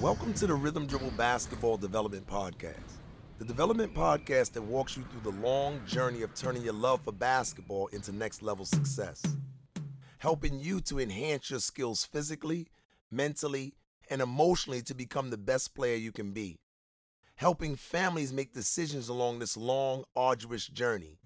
[0.00, 2.96] Welcome to the Rhythm Dribble Basketball Development Podcast,
[3.36, 7.12] the development podcast that walks you through the long journey of turning your love for
[7.12, 9.22] basketball into next level success,
[10.16, 12.68] helping you to enhance your skills physically,
[13.10, 13.74] mentally,
[14.08, 16.58] and emotionally to become the best player you can be,
[17.34, 21.18] helping families make decisions along this long, arduous journey,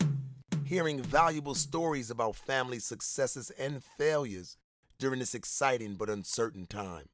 [0.65, 4.57] hearing valuable stories about family successes and failures
[4.99, 7.05] during this exciting but uncertain time.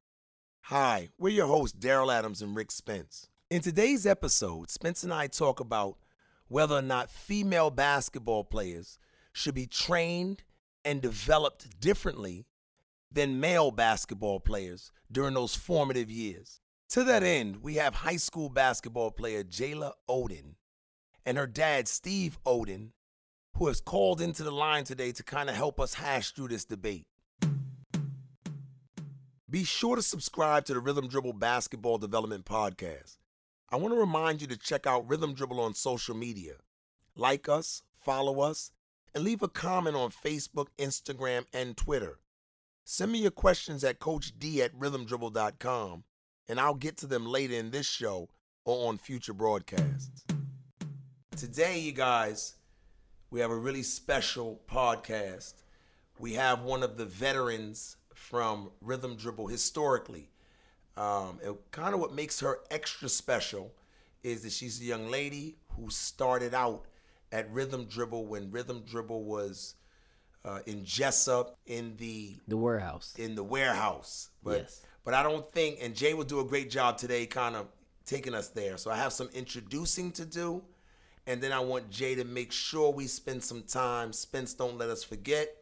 [0.65, 3.27] Hi, we're your hosts, Daryl Adams and Rick Spence.
[3.49, 5.97] In today's episode, Spence and I talk about
[6.47, 8.97] whether or not female basketball players
[9.33, 10.43] should be trained
[10.85, 12.45] and developed differently
[13.11, 16.61] than male basketball players during those formative years.
[16.89, 20.55] To that end, we have high school basketball player Jayla Odin
[21.25, 22.93] and her dad, Steve Odin,
[23.57, 26.65] who has called into the line today to kind of help us hash through this
[26.65, 27.07] debate.
[29.51, 33.17] Be sure to subscribe to the Rhythm Dribble Basketball Development Podcast.
[33.69, 36.53] I want to remind you to check out Rhythm Dribble on social media.
[37.17, 38.71] Like us, follow us,
[39.13, 42.19] and leave a comment on Facebook, Instagram, and Twitter.
[42.85, 46.05] Send me your questions at Coach D at rhythmdribble.com,
[46.47, 48.29] and I'll get to them later in this show
[48.63, 50.23] or on future broadcasts.
[51.35, 52.55] Today, you guys,
[53.29, 55.55] we have a really special podcast.
[56.19, 60.29] We have one of the veterans from Rhythm Dribble historically.
[60.95, 63.73] Um, and kind of what makes her extra special
[64.23, 66.85] is that she's a young lady who started out
[67.31, 69.73] at Rhythm Dribble when Rhythm Dribble was
[70.45, 73.15] uh, in Jessup in the the warehouse.
[73.17, 74.81] In the warehouse, but yes.
[75.03, 77.67] but I don't think and Jay will do a great job today, kind of
[78.05, 78.77] taking us there.
[78.77, 80.61] So I have some introducing to do,
[81.25, 84.13] and then I want Jay to make sure we spend some time.
[84.13, 85.60] Spence, don't let us forget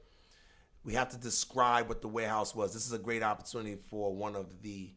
[0.84, 2.74] we have to describe what the warehouse was.
[2.74, 4.92] This is a great opportunity for one of the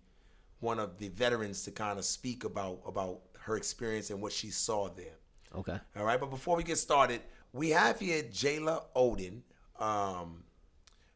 [0.61, 4.51] one of the veterans to kind of speak about about her experience and what she
[4.51, 5.19] saw there.
[5.55, 5.79] Okay.
[5.97, 7.21] All right, but before we get started,
[7.53, 9.43] we have here Jayla Odin
[9.79, 10.45] um,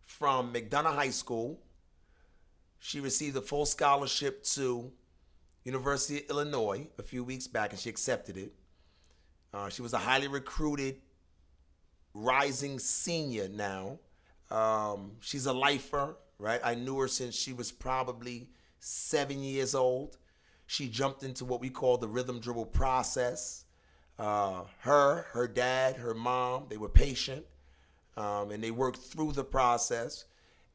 [0.03, 1.60] from McDonough High School.
[2.78, 4.93] She received a full scholarship to
[5.65, 8.53] University of Illinois a few weeks back, and she accepted it.
[9.55, 10.97] Uh, she was a highly recruited
[12.12, 13.99] rising senior now
[14.50, 16.60] um, she's a lifer, right?
[16.62, 18.48] I knew her since she was probably
[18.78, 20.18] seven years old.
[20.66, 23.64] She jumped into what we call the rhythm dribble process.
[24.18, 27.44] Uh, her, her dad, her mom, they were patient
[28.16, 30.24] um, and they worked through the process.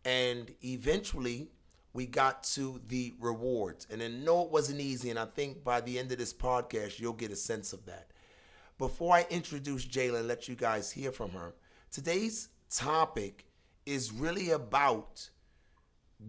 [0.05, 1.49] And eventually,
[1.93, 3.87] we got to the rewards.
[3.89, 5.09] And I know it wasn't easy.
[5.09, 8.07] And I think by the end of this podcast, you'll get a sense of that.
[8.77, 11.53] Before I introduce Jayla and let you guys hear from her,
[11.91, 13.45] today's topic
[13.85, 15.29] is really about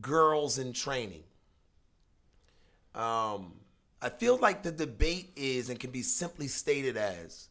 [0.01, 1.25] girls in training.
[2.95, 3.55] Um,
[4.01, 7.49] I feel like the debate is and can be simply stated as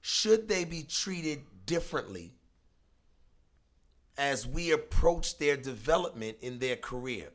[0.00, 2.32] should they be treated differently
[4.18, 7.28] as we approach their development in their career?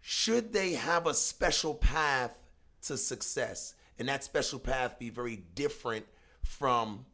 [0.00, 2.36] Should they have a special path
[2.82, 3.74] to success?
[3.98, 6.06] And that special path be very different
[6.42, 7.04] from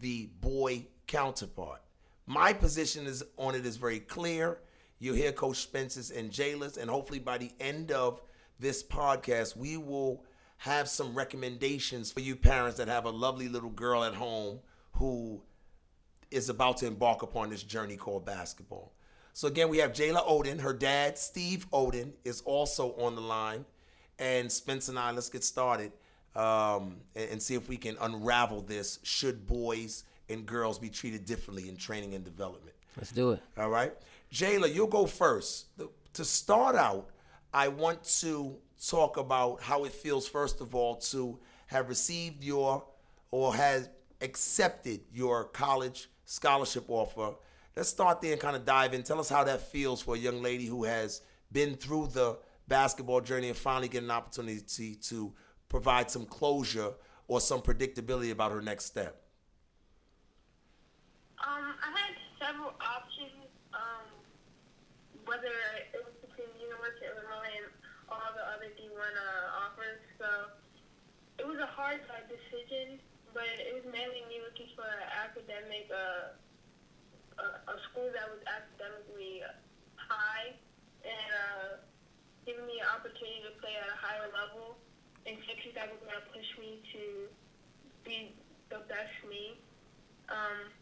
[0.00, 1.80] the boy counterpart.
[2.28, 4.58] My position is on it is very clear.
[4.98, 8.20] You'll hear Coach Spence's and Jayla's, and hopefully by the end of
[8.60, 10.26] this podcast, we will
[10.58, 14.58] have some recommendations for you parents that have a lovely little girl at home
[14.92, 15.40] who
[16.30, 18.92] is about to embark upon this journey called basketball.
[19.32, 20.58] So again, we have Jayla Odin.
[20.58, 23.64] Her dad, Steve Odin, is also on the line.
[24.18, 25.92] And Spence and I, let's get started
[26.36, 28.98] um, and, and see if we can unravel this.
[29.02, 32.74] Should boys and girls be treated differently in training and development.
[32.96, 33.40] Let's do it.
[33.56, 33.92] All right.
[34.32, 35.66] Jayla, you'll go first.
[36.14, 37.10] To start out,
[37.52, 42.84] I want to talk about how it feels, first of all, to have received your
[43.30, 43.88] or has
[44.20, 47.34] accepted your college scholarship offer.
[47.76, 49.02] Let's start there and kind of dive in.
[49.02, 51.22] Tell us how that feels for a young lady who has
[51.52, 55.32] been through the basketball journey and finally get an opportunity to, to
[55.68, 56.92] provide some closure
[57.28, 59.22] or some predictability about her next step.
[61.38, 64.10] Um, I had several options, um,
[65.22, 65.54] whether
[65.94, 67.70] it was between University of Illinois and
[68.10, 70.02] all the other D1 uh, offers.
[70.18, 70.28] So
[71.38, 72.98] it was a hard uh, decision,
[73.30, 76.34] but it was mainly me looking for an academic, uh,
[77.38, 79.46] a, a school that was academically
[79.94, 80.58] high
[81.06, 81.70] and uh,
[82.42, 84.74] giving me an opportunity to play at a higher level
[85.22, 87.30] and coaches that were going to push me to
[88.02, 88.34] be
[88.74, 89.54] the best me.
[90.26, 90.74] Um,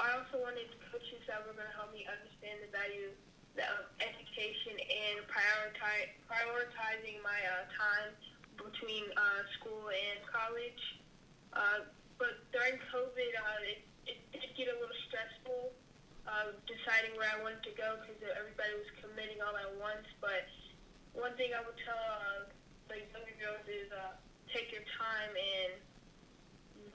[0.00, 3.12] I also wanted coaches that were going to help me understand the value
[3.60, 8.16] of education and prioritize prioritizing my uh, time
[8.56, 10.82] between uh, school and college.
[11.52, 11.84] Uh,
[12.16, 15.76] but during COVID, uh, it, it did get a little stressful
[16.24, 20.08] uh, deciding where I wanted to go because everybody was committing all at once.
[20.24, 20.48] But
[21.12, 22.48] one thing I would tell uh,
[22.88, 24.16] the younger girls is uh,
[24.48, 25.76] take your time and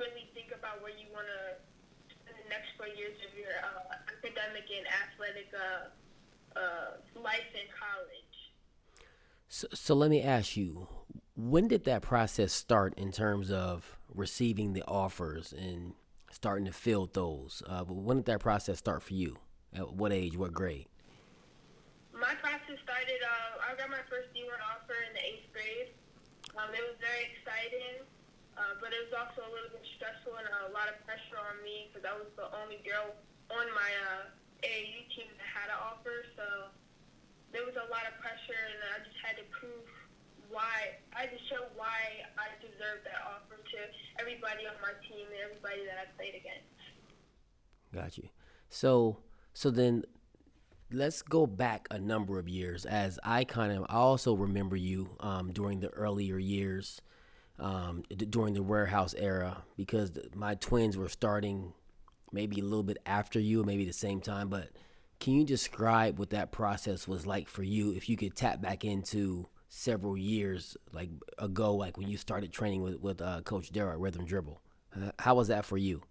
[0.01, 1.61] really think about where you want to
[2.49, 8.35] next four years of your uh, academic and athletic uh, uh, life in college.
[9.47, 10.87] So, so let me ask you,
[11.35, 15.93] when did that process start in terms of receiving the offers and
[16.31, 17.61] starting to fill those?
[17.67, 19.37] Uh, when did that process start for you?
[19.73, 20.37] At what age?
[20.37, 20.87] What grade?
[22.13, 23.19] My process started.
[23.19, 25.91] Uh, I got my first D1 offer in the eighth grade.
[26.55, 28.07] Um, it was very exciting,
[28.55, 31.59] uh, but it was also a little bit stressful and a lot of pressure on
[31.63, 33.11] me because I was the only girl
[33.51, 34.31] on my uh,
[34.63, 36.23] AAU team that had an offer.
[36.39, 36.71] So
[37.51, 39.87] there was a lot of pressure, and I just had to prove
[40.47, 43.79] why I just show why I deserved that offer to
[44.19, 46.79] everybody on my team and everybody that I played against.
[47.93, 48.29] Got you.
[48.69, 49.17] So
[49.53, 50.03] so then
[50.91, 55.17] let's go back a number of years as I kind of I also remember you
[55.19, 57.01] um, during the earlier years
[57.59, 61.73] um, during the warehouse era because my twins were starting
[62.31, 64.69] maybe a little bit after you maybe the same time but
[65.19, 67.93] can you describe what that process was like for you?
[67.93, 72.81] If you could tap back into several years like ago like when you started training
[72.81, 74.61] with, with uh, coach Daryl at Rhythm Dribble
[74.95, 76.01] uh, how was that for you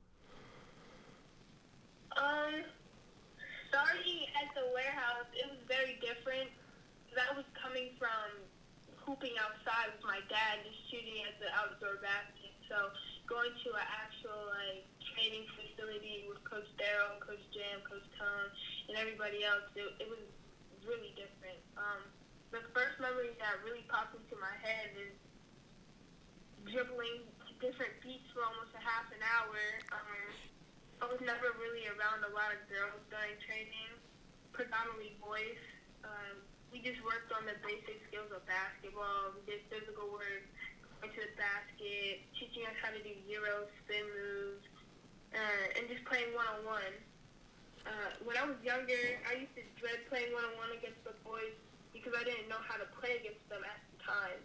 [7.74, 8.30] coming from
[9.14, 12.50] hooping outside with my dad, just shooting at the outdoor basket.
[12.66, 12.90] So
[13.30, 14.82] going to an actual like
[15.14, 18.50] training facility with Coach Daryl, Coach Jam, Coach Tom,
[18.90, 20.18] and everybody else, it, it was
[20.82, 21.62] really different.
[21.78, 22.02] Um,
[22.50, 25.14] the first memory that really popped into my head is
[26.66, 27.22] dribbling
[27.62, 29.62] different beats for almost a half an hour.
[29.94, 30.26] Um,
[30.98, 33.94] I was never really around a lot of girls during training,
[34.50, 35.62] predominantly boys.
[36.02, 36.42] Um,
[36.74, 39.30] we just worked on the basic skills of basketball.
[39.38, 40.42] We did physical work,
[40.98, 44.66] going to the basket, teaching us how to do euro spin moves,
[45.30, 46.94] uh, and just playing one on one.
[48.26, 51.54] When I was younger, I used to dread playing one on one against the boys
[51.94, 54.40] because I didn't know how to play against them at the time.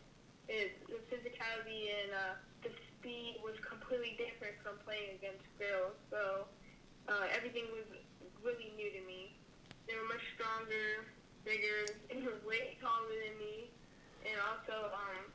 [0.45, 5.97] It, the physicality and uh, the speed was completely different from playing against girls.
[6.13, 6.45] So
[7.09, 7.87] uh, everything was
[8.45, 9.33] really new to me.
[9.89, 11.09] They were much stronger
[11.49, 13.73] bigger and way taller than me.
[14.21, 15.25] And also, um,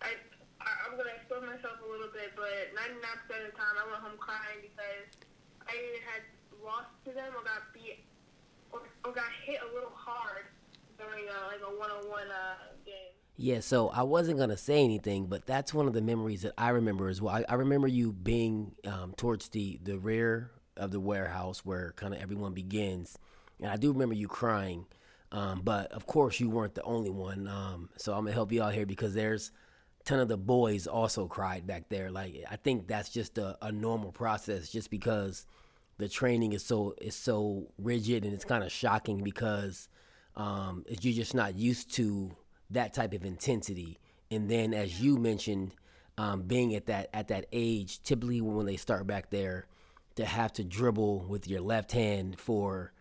[0.00, 0.16] I,
[0.64, 4.00] I I'm gonna expose myself a little bit, but 99% of the time I went
[4.00, 5.12] home crying because
[5.68, 6.24] I either had
[6.64, 8.00] lost to them or got beat
[8.72, 10.48] or, or got hit a little hard
[10.96, 13.12] during uh, like a one-on-one uh, game.
[13.36, 16.70] Yeah, so I wasn't gonna say anything, but that's one of the memories that I
[16.70, 17.34] remember as well.
[17.34, 22.14] I, I remember you being um, towards the the rear of the warehouse where kind
[22.14, 23.18] of everyone begins,
[23.60, 24.86] and I do remember you crying
[25.32, 27.48] um, but of course, you weren't the only one.
[27.48, 29.50] Um, so I'm gonna help you out here because there's
[30.04, 32.10] ton of the boys also cried back there.
[32.10, 35.46] Like I think that's just a, a normal process, just because
[35.98, 39.88] the training is so is so rigid and it's kind of shocking because
[40.36, 42.30] um, you're just not used to
[42.70, 43.98] that type of intensity.
[44.30, 45.72] And then, as you mentioned,
[46.18, 49.66] um, being at that at that age, typically when they start back there,
[50.16, 52.92] to have to dribble with your left hand for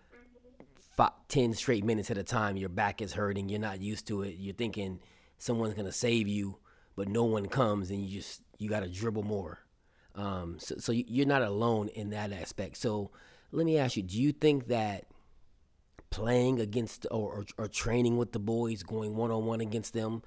[0.96, 4.24] five, 10 straight minutes at a time, your back is hurting, you're not used to
[4.24, 5.00] it, you're thinking
[5.38, 6.58] someone's going to save you,
[6.96, 9.60] but no one comes and you just, you got to dribble more.
[10.16, 12.78] Um, so, so you're not alone in that aspect.
[12.78, 13.12] So
[13.52, 15.06] let me ask you, do you think that
[16.12, 20.22] playing against or, or, or training with the boys, going one-on-one against them,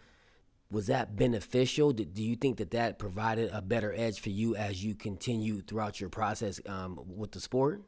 [0.68, 1.92] was that beneficial?
[1.92, 6.00] Do, you think that that provided a better edge for you as you continue throughout
[6.00, 7.82] your process um, with the sport?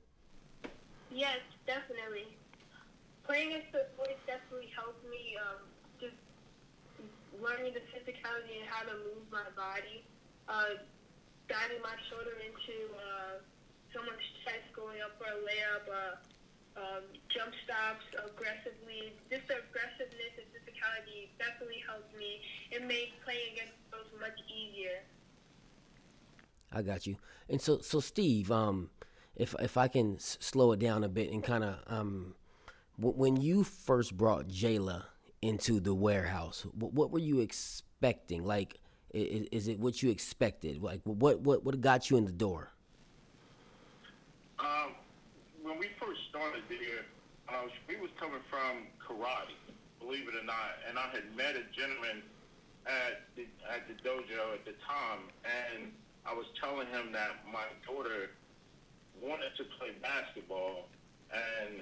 [1.10, 2.37] Yes, definitely
[3.28, 5.60] playing against the boys definitely helped me um,
[6.00, 6.16] just
[7.36, 10.00] learning the physicality and how to move my body,
[10.48, 10.80] uh,
[11.44, 13.44] guiding my shoulder into uh,
[13.92, 16.16] someone's chest, going up for a layup, uh,
[16.80, 19.12] um, jump stops aggressively.
[19.28, 22.40] This aggressiveness and physicality definitely helped me.
[22.72, 25.04] It made playing against those much easier.
[26.72, 27.20] I got you.
[27.48, 28.88] And so, so Steve, um,
[29.36, 32.34] if if I can s- slow it down a bit and kind of um,
[32.98, 35.04] when you first brought Jayla
[35.40, 38.44] into the warehouse, what were you expecting?
[38.44, 38.80] Like,
[39.14, 40.82] is, it what you expected?
[40.82, 42.70] Like, what what what got you in the door?
[44.58, 44.92] Um,
[45.62, 47.06] when we first started there,
[47.48, 49.54] uh, we was coming from karate,
[50.00, 52.22] believe it or not, and I had met a gentleman
[52.86, 55.92] at the, at the dojo at the time, and
[56.26, 58.30] I was telling him that my daughter
[59.22, 60.88] wanted to play basketball,
[61.32, 61.80] and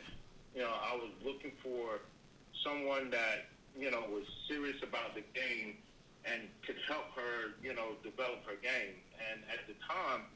[0.56, 2.00] you know I was looking for
[2.64, 3.46] someone that
[3.78, 5.76] you know was serious about the game
[6.26, 8.98] and could help her, you know, develop her game.
[9.30, 10.26] And at the time,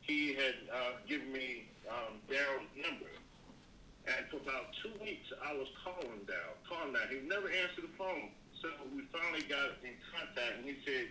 [0.00, 3.10] he had uh, given me um, Daryl's number.
[4.06, 7.10] And for about two weeks, I was calling Daryl, calling Daryl.
[7.10, 8.30] He never answered the phone.
[8.62, 11.10] So we finally got in contact, and he said,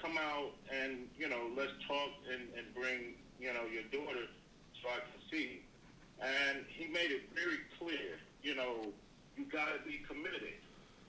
[0.00, 4.28] "Come out and you know, let's talk and, and bring you know your daughter
[4.82, 5.64] so I can see."
[6.20, 8.88] And he made it very clear, you know,
[9.36, 10.56] you got to be committed.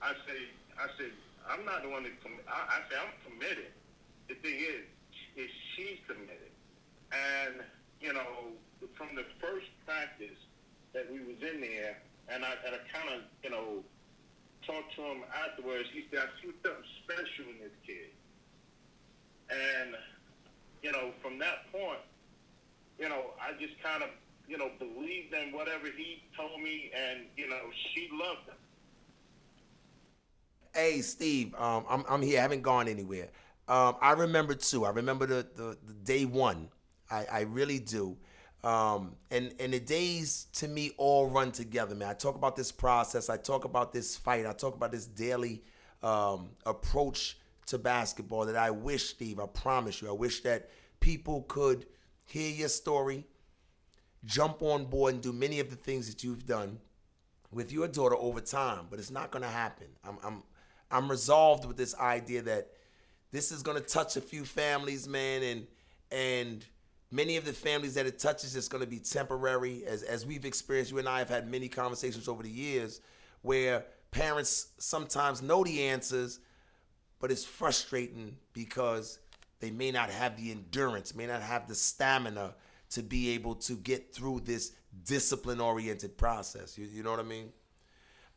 [0.01, 0.39] I say,
[0.75, 1.11] I said,
[1.47, 2.43] I'm not the one that commit.
[2.47, 3.71] I, I say I'm committed.
[4.27, 4.83] The thing is,
[5.39, 6.51] is she's committed,
[7.11, 7.63] and
[8.01, 8.51] you know,
[8.97, 10.35] from the first practice
[10.93, 11.97] that we was in there,
[12.27, 13.79] and I and I kind of you know
[14.67, 15.87] talked to him afterwards.
[15.93, 18.11] He said I see something special in this kid,
[19.47, 19.95] and
[20.83, 22.03] you know, from that point,
[22.99, 24.09] you know, I just kind of
[24.47, 27.61] you know believed in whatever he told me, and you know,
[27.93, 28.55] she loved him
[30.77, 32.37] Hey, Steve, um, I'm, I'm here.
[32.37, 33.29] I haven't gone anywhere.
[33.67, 34.85] Um, I remember too.
[34.85, 36.69] I remember the, the, the day one.
[37.09, 38.15] I, I really do.
[38.63, 42.09] Um, and and the days to me all run together, man.
[42.09, 43.27] I talk about this process.
[43.27, 44.45] I talk about this fight.
[44.45, 45.63] I talk about this daily
[46.03, 49.39] um, approach to basketball that I wish, Steve.
[49.39, 51.87] I promise you, I wish that people could
[52.25, 53.25] hear your story,
[54.25, 56.79] jump on board, and do many of the things that you've done
[57.51, 58.87] with your daughter over time.
[58.89, 59.87] But it's not going to happen.
[60.03, 60.43] I'm, I'm
[60.89, 62.69] I'm resolved with this idea that
[63.31, 65.67] this is going to touch a few families, man, and
[66.11, 66.65] and
[67.11, 69.85] many of the families that it touches is going to be temporary.
[69.85, 73.01] As as we've experienced, you and I have had many conversations over the years
[73.41, 76.39] where parents sometimes know the answers,
[77.19, 79.19] but it's frustrating because
[79.59, 82.55] they may not have the endurance, may not have the stamina
[82.91, 84.73] to be able to get through this
[85.05, 86.77] discipline oriented process.
[86.77, 87.51] You, you know what I mean?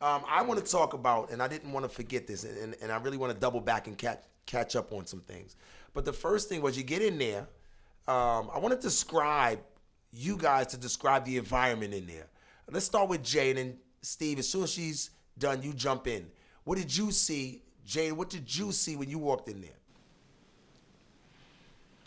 [0.01, 2.91] Um, I want to talk about, and I didn't want to forget this, and, and
[2.91, 5.55] I really want to double back and catch catch up on some things.
[5.93, 7.47] But the first thing was you get in there.
[8.07, 9.59] Um, I want to describe
[10.11, 12.27] you guys to describe the environment in there.
[12.69, 14.39] Let's start with Jane and Steve.
[14.39, 16.25] As soon as she's done, you jump in.
[16.63, 18.15] What did you see, Jane?
[18.15, 19.71] What did you see when you walked in there?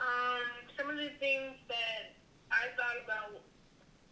[0.01, 0.41] Um,
[0.77, 2.15] some of the things that
[2.51, 3.41] I thought about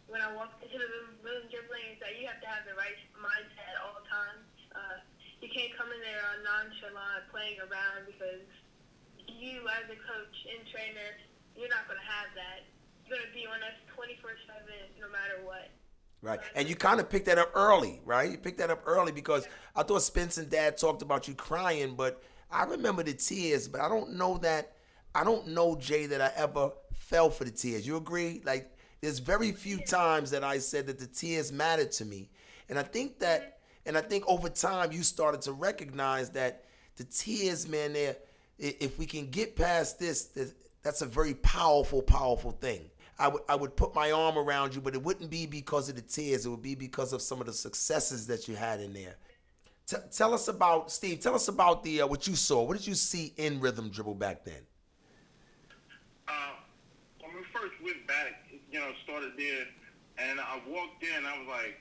[0.07, 0.89] when I walked into the
[1.19, 4.47] rhythm dribbling is that you have to have the right mindset at all times.
[4.71, 4.97] Uh,
[5.43, 8.47] you can't come in there on nonchalant playing around because
[9.27, 11.19] you as a coach and trainer,
[11.59, 12.63] you're not going to have that.
[13.03, 15.67] You're going to be on us 24/7 no matter what.
[16.23, 16.39] Right.
[16.55, 18.31] And you kind of picked that up early, right?
[18.31, 21.95] You picked that up early because I thought Spence and Dad talked about you crying,
[21.95, 24.73] but I remember the tears, but I don't know that
[25.15, 27.85] I don't know, Jay, that I ever fell for the tears.
[27.85, 28.41] You agree?
[28.45, 28.71] Like
[29.03, 32.29] there's very few times that I said that the tears mattered to me.
[32.69, 36.63] And I think that, and I think over time you started to recognize that
[36.95, 38.15] the tears, man, there,
[38.57, 40.29] if we can get past this,
[40.83, 42.89] that's a very powerful, powerful thing.
[43.19, 45.95] I would I would put my arm around you, but it wouldn't be because of
[45.95, 46.45] the tears.
[46.45, 49.17] It would be because of some of the successes that you had in there.
[49.85, 51.19] T- tell us about Steve.
[51.19, 52.63] Tell us about the uh, what you saw.
[52.63, 54.61] What did you see in rhythm dribble back then?
[56.25, 56.31] Uh,
[57.19, 58.42] when we first went back,
[58.73, 59.67] you know, started there,
[60.17, 61.25] and I walked in.
[61.25, 61.79] I was like,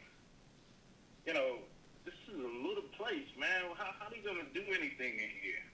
[1.26, 1.56] you know,
[2.04, 3.62] this is a little place, man.
[3.78, 5.64] How, how are you going to do anything in here?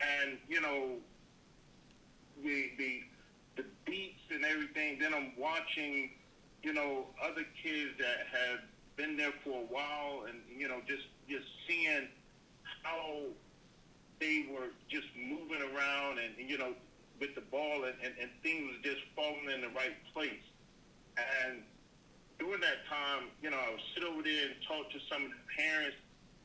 [0.00, 0.96] And, you know,
[2.44, 3.00] the, the,
[3.56, 4.98] the beats and everything.
[4.98, 6.10] Then I'm watching,
[6.62, 8.60] you know, other kids that have
[8.96, 12.06] been there for a while and, you know, just, just seeing
[12.82, 13.22] how
[14.18, 16.74] they were just moving around and, you know,
[17.18, 20.49] with the ball and, and, and things just falling in the right place.
[21.16, 21.62] And
[22.38, 25.30] during that time, you know, I would sit over there and talk to some of
[25.30, 25.96] the parents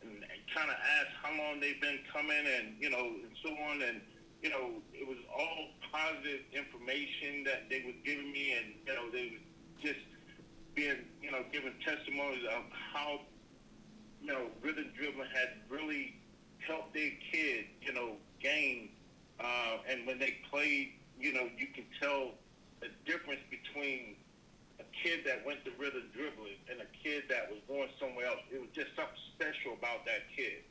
[0.01, 3.49] and, and kind of ask how long they've been coming and, you know, and so
[3.69, 3.81] on.
[3.81, 4.01] And,
[4.41, 9.09] you know, it was all positive information that they were giving me and, you know,
[9.11, 9.45] they were
[9.81, 10.03] just
[10.75, 13.21] being, you know, giving testimonies of how,
[14.21, 16.15] you know, rhythm dribbling had really
[16.59, 18.89] helped their kid, you know, gain.
[19.39, 22.31] Uh, and when they played, you know, you can tell
[22.81, 24.15] the difference between
[25.05, 28.39] kid that went to rhythm dribbling and a kid that was going somewhere else.
[28.51, 30.63] It was just something special about that kid.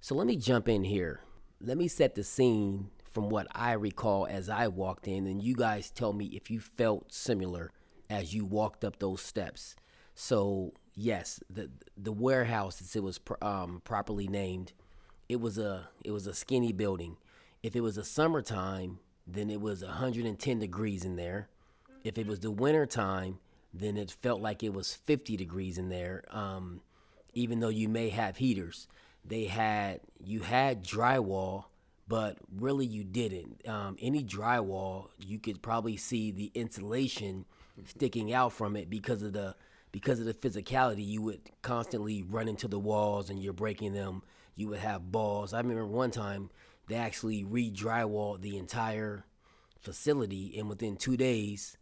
[0.00, 1.20] So let me jump in here.
[1.60, 5.54] Let me set the scene from what I recall as I walked in, and you
[5.54, 7.72] guys tell me if you felt similar
[8.08, 9.74] as you walked up those steps.
[10.14, 14.72] So yes, the the warehouse, as it was um, properly named,
[15.28, 17.16] it was a it was a skinny building.
[17.62, 21.48] If it was a summertime, then it was 110 degrees in there.
[22.04, 23.38] If it was the winter time,
[23.72, 26.24] then it felt like it was 50 degrees in there.
[26.30, 26.80] Um,
[27.34, 28.86] even though you may have heaters,
[29.24, 31.64] they had you had drywall,
[32.08, 33.66] but really you didn't.
[33.66, 37.46] Um, any drywall, you could probably see the insulation
[37.86, 39.54] sticking out from it because of the
[39.92, 41.06] because of the physicality.
[41.06, 44.22] You would constantly run into the walls and you're breaking them.
[44.54, 45.54] You would have balls.
[45.54, 46.50] I remember one time
[46.88, 49.24] they actually re-drywalled the entire
[49.80, 51.76] facility, and within two days,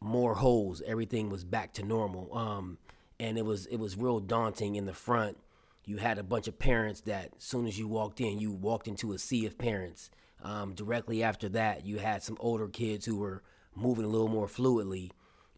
[0.00, 0.82] more holes.
[0.86, 2.36] Everything was back to normal.
[2.36, 2.78] Um,
[3.20, 5.38] and it was it was real daunting in the front.
[5.84, 8.88] You had a bunch of parents that, as soon as you walked in, you walked
[8.88, 10.10] into a sea of parents.
[10.42, 13.42] Um, directly after that, you had some older kids who were
[13.74, 15.10] moving a little more fluidly,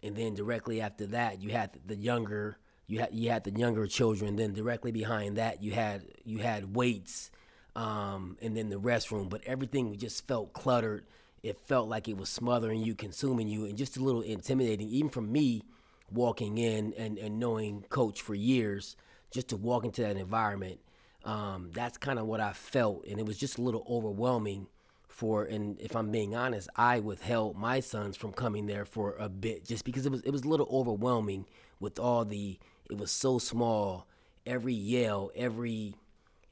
[0.02, 3.86] and then directly after that, you had the younger you had you had the younger
[3.86, 4.36] children.
[4.36, 7.30] Then directly behind that, you had you had weights,
[7.76, 9.28] um, and then the restroom.
[9.28, 11.06] But everything just felt cluttered.
[11.42, 15.10] It felt like it was smothering you, consuming you, and just a little intimidating, even
[15.10, 15.62] for me
[16.10, 18.96] walking in and, and knowing coach for years
[19.30, 20.80] just to walk into that environment
[21.24, 24.66] um, that's kind of what i felt and it was just a little overwhelming
[25.08, 29.28] for and if i'm being honest i withheld my sons from coming there for a
[29.28, 31.46] bit just because it was it was a little overwhelming
[31.78, 32.58] with all the
[32.90, 34.06] it was so small
[34.46, 35.94] every yell every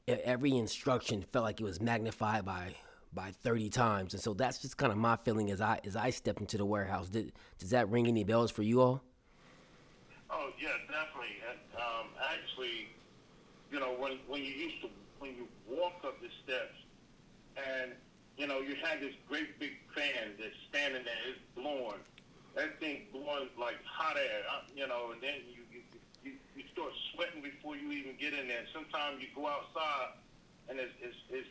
[0.07, 2.73] every instruction felt like it was magnified by
[3.13, 6.09] by 30 times and so that's just kind of my feeling as i as i
[6.09, 9.01] stepped into the warehouse Did, does that ring any bells for you all
[10.29, 11.41] Oh yeah, definitely.
[11.49, 12.89] And um, actually,
[13.71, 16.77] you know, when when you used to when you walk up the steps,
[17.57, 17.93] and
[18.37, 22.01] you know you had this great big fan that's standing there, it's blowing.
[22.55, 25.81] That thing blowing like hot air, uh, you know, and then you you,
[26.23, 28.65] you you start sweating before you even get in there.
[28.71, 30.13] Sometimes you go outside,
[30.69, 31.49] and it's it's, it's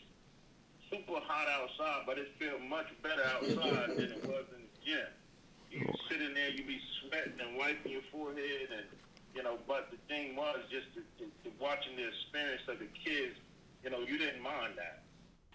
[0.90, 5.06] super hot outside, but it feels much better outside than it was in the gym
[5.70, 8.86] you sit in there, you be sweating and wiping your forehead, and
[9.34, 9.58] you know.
[9.66, 10.86] But the thing was, just
[11.60, 13.36] watching the experience of the kids,
[13.84, 15.02] you know, you didn't mind that.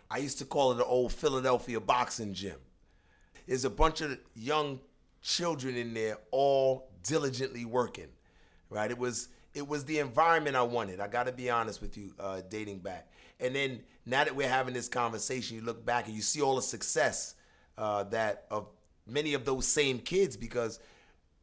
[0.10, 2.58] I used to call it the old Philadelphia boxing gym.
[3.48, 4.80] There's a bunch of young
[5.22, 8.10] children in there, all diligently working.
[8.69, 8.89] Right?
[8.89, 11.00] It was it was the environment I wanted.
[11.00, 13.08] I got to be honest with you, uh, dating back.
[13.39, 16.56] And then now that we're having this conversation, you look back and you see all
[16.56, 17.36] the success
[17.78, 18.68] uh, that of
[19.08, 20.80] many of those same kids because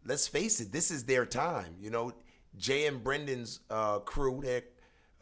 [0.04, 1.74] let's face it, this is their time.
[1.80, 2.12] You know,
[2.56, 4.62] Jay and Brendan's uh, crew, their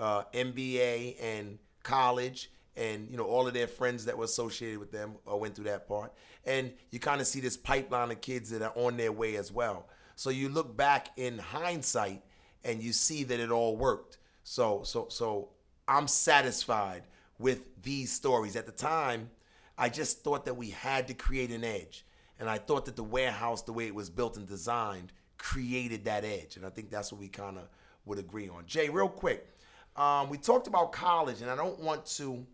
[0.00, 4.92] uh, NBA and college, and you know all of their friends that were associated with
[4.92, 6.12] them uh, went through that part.
[6.44, 9.52] And you kind of see this pipeline of kids that are on their way as
[9.52, 9.88] well.
[10.16, 12.22] So you look back in hindsight
[12.64, 14.18] and you see that it all worked.
[14.44, 15.50] So so so
[15.86, 17.02] I'm satisfied
[17.38, 18.56] with these stories.
[18.56, 19.30] At the time,
[19.76, 22.04] I just thought that we had to create an edge.
[22.40, 26.24] And I thought that the warehouse, the way it was built and designed, created that
[26.24, 26.56] edge.
[26.56, 27.64] And I think that's what we kind of
[28.04, 28.64] would agree on.
[28.66, 29.46] Jay, real quick,
[29.96, 32.46] um, we talked about college, and I don't want to.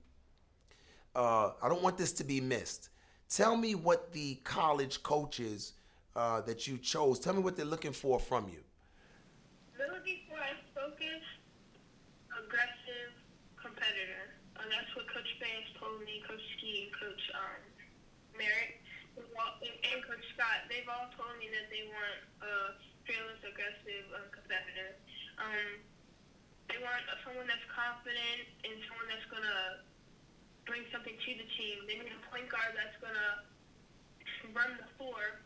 [1.14, 2.88] Uh, I don't want this to be missed.
[3.28, 5.74] Tell me what the college coaches
[6.16, 7.18] uh, that you chose.
[7.18, 8.62] Tell me what they're looking for from you.
[9.78, 11.38] They're looking for a focused,
[12.32, 13.12] aggressive
[13.60, 14.34] competitor.
[14.60, 17.60] And that's what Coach Banks told me, Coach Ski, and Coach um,
[18.32, 18.80] Merritt
[19.20, 24.96] and Coach Scott, they've all told me that they want a fearless, aggressive um, competitor.
[25.36, 25.84] Um,
[26.72, 29.84] they want someone that's confident and someone that's going to
[30.64, 31.84] bring something to the team.
[31.84, 33.30] They need a point guard that's going to
[34.56, 35.44] run the floor,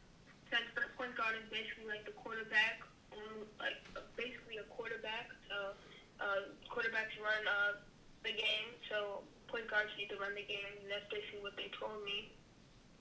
[0.55, 3.83] since the point guard is basically like the quarterback, um, like
[4.15, 5.27] basically a quarterback.
[5.51, 5.75] So
[6.23, 7.83] uh, quarterbacks run uh,
[8.23, 11.73] the game, so point guards need to run the game, and that's basically what they
[11.75, 12.33] told me.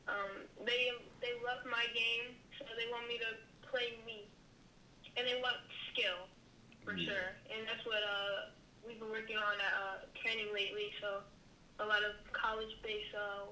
[0.07, 3.31] Um, they they love my game, so they want me to
[3.67, 4.31] play me,
[5.19, 5.59] and they want
[5.91, 6.31] skill
[6.87, 7.11] for yeah.
[7.11, 7.27] sure.
[7.51, 8.55] And that's what uh,
[8.87, 10.95] we've been working on at uh, training lately.
[11.03, 11.27] So
[11.79, 13.51] a lot of college-based uh,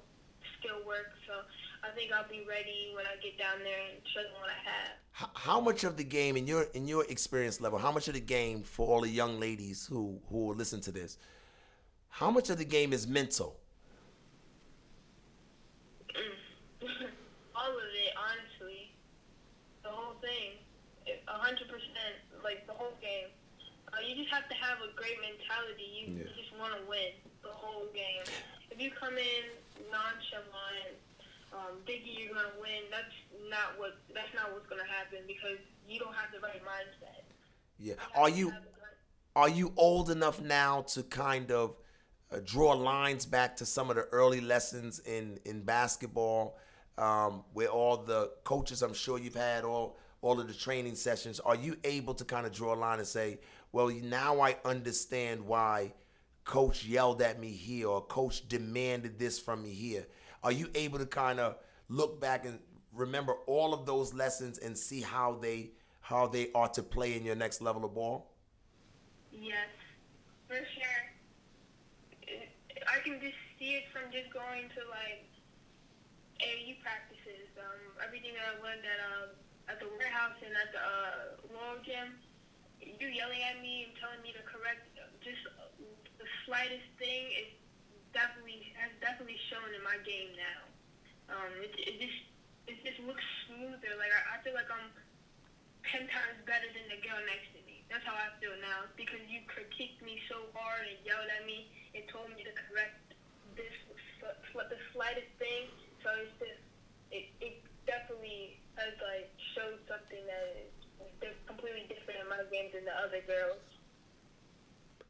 [0.58, 1.12] skill work.
[1.28, 1.44] So
[1.84, 4.60] I think I'll be ready when I get down there and show them what I
[4.64, 4.90] have.
[5.12, 8.14] How, how much of the game, in your in your experience level, how much of
[8.14, 11.18] the game for all the young ladies who who will listen to this,
[12.16, 13.60] how much of the game is mental?
[17.52, 18.96] all of it, honestly.
[19.84, 20.56] The whole thing.
[21.28, 23.28] A hundred percent, like the whole game.
[23.92, 25.84] Uh, you just have to have a great mentality.
[25.92, 26.32] You, yeah.
[26.40, 27.12] just want to win
[27.44, 28.24] the whole game.
[28.70, 29.44] If you come in
[29.92, 30.96] nonchalant,
[31.52, 33.12] um, thinking you're gonna win, that's
[33.52, 37.28] not what that's not what's gonna happen because you don't have the right mindset.
[37.78, 38.00] Yeah.
[38.16, 38.56] Are you
[39.36, 41.76] are you old enough now to kind of
[42.32, 46.58] uh, draw lines back to some of the early lessons in in basketball,
[46.98, 51.40] um, where all the coaches I'm sure you've had all all of the training sessions?
[51.40, 53.38] Are you able to kind of draw a line and say,
[53.72, 55.92] well, now I understand why
[56.44, 60.06] coach yelled at me here or coach demanded this from me here?
[60.42, 61.56] Are you able to kind of
[61.88, 62.58] look back and
[62.92, 67.24] remember all of those lessons and see how they how they are to play in
[67.24, 68.32] your next level of ball?
[69.32, 69.68] Yes,
[70.46, 71.15] for sure.
[72.86, 75.26] I can just see it from just going to like
[76.38, 77.50] AAU practices.
[77.58, 79.26] Um, everything that I learned at uh,
[79.66, 81.18] at the warehouse and at the uh,
[81.50, 82.14] Laurel Gym,
[82.78, 84.86] you yelling at me and telling me to correct
[85.26, 85.42] just
[86.22, 87.50] the slightest thing is
[88.14, 90.62] definitely has definitely shown in my game now.
[91.34, 92.20] Um, it, it just
[92.70, 93.98] it just looks smoother.
[93.98, 94.94] Like I, I feel like I'm
[95.90, 97.65] ten times better than the girl next to me.
[97.90, 101.70] That's how I feel now because you critiqued me so hard and yelled at me
[101.94, 103.14] and told me to correct
[103.54, 103.72] this
[104.68, 105.70] the slightest thing.
[106.02, 106.62] So it's just
[107.10, 110.66] it, it definitely has like showed something that
[111.22, 113.62] is completely different in my game than the other girls.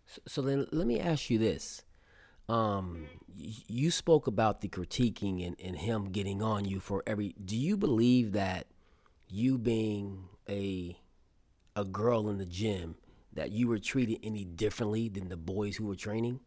[0.07, 1.83] So, so then let me ask you this.
[2.49, 7.35] Um, you spoke about the critiquing and, and him getting on you for every.
[7.45, 8.67] Do you believe that
[9.29, 10.97] you being a
[11.77, 12.97] a girl in the gym
[13.35, 16.41] that you were treated any differently than the boys who were training?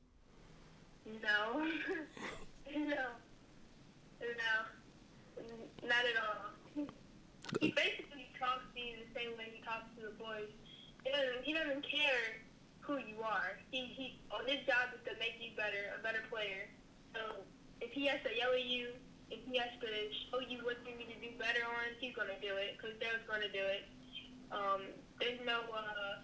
[1.06, 1.62] No,
[2.76, 3.06] no,
[4.20, 4.56] no,
[5.86, 6.86] not at all.
[7.62, 10.50] He basically talks to you the same way he talks to the boys.
[11.06, 11.42] He doesn't.
[11.44, 12.42] He doesn't care
[12.82, 13.58] who you are.
[13.72, 14.20] He he.
[14.30, 16.70] On his job is to make you better, a better player.
[17.14, 17.42] So
[17.82, 18.94] if he has to yell at you,
[19.32, 19.90] if he has to
[20.30, 23.26] show you what you need to do better on, he's gonna do it because Derek's
[23.26, 23.86] gonna do it.
[24.52, 24.82] Um,
[25.20, 26.22] there's no uh,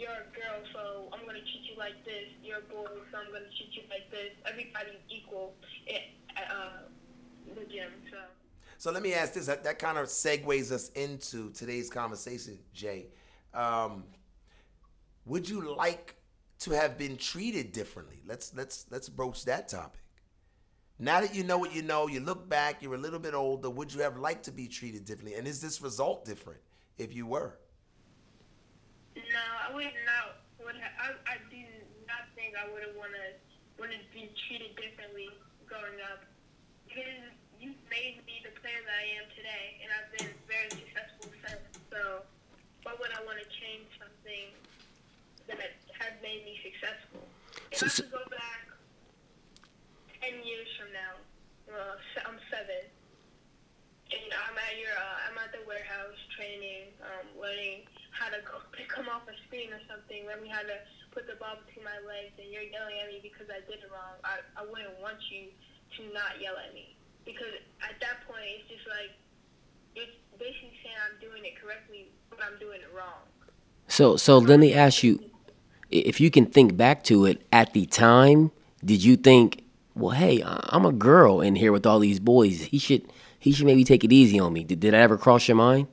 [0.00, 2.24] you're a girl, so I'm gonna treat you like this.
[2.42, 4.30] You're a boy, so I'm gonna treat you like this.
[4.46, 5.54] Everybody's equal
[5.88, 7.90] at uh, the gym.
[8.10, 8.16] So.
[8.78, 9.44] So let me ask this.
[9.44, 13.08] That, that kind of segues us into today's conversation, Jay.
[13.52, 14.04] Um,
[15.26, 16.14] would you like
[16.60, 18.22] to have been treated differently?
[18.26, 20.00] Let's let's let's broach that topic.
[20.98, 23.68] Now that you know what you know, you look back, you're a little bit older.
[23.68, 25.34] Would you have liked to be treated differently?
[25.34, 26.60] And is this result different
[26.96, 27.59] if you were?
[29.28, 30.40] No, I would not.
[30.60, 31.60] Would have, I, I do
[32.04, 33.36] not think I would have wanted
[33.80, 35.32] wanted to be treated differently
[35.64, 36.20] growing up
[36.84, 41.32] because you made me the player that I am today, and I've been very successful
[41.44, 41.64] since.
[41.88, 42.24] So,
[42.84, 44.52] why would I want to change something
[45.48, 45.58] that
[45.98, 47.26] has made me successful.
[47.70, 48.62] If so, I could go back
[50.22, 51.14] ten years from now,
[51.66, 52.84] well, I'm seven,
[54.12, 57.88] and I'm at your, uh, I'm at the warehouse training, um, learning
[58.20, 58.44] how to
[58.92, 60.76] come off a screen or something, let me how to
[61.10, 63.88] put the ball between my legs, and you're yelling at me because I did it
[63.88, 64.20] wrong.
[64.22, 65.48] I, I wouldn't want you
[65.96, 69.16] to not yell at me because at that point it's just like
[69.96, 73.24] you're basically saying I'm doing it correctly, but I'm doing it wrong.
[73.88, 75.18] So, so let me ask you
[75.90, 78.52] if you can think back to it at the time,
[78.84, 79.64] did you think,
[79.96, 82.62] well, hey, I'm a girl in here with all these boys.
[82.62, 84.64] He should he should maybe take it easy on me.
[84.64, 85.88] Did, did that ever cross your mind?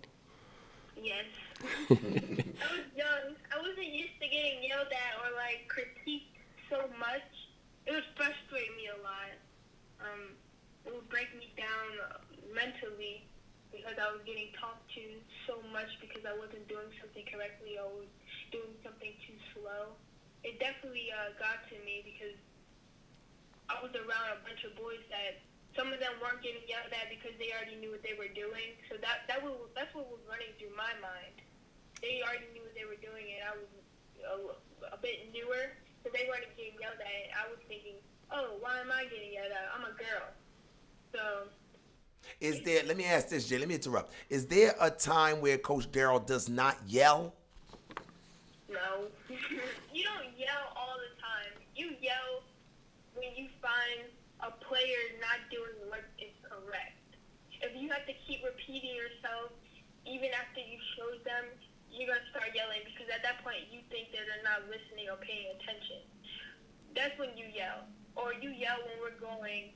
[1.89, 3.35] I was young.
[3.51, 6.35] I wasn't used to getting yelled at or like critiqued
[6.67, 7.23] so much.
[7.87, 9.35] It would frustrate me a lot.
[10.03, 10.35] Um,
[10.85, 11.87] it would break me down
[12.53, 13.23] mentally
[13.71, 15.03] because I was getting talked to
[15.47, 18.11] so much because I wasn't doing something correctly or was
[18.51, 19.95] doing something too slow.
[20.43, 22.35] It definitely uh, got to me because
[23.69, 25.39] I was around a bunch of boys that
[25.75, 28.75] some of them weren't getting yelled at because they already knew what they were doing.
[28.89, 31.37] So that that was that's what was running through my mind.
[32.01, 33.69] They already knew what they were doing, and I was
[34.21, 37.23] a, a bit newer, so they weren't getting yelled at.
[37.33, 37.97] I was thinking,
[38.31, 39.67] oh, why am I getting yelled at?
[39.73, 40.27] I'm a girl.
[41.13, 41.49] So.
[42.41, 42.83] Is there?
[42.83, 43.57] Let me ask this, Jay.
[43.57, 44.13] Let me interrupt.
[44.29, 47.33] Is there a time where Coach Daryl does not yell?
[48.69, 49.07] No.
[49.29, 51.53] you don't yell all the time.
[51.75, 52.43] You yell
[53.15, 56.99] when you find a player not doing what is correct.
[57.61, 59.49] If you have to keep repeating yourself,
[60.05, 61.45] even after you show them,
[61.97, 65.17] you're to start yelling because at that point you think that they're not listening or
[65.19, 66.05] paying attention.
[66.93, 67.89] That's when you yell.
[68.17, 69.73] Or you yell when we're going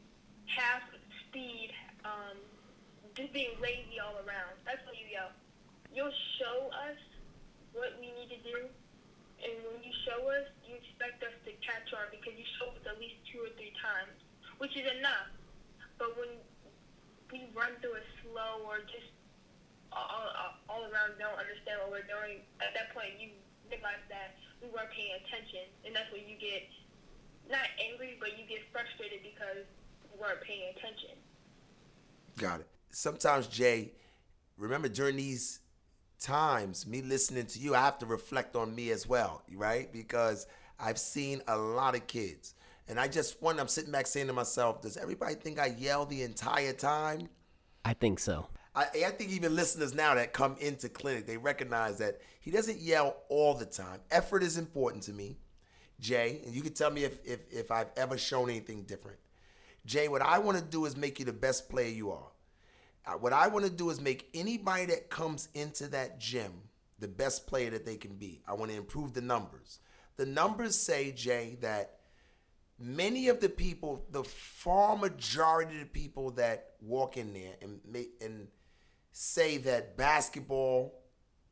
[0.49, 0.81] half
[1.27, 1.73] speed,
[2.05, 2.37] um,
[3.13, 4.57] just being lazy all around.
[4.65, 5.29] That's when you yell.
[5.93, 6.97] You'll show us
[7.73, 8.69] what we need to do
[9.41, 12.83] and when you show us, you expect us to catch on because you show us
[12.85, 14.13] at least two or three times,
[14.61, 15.33] which is enough.
[15.97, 16.37] But when
[17.33, 19.09] we run through it slow or just
[19.91, 23.35] all, all, all around don't understand what we're doing, at that point you
[23.69, 26.63] realize that we weren't paying attention, and that's when you get
[27.49, 29.67] not angry, but you get frustrated because
[30.11, 31.17] we weren't paying attention.
[32.37, 32.67] Got it.
[32.91, 33.91] Sometimes, Jay,
[34.57, 35.59] remember during these
[36.19, 39.91] times, me listening to you, I have to reflect on me as well, right?
[39.91, 40.47] Because
[40.79, 42.53] I've seen a lot of kids.
[42.87, 46.05] And I just wonder, I'm sitting back saying to myself, does everybody think I yell
[46.05, 47.29] the entire time?
[47.85, 48.47] I think so.
[48.73, 52.79] I, I think even listeners now that come into clinic, they recognize that he doesn't
[52.79, 53.99] yell all the time.
[54.09, 55.37] Effort is important to me,
[55.99, 59.17] Jay, and you can tell me if, if, if I've ever shown anything different.
[59.85, 62.27] Jay, what I want to do is make you the best player you are.
[63.05, 66.51] Uh, what I want to do is make anybody that comes into that gym
[66.99, 68.41] the best player that they can be.
[68.47, 69.79] I want to improve the numbers.
[70.17, 71.97] The numbers say, Jay, that
[72.79, 77.79] many of the people, the far majority of the people that walk in there and
[78.21, 78.47] and
[79.11, 80.99] say that basketball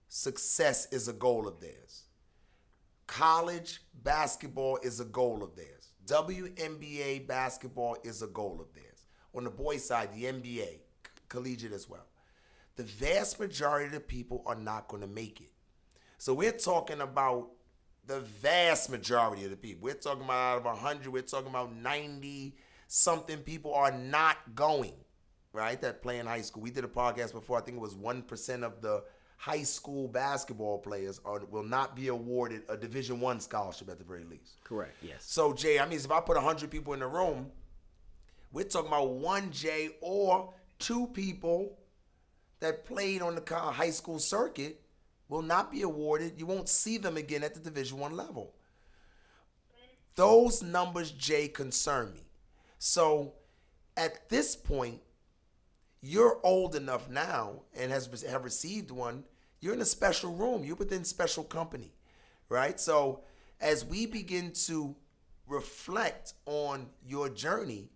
[0.07, 2.03] success is a goal of theirs.
[3.07, 5.91] College basketball is a goal of theirs.
[6.05, 9.05] WNBA basketball is a goal of theirs.
[9.35, 10.79] On the boys' side, the NBA,
[11.27, 12.05] collegiate as well.
[12.75, 15.51] The vast majority of the people are not going to make it.
[16.17, 17.49] So we're talking about
[18.05, 19.83] the vast majority of the people.
[19.83, 22.55] We're talking about out of 100, we're talking about 90
[22.89, 24.95] something people are not going,
[25.53, 25.79] right?
[25.81, 26.63] That play in high school.
[26.63, 29.03] We did a podcast before, I think it was 1% of the
[29.37, 34.03] high school basketball players are, will not be awarded a Division One scholarship at the
[34.03, 34.61] very least.
[34.63, 34.95] Correct.
[35.01, 35.23] Yes.
[35.25, 37.51] So Jay, I mean, if I put 100 people in the room,
[38.51, 41.77] we're talking about one Jay or two people
[42.59, 44.81] that played on the high school circuit
[45.29, 46.33] will not be awarded.
[46.37, 48.53] You won't see them again at the Division One level.
[50.15, 52.27] Those numbers, Jay, concern me.
[52.77, 53.35] So
[53.95, 54.99] at this point,
[56.01, 59.23] you're old enough now and has have received one.
[59.61, 60.63] You're in a special room.
[60.63, 61.91] You're within special company,
[62.47, 62.79] right?
[62.79, 63.21] So
[63.59, 64.95] as we begin to
[65.47, 67.89] reflect on your journey,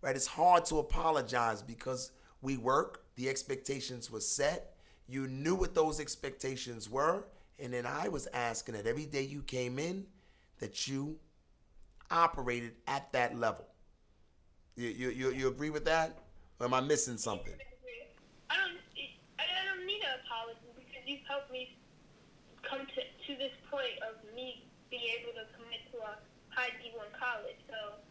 [0.00, 3.04] right, it's hard to apologize because we work.
[3.16, 4.76] The expectations were set
[5.08, 7.24] you knew what those expectations were.
[7.58, 10.06] And then I was asking that every day you came in,
[10.60, 11.16] that you
[12.10, 13.66] operated at that level.
[14.76, 16.18] You, you, you, you agree with that?
[16.58, 17.54] Or am I missing something?
[18.50, 18.82] I don't,
[19.38, 21.78] I don't need an apology because you've helped me
[22.66, 26.18] come to, to this point of me being able to commit to a
[26.50, 27.62] high D1 college.
[27.70, 28.02] So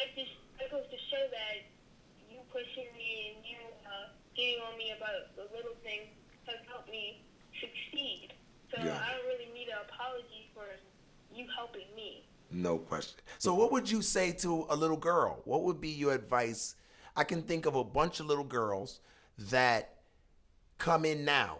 [0.00, 0.32] it just
[0.64, 1.68] it goes to show that
[2.32, 6.08] you pushing me and you uh, getting on me about the little things
[6.48, 7.20] has helped me
[7.60, 8.32] succeed.
[8.72, 8.96] So yeah.
[8.96, 10.64] I don't really need an apology for
[11.34, 12.24] you helping me.
[12.50, 13.20] No question.
[13.38, 15.42] So, what would you say to a little girl?
[15.44, 16.76] What would be your advice?
[17.16, 19.00] I can think of a bunch of little girls
[19.38, 19.96] that
[20.78, 21.58] come in now,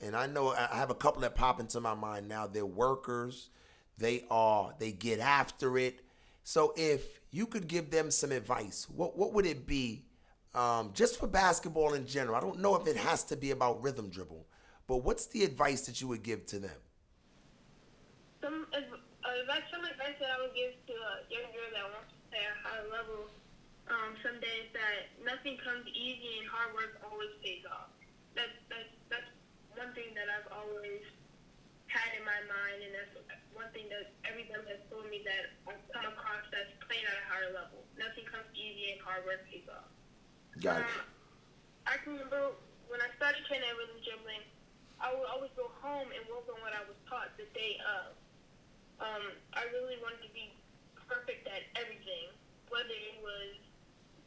[0.00, 2.46] and I know I have a couple that pop into my mind now.
[2.46, 3.50] They're workers.
[3.98, 4.74] They are.
[4.78, 6.00] They get after it.
[6.42, 10.04] So, if you could give them some advice, what what would it be
[10.54, 12.36] um, just for basketball in general.
[12.36, 14.46] I don't know if it has to be about rhythm dribble,
[14.86, 16.78] but what's the advice that you would give to them?
[18.40, 22.18] Some advice, some advice that I would give to a young girl that wants to
[22.30, 23.26] play at a high level
[23.88, 27.92] um, someday is that nothing comes easy and hard work always pays off.
[28.32, 29.30] That's, that's, that's
[29.76, 31.04] one thing that I've always
[31.86, 33.12] had in my mind, and that's
[33.54, 37.26] one thing that everybody has told me that I've come across that's playing at a
[37.30, 37.86] higher level.
[37.94, 39.86] Nothing comes easy and hard work pays off.
[40.58, 40.90] Got it.
[40.90, 41.06] Um,
[41.86, 42.56] I can remember
[42.88, 44.44] when I started training at rhythm dribbling,
[44.98, 48.16] I would always go home and work on what I was taught the day of.
[49.02, 50.54] Um, I really wanted to be
[51.06, 52.30] perfect at everything,
[52.70, 53.63] whether it was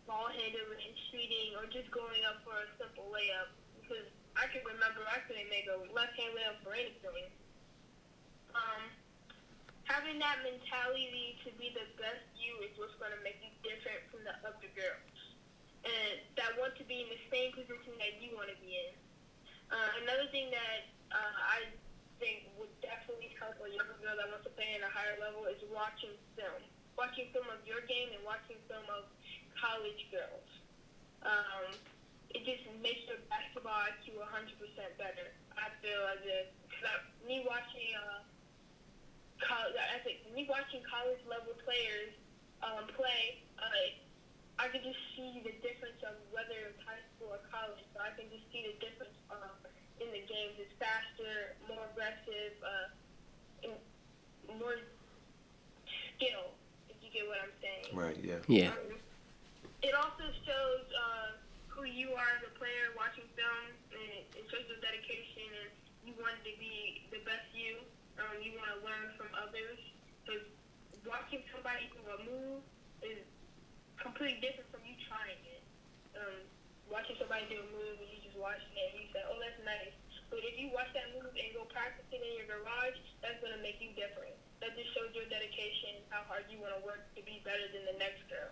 [0.07, 3.53] ball handling, and shooting, or just going up for a simple layup.
[3.77, 4.07] Because
[4.39, 7.29] I can remember I couldn't make a left hand layup for anything.
[8.55, 8.89] Um,
[9.85, 14.01] having that mentality to be the best you is what's going to make you different
[14.09, 15.17] from the other girls
[15.87, 18.91] and that want to be in the same position that you want to be in.
[19.71, 21.67] Uh, another thing that uh, I
[22.19, 25.47] think would definitely help a younger girl that wants to play in a higher level
[25.47, 26.63] is watching film.
[26.99, 29.05] Watching film of your game and watching film of
[29.59, 30.49] college girls.
[31.25, 31.73] Um,
[32.33, 34.57] it just makes your basketball IQ 100%
[34.97, 35.33] better.
[35.57, 38.21] I feel as if, cause me watching, uh,
[39.41, 42.13] college, I think me watching college level players
[42.61, 43.93] um, play, uh,
[44.57, 47.81] I can just see the difference of whether it's high school or college.
[47.93, 49.53] So I can just see the difference uh,
[50.01, 50.57] in the games.
[50.57, 52.89] It's faster, more aggressive, uh,
[54.57, 54.81] more
[56.17, 56.57] skill.
[56.89, 57.93] If you get what I'm saying.
[57.93, 58.17] Right.
[58.17, 58.41] Yeah.
[58.49, 58.73] Yeah.
[58.73, 58.96] Um,
[59.85, 61.29] it also shows uh,
[61.69, 64.77] who you are as a player watching film, and it shows the
[66.47, 67.83] to be the best you.
[68.15, 69.79] Um, you want to learn from others.
[70.23, 70.47] Because
[71.03, 72.63] watching somebody do a move
[73.03, 73.19] is
[73.99, 75.63] completely different from you trying it.
[76.15, 76.39] Um,
[76.87, 79.59] watching somebody do a move and you just watching it and you say, oh, that's
[79.67, 79.93] nice.
[80.31, 83.63] But if you watch that move and go practice it in your garage, that's to
[83.63, 84.35] make you different.
[84.63, 87.87] That just shows your dedication, how hard you want to work to be better than
[87.87, 88.51] the next girl.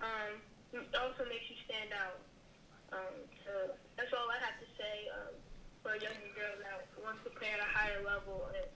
[0.00, 0.40] Um,
[0.94, 2.20] also makes you stand out.
[2.92, 5.34] Um, so that's all I have to say um,
[5.82, 8.66] for a younger girl that wants to play at a higher level and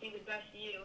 [0.00, 0.82] be the best you.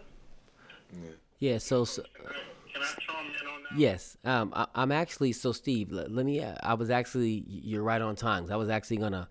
[0.94, 1.10] Yeah.
[1.40, 1.58] Yeah.
[1.58, 2.34] So, so Can I,
[2.74, 3.78] can I chime on that?
[3.80, 5.92] yes, um, I, I'm actually so Steve.
[5.92, 6.44] Let, let me.
[6.44, 8.44] I was actually you're right on time.
[8.44, 9.28] 'cause I was actually gonna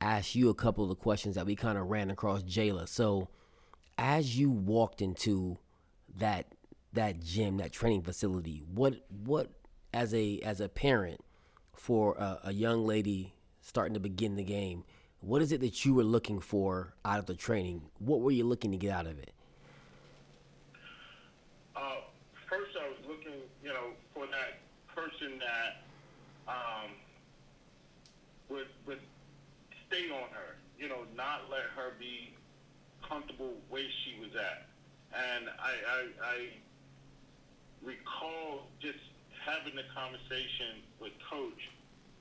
[0.00, 2.88] ask you a couple of questions that we kind of ran across Jayla.
[2.88, 3.28] So,
[3.98, 5.58] as you walked into
[6.16, 6.54] that
[6.92, 8.94] that gym, that training facility, what
[9.24, 9.50] what
[9.92, 11.20] as a as a parent
[11.74, 14.84] for a, a young lady starting to begin the game,
[15.20, 17.82] what is it that you were looking for out of the training?
[17.98, 19.32] What were you looking to get out of it?
[21.76, 21.96] Uh,
[22.48, 24.60] first, I was looking, you know, for that
[24.94, 25.82] person that
[26.48, 26.90] um,
[28.48, 29.00] would would
[29.88, 32.34] stay on her, you know, not let her be
[33.06, 34.66] comfortable where she was at.
[35.12, 36.36] And I, I, I
[37.82, 38.98] recall just
[39.44, 41.60] having the conversation with Coach,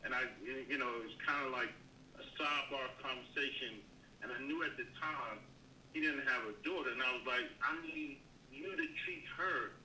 [0.03, 1.71] and I, you know, it was kind of like
[2.15, 3.83] a sidebar conversation,
[4.23, 5.43] and I knew at the time
[5.91, 9.75] he didn't have a daughter, and I was like, I need you to treat her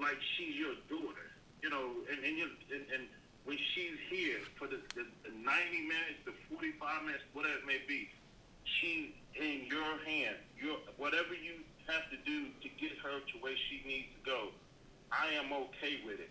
[0.00, 1.28] like she's your daughter,
[1.60, 3.04] you know, and and, you, and, and
[3.44, 5.44] when she's here for the, the, the 90
[5.88, 8.08] minutes, the 45 minutes, whatever it may be,
[8.64, 10.36] she's in your hand.
[10.60, 14.40] Your whatever you have to do to get her to where she needs to go,
[15.10, 16.28] I am okay with it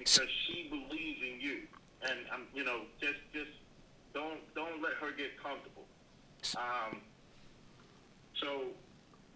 [0.00, 1.58] because she believes in you,
[2.08, 3.52] and I'm, you know, just just
[4.14, 5.84] don't don't let her get comfortable.
[6.56, 7.04] Um,
[8.40, 8.72] so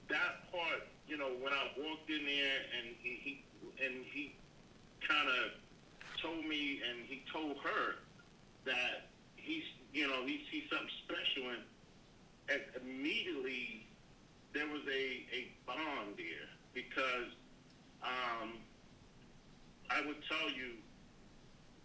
[0.09, 3.45] that part, you know, when I walked in there and he, he
[3.85, 4.35] and he
[5.07, 5.53] kind of
[6.23, 8.01] told me and he told her
[8.65, 11.63] that he's, you know, he sees something special and,
[12.49, 13.87] and immediately
[14.55, 17.29] there was a, a bond there because
[18.03, 18.64] um,
[19.95, 20.75] I would tell you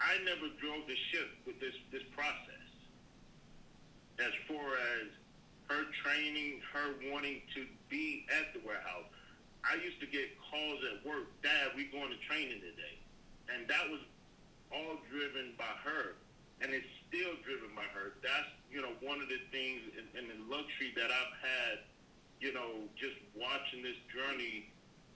[0.02, 2.66] I never drove the ship with this, this process
[4.18, 5.08] as far as
[5.70, 9.06] her training, her wanting to be at the warehouse.
[9.62, 12.98] I used to get calls at work, Dad, we going to training today.
[13.54, 14.02] And that was
[14.74, 16.18] all driven by her.
[16.60, 18.18] And it's still driven by her.
[18.26, 21.76] That's, you know, one of the things and, the luxury that I've had,
[22.42, 24.72] you know, just watching this journey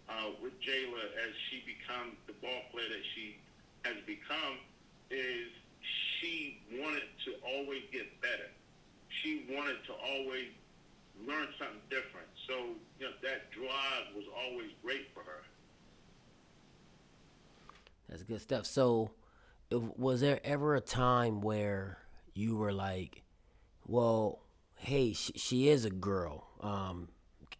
[0.09, 3.37] uh, with Jayla as she becomes the ball player that she
[3.83, 4.57] has become
[5.09, 5.49] is
[6.19, 8.49] she wanted to always get better.
[9.09, 10.47] She wanted to always
[11.27, 12.27] learn something different.
[12.47, 15.43] So, you know, that drive was always great for her.
[18.09, 18.65] That's good stuff.
[18.65, 19.11] So,
[19.71, 21.97] was there ever a time where
[22.33, 23.23] you were like,
[23.85, 24.43] "Well,
[24.75, 26.47] hey, she, she is a girl.
[26.61, 27.09] Um,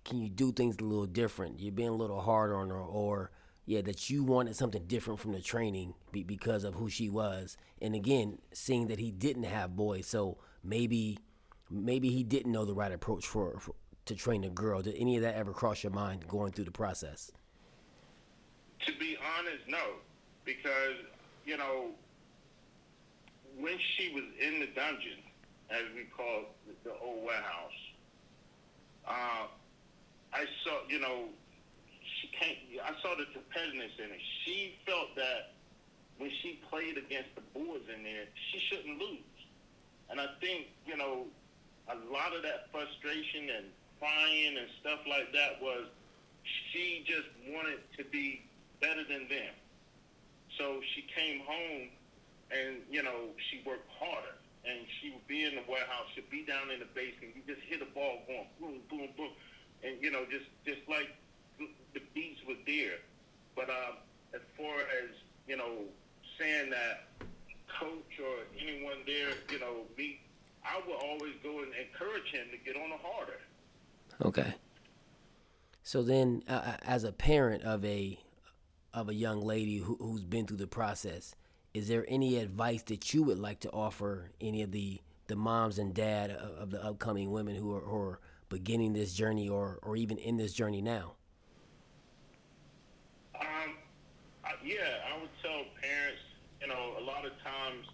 [0.04, 1.60] can you do things a little different?
[1.60, 3.32] You're being a little hard on her, or
[3.66, 7.58] yeah, that you wanted something different from the training be, because of who she was."
[7.82, 11.18] And again, seeing that he didn't have boys, so maybe,
[11.70, 14.82] maybe he didn't know the right approach for, for to train a girl.
[14.82, 17.32] Did any of that ever cross your mind going through the process?
[18.86, 19.96] To be honest, no,
[20.44, 20.98] because
[21.46, 21.92] you know
[23.58, 25.20] when she was in the dungeon,
[25.70, 26.46] as we call
[26.84, 27.72] the old warehouse,
[29.08, 29.48] uh,
[30.34, 31.30] I saw you know
[32.22, 32.58] she can't.
[32.84, 34.22] I saw the competitiveness in her.
[34.44, 35.54] She felt that
[36.18, 39.20] when she played against the boys in there, she shouldn't lose.
[40.10, 41.26] And I think you know
[41.90, 43.66] a lot of that frustration and
[44.00, 45.88] crying and stuff like that was
[46.44, 48.44] she just wanted to be
[48.82, 49.54] better than them.
[50.58, 51.90] So she came home
[52.52, 54.38] and, you know, she worked harder.
[54.64, 57.60] And she would be in the warehouse, she'd be down in the basement, you just
[57.68, 59.32] hear the ball going boom, boom, boom.
[60.04, 61.10] You know, just, just like
[61.94, 63.00] the beats were there.
[63.56, 63.94] But uh,
[64.36, 65.10] as far as,
[65.48, 65.72] you know,
[66.38, 67.08] saying that
[67.80, 70.20] coach or anyone there, you know, me,
[70.66, 73.40] I would always go and encourage him to get on the harder.
[74.26, 74.54] Okay.
[75.84, 78.20] So then, uh, as a parent of a
[78.94, 81.36] of a young lady who, who's been through the process,
[81.74, 85.80] is there any advice that you would like to offer any of the the moms
[85.80, 88.20] and dad of, of the upcoming women who are, who are
[88.54, 91.16] beginning this journey or or even in this journey now?
[93.34, 93.76] Um,
[94.46, 96.22] I, yeah, I would tell parents,
[96.62, 97.88] you know, a lot of times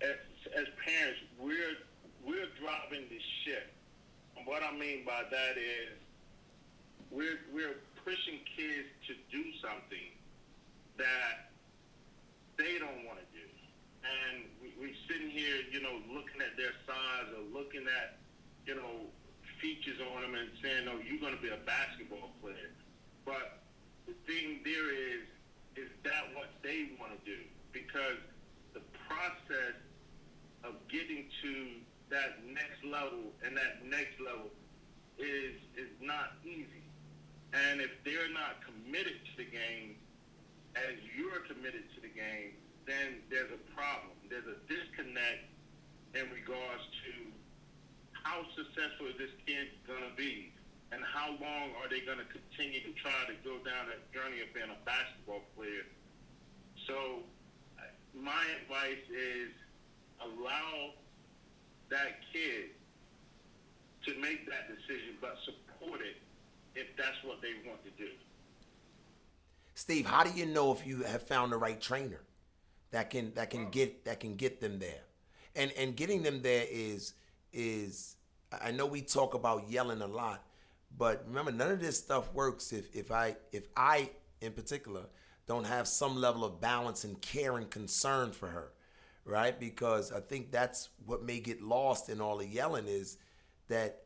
[0.00, 0.16] as,
[0.56, 1.76] as parents, we're
[2.24, 3.72] we're driving the ship.
[4.36, 5.98] And what I mean by that is
[7.10, 10.14] we're we're pushing kids to do something
[10.96, 11.50] that
[12.56, 13.46] they don't want to do,
[14.06, 14.44] and
[15.40, 18.20] here, you know, looking at their size or looking at,
[18.68, 19.08] you know,
[19.60, 22.72] features on them and saying, "Oh, you're going to be a basketball player,"
[23.24, 23.64] but
[24.06, 25.24] the thing there is,
[25.76, 27.40] is that what they want to do?
[27.72, 28.20] Because
[28.72, 29.76] the process
[30.64, 31.52] of getting to
[32.10, 34.52] that next level and that next level
[35.16, 36.84] is is not easy.
[37.52, 39.96] And if they're not committed to the game
[40.76, 42.54] as you're committed to the game,
[42.90, 44.18] then there's a problem.
[44.26, 45.46] There's a disconnect
[46.18, 47.12] in regards to
[48.10, 50.50] how successful is this kid going to be
[50.90, 54.42] and how long are they going to continue to try to go down that journey
[54.42, 55.86] of being a basketball player.
[56.90, 57.22] So
[58.10, 59.54] my advice is
[60.18, 60.98] allow
[61.94, 62.74] that kid
[64.04, 66.18] to make that decision, but support it
[66.74, 68.10] if that's what they want to do.
[69.74, 72.20] Steve, how do you know if you have found the right trainer
[72.90, 75.02] that can that can get that can get them there?
[75.56, 77.14] And and getting them there is
[77.52, 78.16] is
[78.52, 80.44] I know we talk about yelling a lot,
[80.96, 84.10] but remember none of this stuff works if if I if I
[84.40, 85.02] in particular
[85.46, 88.72] don't have some level of balance and care and concern for her,
[89.24, 89.58] right?
[89.58, 93.18] Because I think that's what may get lost in all the yelling is
[93.68, 94.02] that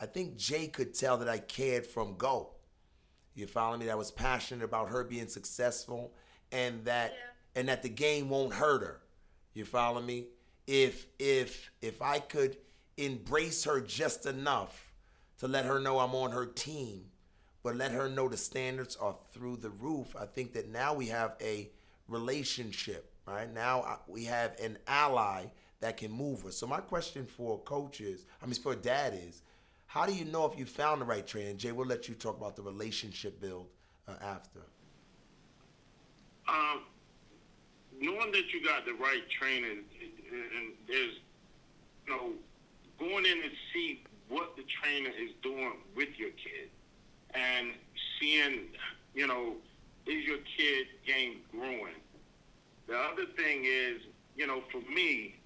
[0.00, 2.50] I think Jay could tell that I cared from go.
[3.34, 3.86] You follow me?
[3.86, 6.12] That I was passionate about her being successful
[6.50, 7.32] and that Yeah.
[7.54, 9.00] And that the game won't hurt her.
[9.54, 10.26] You follow me?
[10.66, 12.56] If if if I could
[12.96, 14.92] embrace her just enough
[15.38, 17.04] to let her know I'm on her team,
[17.62, 21.06] but let her know the standards are through the roof, I think that now we
[21.06, 21.70] have a
[22.08, 23.52] relationship, right?
[23.52, 25.46] Now we have an ally
[25.80, 26.56] that can move us.
[26.56, 29.42] So my question for coaches, I mean for dad is,
[29.86, 31.54] how do you know if you found the right trainer?
[31.54, 33.68] Jay, we'll let you talk about the relationship build
[34.06, 34.60] uh, after.
[36.48, 36.82] Um,
[38.00, 41.14] knowing that you got the right trainer, and there's,
[42.06, 42.32] you know,
[42.98, 46.70] going in and see what the trainer is doing with your kid,
[47.34, 47.68] and
[48.20, 48.68] seeing,
[49.14, 49.54] you know,
[50.06, 51.94] is your kid game growing?
[52.86, 54.00] The other thing is,
[54.36, 55.36] you know, for me,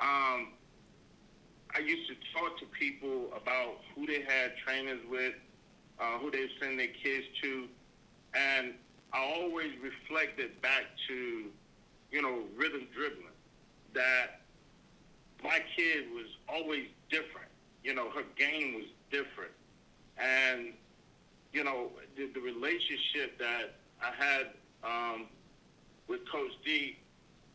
[0.00, 0.52] um,
[1.74, 5.34] I used to talk to people about who they had trainers with,
[5.98, 7.66] uh, who they send their kids to,
[8.34, 8.74] and
[9.12, 11.44] I always reflected back to,
[12.12, 13.26] you know, rhythm dribbling.
[13.94, 14.40] That
[15.42, 17.48] my kid was always different.
[17.82, 19.50] You know, her game was different,
[20.18, 20.72] and
[21.52, 24.46] you know, the, the relationship that I had
[24.84, 25.26] um,
[26.08, 26.96] with Coach D,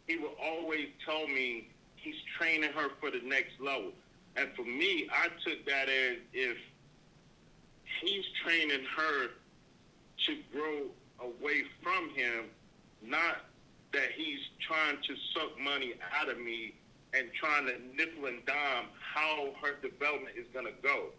[0.08, 3.91] he would always tell me he's training her for the next level.
[4.36, 6.58] And for me, I took that as if
[8.01, 9.30] he's training her
[10.26, 10.84] to grow
[11.20, 12.45] away from him,
[13.01, 13.47] not
[13.98, 16.76] that he's trying to suck money out of me
[17.18, 21.10] and trying to nickel and dime how her development is going to go.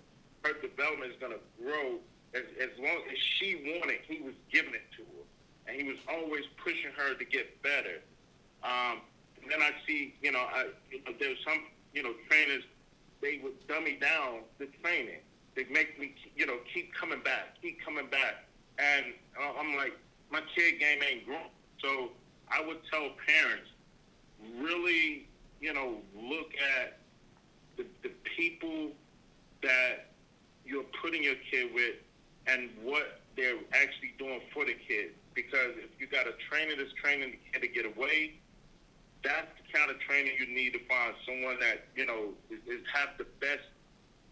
[0.45, 1.99] Her development is going to grow
[2.35, 5.25] as, as long as she wanted, he was giving it to her.
[5.67, 7.99] And he was always pushing her to get better.
[8.63, 9.01] Um,
[9.43, 12.63] and then I see, you know, I, you know, there's some, you know, trainers,
[13.21, 15.21] they would dummy down the training.
[15.57, 18.47] They make me, you know, keep coming back, keep coming back.
[18.79, 19.07] And
[19.37, 19.99] uh, I'm like,
[20.31, 21.51] my kid game ain't grown.
[21.83, 22.11] So
[22.51, 23.71] I would tell parents,
[24.59, 25.27] really,
[25.61, 26.99] you know, look at
[27.77, 28.91] the, the people
[29.63, 30.11] that
[30.65, 31.97] you're putting your kid with
[32.47, 35.13] and what they're actually doing for the kid.
[35.35, 38.35] Because if you got a trainer that's training the kid to get away,
[39.23, 42.87] that's the kind of trainer you need to find someone that you know is, is
[42.93, 43.67] have the best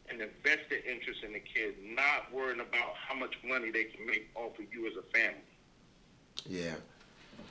[0.08, 4.06] and the vested interest in the kid, not worrying about how much money they can
[4.06, 5.42] make off of you as a family.
[6.48, 6.74] Yeah,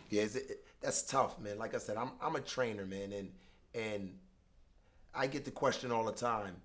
[0.09, 1.57] yeah, it, that's tough, man.
[1.57, 3.31] Like I said, I'm I'm a trainer, man, and
[3.73, 4.13] and
[5.13, 6.55] I get the question all the time.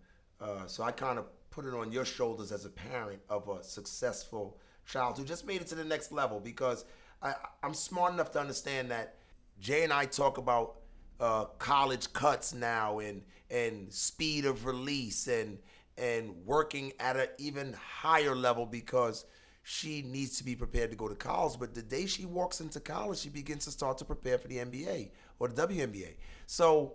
[0.40, 3.62] Uh, so I kind of put it on your shoulders as a parent of a
[3.62, 6.84] successful child who just made it to the next level because
[7.22, 9.16] I, I'm smart enough to understand that
[9.60, 10.76] Jay and I talk about
[11.18, 15.58] uh, college cuts now and and speed of release and
[15.98, 19.26] and working at an even higher level because
[19.62, 21.58] she needs to be prepared to go to college.
[21.58, 24.56] But the day she walks into college, she begins to start to prepare for the
[24.56, 26.14] NBA or the WNBA.
[26.46, 26.94] So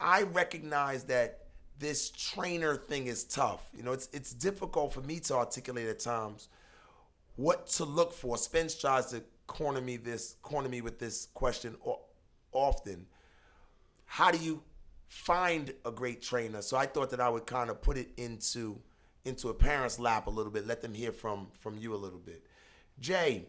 [0.00, 1.46] I recognize that
[1.78, 3.62] this trainer thing is tough.
[3.74, 6.48] You know, it's it's difficult for me to articulate at times
[7.36, 8.36] what to look for.
[8.36, 11.76] Spence tries to corner me this corner me with this question
[12.52, 13.06] often.
[14.04, 14.62] How do you
[15.12, 16.62] find a great trainer.
[16.62, 18.80] So I thought that I would kind of put it into
[19.24, 22.18] into a parent's lap a little bit, let them hear from from you a little
[22.18, 22.44] bit.
[23.00, 23.46] Jay,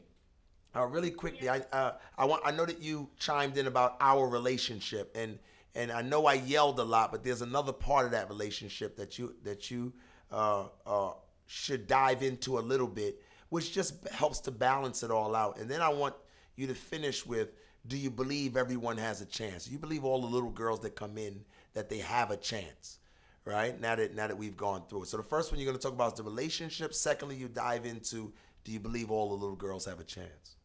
[0.76, 4.28] uh, really quickly, I uh, I want I know that you chimed in about our
[4.28, 5.40] relationship, and
[5.76, 9.18] and I know I yelled a lot, but there's another part of that relationship that
[9.18, 9.94] you that you
[10.32, 11.12] uh, uh,
[11.46, 15.58] should dive into a little bit, which just helps to balance it all out.
[15.60, 16.16] And then I want
[16.56, 17.54] you to finish with,
[17.88, 19.66] do you believe everyone has a chance?
[19.66, 21.44] Do you believe all the little girls that come in
[21.74, 23.00] that they have a chance?
[23.46, 25.08] Right now that now that we've gone through it.
[25.10, 26.94] So the first one you're going to talk about is the relationship.
[26.94, 28.32] Secondly, you dive into,
[28.64, 30.56] do you believe all the little girls have a chance?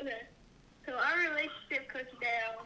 [0.00, 0.24] Okay.
[0.86, 2.64] So our relationship, Coach Dale,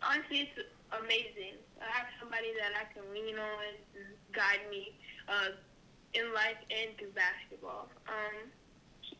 [0.00, 0.64] honestly, it's
[0.96, 1.60] amazing.
[1.76, 4.96] I have somebody that I can lean on and guide me
[5.28, 5.52] uh,
[6.14, 7.92] in life and through basketball.
[8.08, 8.48] Um,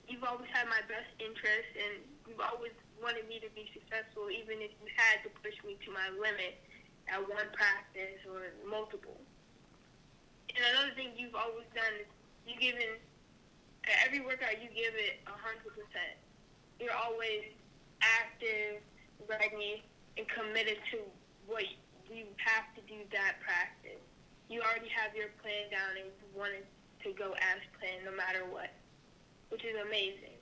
[0.09, 4.65] you've always had my best interest, and you've always wanted me to be successful, even
[4.65, 6.57] if you had to push me to my limit
[7.09, 9.19] at one practice or multiple.
[10.55, 12.09] And another thing you've always done is
[12.47, 12.99] you given
[14.07, 16.17] every workout you give it a hundred percent
[16.81, 17.55] you're always
[18.03, 18.83] active,
[19.29, 19.85] ready,
[20.19, 20.99] and committed to
[21.47, 21.65] what
[22.11, 24.01] you have to do that practice.
[24.49, 26.67] You already have your plan down and you wanted
[27.03, 28.71] to go as planned no matter what,
[29.49, 30.37] which is amazing.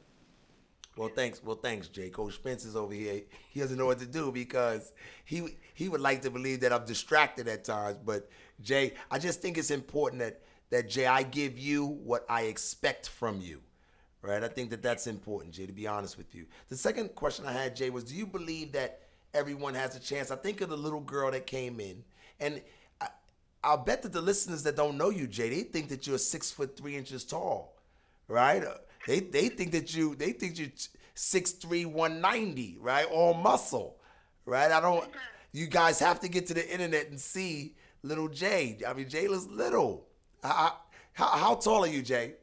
[0.97, 1.43] Well, thanks.
[1.43, 2.11] Well, thanks, Jay.
[2.11, 3.23] Coach Spence is over here.
[3.49, 4.93] He doesn't know what to do because
[5.25, 7.99] he he would like to believe that I'm distracted at times.
[8.05, 8.29] But
[8.61, 13.09] Jay, I just think it's important that that Jay, I give you what I expect
[13.09, 13.63] from you
[14.23, 14.43] right?
[14.43, 16.47] I think that that's important, Jay, to be honest with you.
[16.69, 19.01] The second question I had, Jay, was do you believe that
[19.35, 20.31] everyone has a chance?
[20.31, 22.05] I think of the little girl that came in,
[22.41, 22.63] and
[23.01, 23.09] I,
[23.63, 26.51] I'll bet that the listeners that don't know you, Jay, they think that you're six
[26.51, 27.77] foot three inches tall,
[28.29, 28.63] right?
[29.07, 30.69] They, they think that you they think you're
[31.15, 33.07] six three one ninety, right?
[33.07, 33.97] All muscle,
[34.47, 34.71] right?
[34.71, 35.09] I don't.
[35.53, 38.79] You guys have to get to the internet and see little Jay.
[38.87, 40.07] I mean, Jayla's little.
[40.43, 40.79] How,
[41.13, 42.35] how, how tall are you, Jay?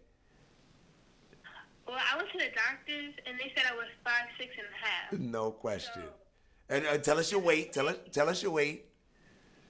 [1.88, 4.86] Well, I went to the doctors and they said I was five six and a
[4.86, 5.32] half.
[5.34, 6.04] No question.
[6.04, 7.74] So, and uh, tell us your weight.
[7.74, 8.86] Tell us tell us your weight.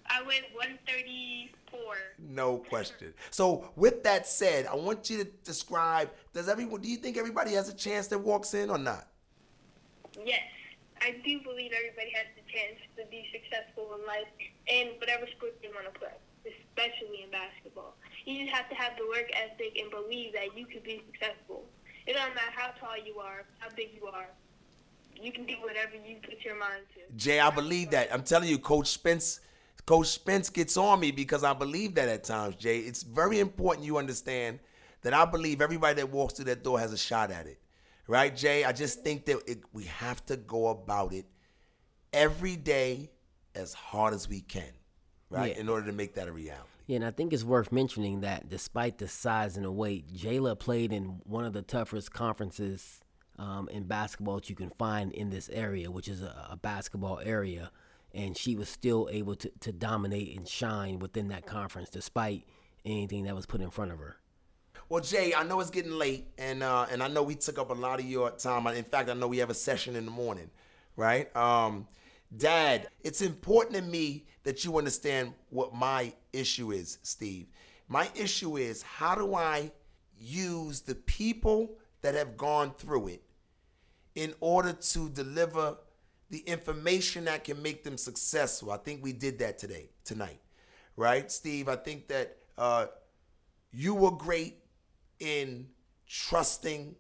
[0.10, 0.22] I
[0.88, 1.96] thirty four.
[2.18, 3.14] No question.
[3.32, 6.10] So with that said, I want you to describe.
[6.34, 6.82] Does everyone?
[6.82, 9.08] Do you think everybody has a chance that walks in or not?
[10.26, 10.42] Yes,
[11.02, 14.28] I do believe everybody has the chance to be successful in life
[14.72, 16.14] and whatever sport they want to play,
[16.46, 17.96] especially in basketball.
[18.26, 21.66] You just have to have the work ethic and believe that you can be successful.
[22.06, 24.28] It doesn't matter how tall you are, how big you are.
[25.22, 27.16] You can do whatever you put your mind to.
[27.16, 28.14] Jay, I believe that.
[28.14, 29.42] I'm telling you, Coach Spence.
[29.90, 32.78] Coach Spence gets on me because I believe that at times, Jay.
[32.78, 34.60] It's very important you understand
[35.02, 37.60] that I believe everybody that walks through that door has a shot at it.
[38.06, 38.64] Right, Jay?
[38.64, 41.26] I just think that it, we have to go about it
[42.14, 43.10] every day
[43.56, 44.72] as hard as we can,
[45.32, 45.56] right?
[45.56, 45.62] Yeah.
[45.62, 46.70] In order to make that a reality.
[46.86, 50.60] Yeah, and I think it's worth mentioning that despite the size and the weight, Jayla
[50.60, 53.00] played in one of the toughest conferences
[53.40, 57.20] um, in basketball that you can find in this area, which is a, a basketball
[57.24, 57.72] area.
[58.14, 62.46] And she was still able to, to dominate and shine within that conference despite
[62.86, 64.18] anything that was put in front of her.
[64.90, 67.70] Well, Jay, I know it's getting late, and uh, and I know we took up
[67.70, 68.66] a lot of your time.
[68.68, 70.50] In fact, I know we have a session in the morning,
[70.96, 71.36] right?
[71.36, 71.88] Um,
[72.36, 77.48] Dad, it's important to me that you understand what my issue is, Steve.
[77.88, 79.72] My issue is how do I
[80.18, 83.24] use the people that have gone through it
[84.16, 85.78] in order to deliver
[86.30, 88.72] the information that can make them successful.
[88.72, 90.40] I think we did that today, tonight,
[90.96, 91.68] right, Steve?
[91.68, 92.88] I think that uh,
[93.72, 94.58] you were great
[95.20, 95.68] in
[96.08, 96.96] trusting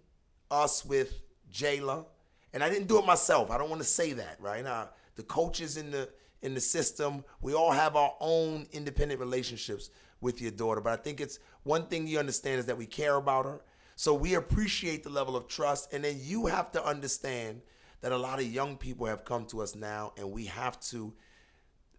[0.50, 1.22] us with
[1.52, 2.06] Jayla,
[2.54, 3.52] and I didn't do it myself.
[3.52, 4.64] I don't want to say that, right?
[4.64, 6.10] now the coaches in the
[6.42, 7.26] in the system.
[7.42, 9.90] We all have our own independent relationships
[10.22, 13.16] with your daughter, but I think it's one thing you understand is that we care
[13.16, 13.62] about her.
[13.98, 17.62] So we appreciate the level of trust, and then you have to understand
[18.02, 21.14] that a lot of young people have come to us now, and we have to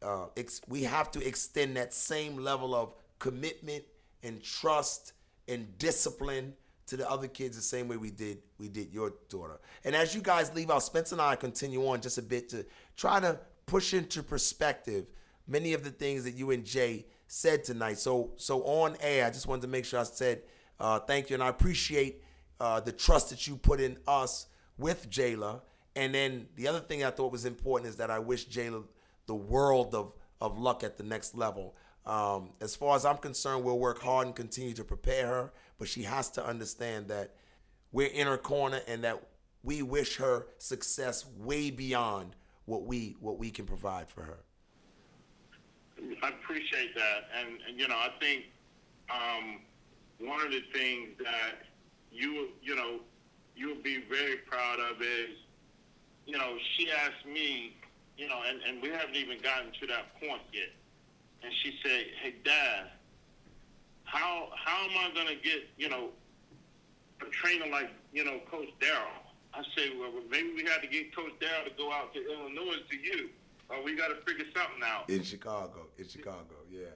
[0.02, 3.84] uh, ex- we have to extend that same level of commitment
[4.22, 5.12] and trust
[5.48, 6.54] and discipline
[6.86, 9.60] to the other kids the same way we did we did your daughter.
[9.84, 12.64] And as you guys leave out, Spencer and I continue on just a bit to
[12.96, 15.06] try to push into perspective
[15.46, 17.98] many of the things that you and Jay said tonight.
[17.98, 20.42] So so on air, I just wanted to make sure I said
[20.80, 22.22] uh, thank you, and I appreciate
[22.58, 24.46] uh, the trust that you put in us
[24.78, 25.60] with Jayla.
[25.96, 28.84] And then the other thing I thought was important is that I wish Jayla
[29.26, 31.76] the world of of luck at the next level.
[32.06, 35.86] Um, as far as I'm concerned, we'll work hard and continue to prepare her, but
[35.86, 37.34] she has to understand that
[37.92, 39.22] we're in her corner and that
[39.62, 44.38] we wish her success way beyond what we what we can provide for her.
[46.22, 48.44] I appreciate that, and, and you know, I think
[49.10, 49.60] um,
[50.18, 51.66] one of the things that
[52.10, 53.00] you you know
[53.54, 55.36] you'll be very proud of is,
[56.26, 57.76] you know, she asked me,
[58.16, 60.70] you know, and, and we haven't even gotten to that point yet,
[61.42, 62.90] and she said, "Hey, Dad,
[64.04, 66.10] how how am I gonna get you know
[67.22, 71.14] a trainer like you know Coach Daryl?" I say, well, maybe we had to get
[71.14, 73.30] Coach Daryl to go out to Illinois to you.
[73.68, 75.08] Or we got to figure something out.
[75.08, 76.86] In Chicago, in Chicago, yeah.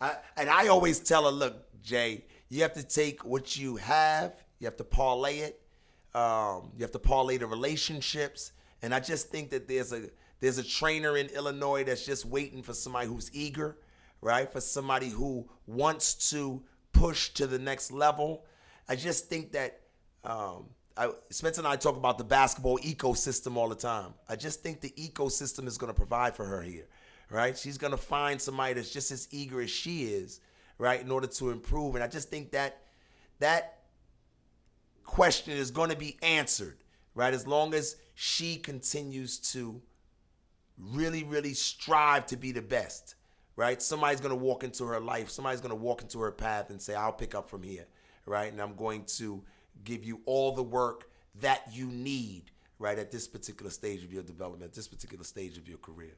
[0.00, 4.34] I, and I always tell her, look, Jay, you have to take what you have,
[4.58, 5.60] you have to parlay it,
[6.14, 8.52] um, you have to parlay the relationships,
[8.82, 10.10] and I just think that there's a
[10.40, 13.78] there's a trainer in Illinois that's just waiting for somebody who's eager,
[14.20, 14.50] right?
[14.50, 16.62] For somebody who wants to
[16.92, 18.44] push to the next level.
[18.88, 19.80] I just think that
[20.24, 20.66] um,
[20.96, 24.14] I, Spencer and I talk about the basketball ecosystem all the time.
[24.28, 26.86] I just think the ecosystem is going to provide for her here,
[27.30, 27.56] right?
[27.56, 30.40] She's going to find somebody that's just as eager as she is,
[30.78, 31.94] right, in order to improve.
[31.94, 32.82] And I just think that
[33.40, 33.80] that
[35.04, 36.78] question is going to be answered,
[37.14, 39.82] right, as long as she continues to
[40.78, 43.14] really, really strive to be the best,
[43.56, 43.80] right?
[43.82, 45.28] Somebody's to walk into her life.
[45.28, 47.86] Somebody's to walk into her path and say, I'll pick up from here,
[48.24, 48.50] right?
[48.50, 49.44] And I'm going to
[49.84, 51.10] give you all the work
[51.40, 55.68] that you need right at this particular stage of your development, this particular stage of
[55.68, 56.16] your career.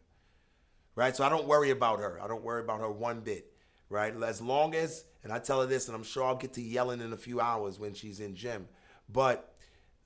[0.95, 1.17] Right?
[1.17, 2.21] So I don't worry about her.
[2.23, 3.53] I don't worry about her one bit.
[3.91, 4.15] Right?
[4.23, 7.01] As long as, and I tell her this, and I'm sure I'll get to yelling
[7.01, 8.69] in a few hours when she's in gym.
[9.09, 9.53] But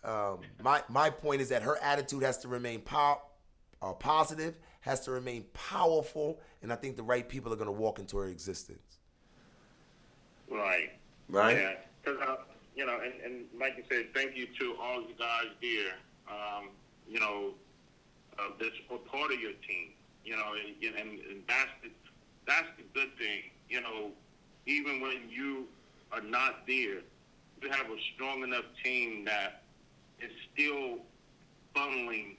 [0.05, 3.23] um, my my point is that her attitude has to remain po-
[3.81, 7.73] uh, positive, has to remain powerful, and I think the right people are going to
[7.73, 8.99] walk into her existence.
[10.51, 10.91] Right.
[11.29, 11.57] Right.
[11.57, 11.75] Yeah.
[12.05, 12.39] Because
[12.75, 15.93] you know, and, and like you said, thank you to all you guys here.
[16.29, 16.71] Um,
[17.09, 17.55] you know,
[18.39, 19.91] uh, that's a part of your team.
[20.25, 21.91] You know, and, and, and that's the
[22.47, 23.43] that's the good thing.
[23.69, 24.11] You know,
[24.67, 25.67] even when you
[26.13, 27.01] are not there,
[27.61, 29.62] you have a strong enough team that
[30.23, 30.99] is still
[31.75, 32.37] funneling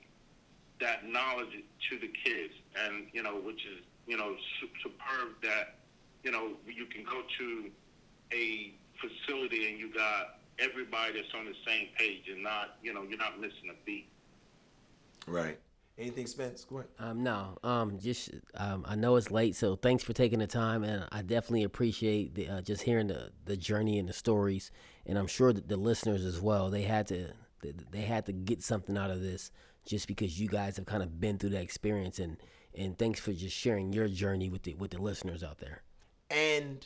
[0.79, 2.53] that knowledge to the kids,
[2.85, 4.35] and you know, which is you know
[4.81, 5.29] superb.
[5.41, 5.75] That
[6.23, 7.69] you know you can go to
[8.33, 13.03] a facility and you got everybody that's on the same page and not, you know,
[13.03, 14.09] you're not missing a beat.
[15.27, 15.59] Right.
[15.97, 16.65] Anything, Spence?
[16.65, 16.89] Go ahead.
[16.99, 17.57] Um, no.
[17.63, 21.21] Um, just um, I know it's late, so thanks for taking the time, and I
[21.21, 24.71] definitely appreciate the, uh, just hearing the the journey and the stories,
[25.05, 26.71] and I'm sure that the listeners as well.
[26.71, 27.33] They had to
[27.63, 29.51] they, they had to get something out of this,
[29.85, 32.37] just because you guys have kind of been through that experience, and
[32.75, 35.81] and thanks for just sharing your journey with the with the listeners out there.
[36.29, 36.85] And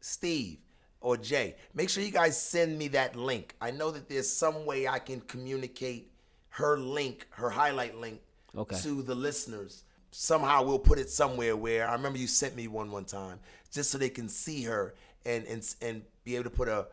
[0.00, 0.58] Steve,
[1.00, 3.54] or Jay, make sure you guys send me that link.
[3.60, 6.10] I know that there's some way I can communicate
[6.50, 8.20] her link, her highlight link,
[8.56, 8.76] okay.
[8.80, 9.84] to the listeners.
[10.10, 13.38] Somehow we'll put it somewhere where I remember you sent me one one time,
[13.70, 16.86] just so they can see her and and and be able to put a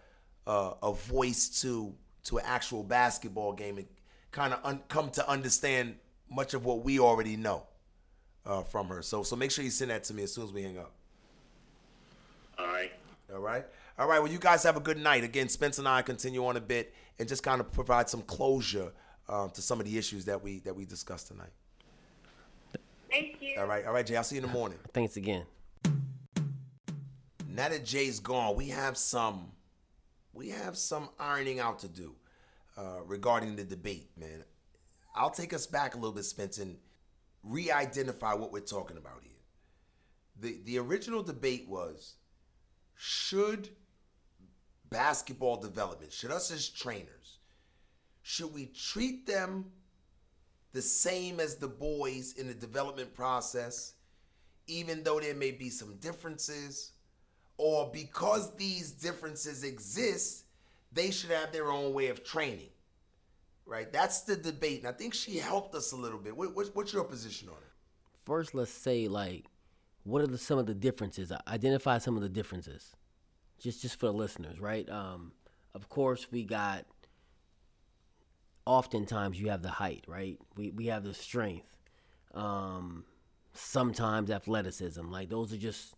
[0.48, 1.94] a, a voice to
[2.26, 3.88] to an actual basketball game and
[4.32, 5.96] kind of un- come to understand
[6.30, 7.64] much of what we already know
[8.46, 9.02] uh, from her.
[9.02, 10.92] So so make sure you send that to me as soon as we hang up.
[12.58, 12.92] All right.
[13.34, 13.66] All right.
[13.98, 14.20] All right.
[14.22, 15.24] Well, you guys have a good night.
[15.24, 18.92] Again, Spence and I continue on a bit and just kind of provide some closure
[19.30, 21.52] um, to some of the issues that we that we discussed tonight.
[23.10, 23.60] Thank you.
[23.60, 23.86] All right.
[23.86, 24.16] All right, Jay.
[24.16, 24.80] I'll see you in the morning.
[24.94, 25.46] Thanks again.
[27.48, 29.52] Now that Jay's gone, we have some
[30.34, 32.16] we have some ironing out to do
[32.78, 34.44] uh, regarding the debate, man.
[35.16, 36.78] I'll take us back a little bit, Spence, and
[37.44, 39.32] re-identify what we're talking about here.
[40.40, 42.16] The the original debate was
[42.96, 43.70] should
[44.90, 47.38] basketball development, should us as trainers,
[48.24, 49.66] should we treat them
[50.72, 53.94] the same as the boys in the development process,
[54.66, 56.93] even though there may be some differences?
[57.66, 60.44] Or because these differences exist,
[60.92, 62.72] they should have their own way of training?
[63.66, 63.90] Right?
[63.90, 64.80] That's the debate.
[64.80, 66.36] And I think she helped us a little bit.
[66.36, 67.72] What, what, what's your position on it?
[68.26, 69.46] First, let's say, like,
[70.04, 71.32] what are the, some of the differences?
[71.48, 72.98] Identify some of the differences
[73.62, 74.88] just just for the listeners, right?
[74.90, 75.32] Um,
[75.74, 76.86] of course, we got.
[78.66, 80.38] Oftentimes, you have the height, right?
[80.58, 81.78] We we have the strength.
[82.34, 83.06] Um,
[83.54, 85.96] sometimes athleticism, like those are just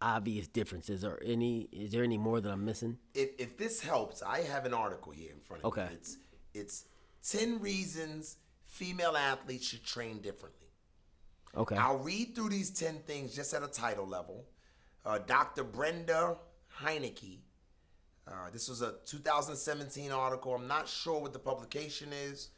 [0.00, 1.04] obvious differences.
[1.04, 2.98] Or any is there any more that I'm missing?
[3.14, 5.86] If if this helps, I have an article here in front of okay.
[5.86, 5.94] me.
[5.94, 6.18] It's
[6.54, 6.84] it's
[7.22, 10.68] ten reasons female athletes should train differently.
[11.56, 11.76] Okay.
[11.76, 14.44] I'll read through these ten things just at a title level.
[15.04, 15.64] Uh, Dr.
[15.64, 16.36] Brenda
[16.82, 17.38] Heineke.
[18.28, 20.52] Uh, this was a 2017 article.
[20.52, 22.48] I'm not sure what the publication is,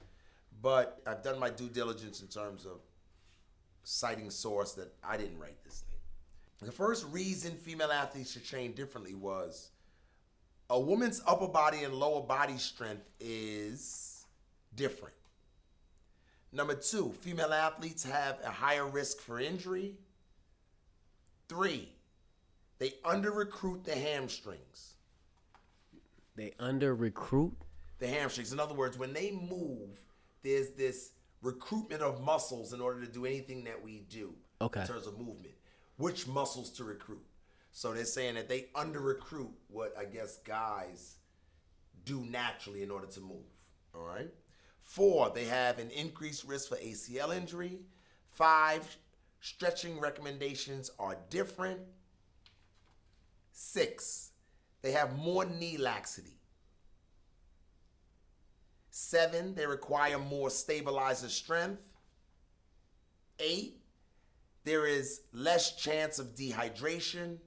[0.63, 2.81] but I've done my due diligence in terms of
[3.83, 5.98] citing source that I didn't write this thing.
[6.61, 9.71] The first reason female athletes should train differently was
[10.71, 14.27] a woman's upper body and lower body strength is
[14.75, 15.15] different.
[16.53, 19.95] Number two, female athletes have a higher risk for injury.
[21.49, 21.89] Three,
[22.79, 24.95] they under recruit the hamstrings.
[26.37, 27.55] They under recruit.
[27.99, 28.53] The hamstrings.
[28.53, 29.99] In other words, when they move,
[30.43, 31.11] there's this
[31.43, 34.81] recruitment of muscles in order to do anything that we do Okay.
[34.81, 35.55] in terms of movement.
[35.99, 37.25] Which muscles to recruit?
[37.73, 41.17] So they're saying that they under recruit what I guess guys
[42.05, 43.45] do naturally in order to move.
[43.95, 44.33] All right.
[44.81, 47.81] Four, they have an increased risk for ACL injury.
[48.31, 48.97] Five,
[49.41, 51.81] stretching recommendations are different.
[53.53, 54.31] Six,
[54.83, 56.39] they have more knee laxity.
[58.91, 61.93] Seven, they require more stabilizer strength.
[63.39, 63.78] Eight,
[64.65, 67.39] there is less chance of dehydration.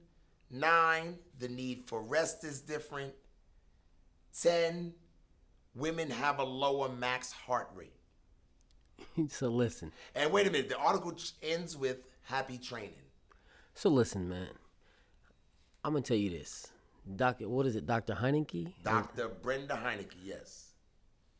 [0.50, 3.14] Nine, the need for rest is different.
[4.40, 4.94] Ten,
[5.74, 7.94] women have a lower max heart rate.
[9.30, 9.92] so listen.
[10.14, 12.94] And wait a minute, the article ends with happy training.
[13.74, 14.48] So listen, man.
[15.84, 16.68] I'm gonna tell you this.
[17.16, 18.72] Doctor, what is it, Doctor Heineke?
[18.84, 19.28] Dr.
[19.28, 20.70] Brenda Heineke, yes.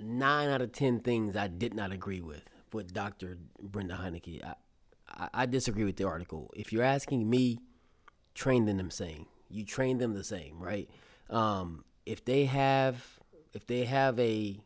[0.01, 2.43] Nine out of ten things I did not agree with
[2.73, 4.45] with Doctor Brenda Heineke.
[4.45, 4.55] I,
[5.23, 6.51] I, I disagree with the article.
[6.55, 7.59] If you're asking me,
[8.35, 9.27] train them the same.
[9.51, 10.89] You train them the same, right?
[11.31, 13.05] Um, if they have,
[13.53, 14.59] if they have a,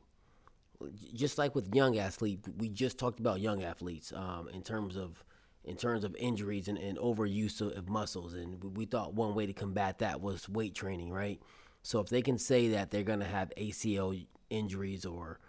[1.15, 5.23] just like with young athletes, we just talked about young athletes um, in terms of
[5.65, 9.47] in terms of injuries and, and overuse of, of muscles, and we- thought one way
[9.47, 11.41] to combat that was weight training, right?
[11.83, 15.41] So if they can say that they're gonna have ACL injuries or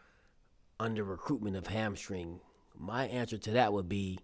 [0.80, 2.40] under recruitment of hamstring,
[2.76, 4.18] my answer to that would be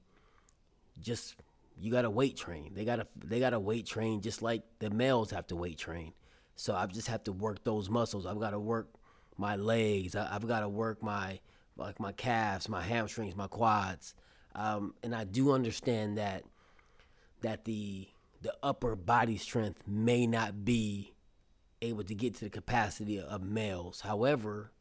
[1.00, 1.36] just
[1.78, 2.72] you gotta weight train.
[2.74, 6.14] They gotta they gotta weight train just like the males have to weight train.
[6.56, 8.26] So I just have to work those muscles.
[8.26, 8.90] I've got to work
[9.38, 10.16] my legs.
[10.16, 11.40] I, I've got to work my
[11.76, 14.14] like my calves, my hamstrings, my quads.
[14.56, 16.44] Um, and I do understand that
[17.42, 18.08] that the
[18.42, 21.14] the upper body strength may not be
[21.82, 24.02] able to get to the capacity of males.
[24.02, 24.72] However,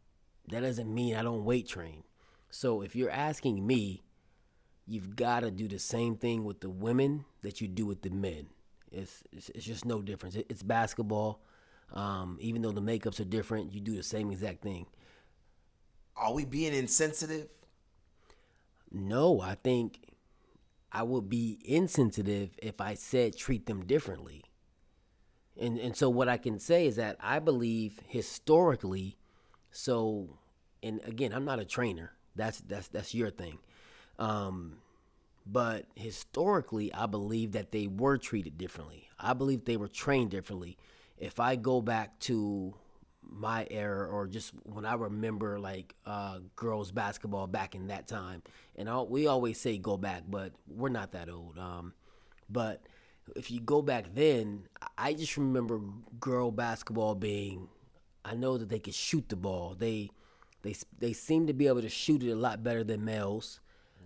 [0.48, 2.04] that doesn't mean I don't weight train.
[2.50, 4.02] So if you're asking me,
[4.86, 8.10] you've got to do the same thing with the women that you do with the
[8.10, 8.48] men.
[8.90, 10.36] It's it's, it's just no difference.
[10.36, 11.40] It, it's basketball.
[11.92, 14.86] Um, even though the makeups are different, you do the same exact thing.
[16.16, 17.48] Are we being insensitive?
[18.90, 20.00] No, I think
[20.90, 24.44] I would be insensitive if I said treat them differently.
[25.58, 29.16] And and so what I can say is that I believe historically,
[29.70, 30.38] so
[30.82, 32.12] and again, I'm not a trainer.
[32.36, 33.58] That's that's that's your thing.
[34.18, 34.76] Um,
[35.46, 39.08] but historically, I believe that they were treated differently.
[39.18, 40.76] I believe they were trained differently.
[41.18, 42.74] If I go back to
[43.22, 48.42] my era or just when I remember like uh, girls basketball back in that time,
[48.76, 51.58] and I, we always say go back, but we're not that old.
[51.58, 51.94] Um,
[52.48, 52.82] but
[53.36, 54.64] if you go back then,
[54.98, 55.80] I just remember
[56.20, 57.68] girl basketball being.
[58.24, 59.74] I know that they could shoot the ball.
[59.76, 60.10] They
[60.62, 63.60] they they seem to be able to shoot it a lot better than males.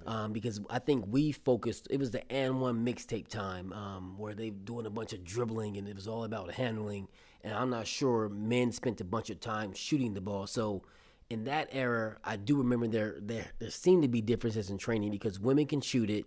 [0.06, 1.88] Um, because I think we focused.
[1.90, 5.88] It was the AND1 mixtape time um, where they doing a bunch of dribbling and
[5.88, 7.08] it was all about handling.
[7.42, 10.46] And I'm not sure men spent a bunch of time shooting the ball.
[10.46, 10.82] So
[11.28, 15.10] in that era, I do remember there there there seemed to be differences in training
[15.10, 16.24] because women can shoot it,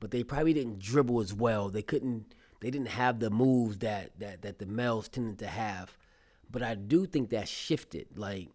[0.00, 1.68] but they probably didn't dribble as well.
[1.68, 2.34] They couldn't.
[2.60, 5.96] They didn't have the moves that that that the males tended to have.
[6.50, 8.06] But I do think that shifted.
[8.16, 8.48] Like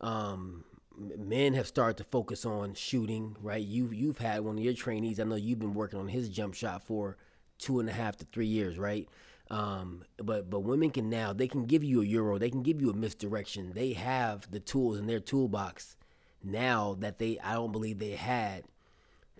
[0.00, 0.64] um,
[0.96, 3.36] men have started to focus on shooting.
[3.40, 3.64] Right?
[3.64, 5.20] You you've had one of your trainees.
[5.20, 7.16] I know you've been working on his jump shot for
[7.58, 8.78] two and a half to three years.
[8.78, 9.08] Right?
[9.50, 12.38] Um, but but women can now they can give you a euro.
[12.38, 13.72] They can give you a misdirection.
[13.74, 15.96] They have the tools in their toolbox
[16.42, 18.64] now that they I don't believe they had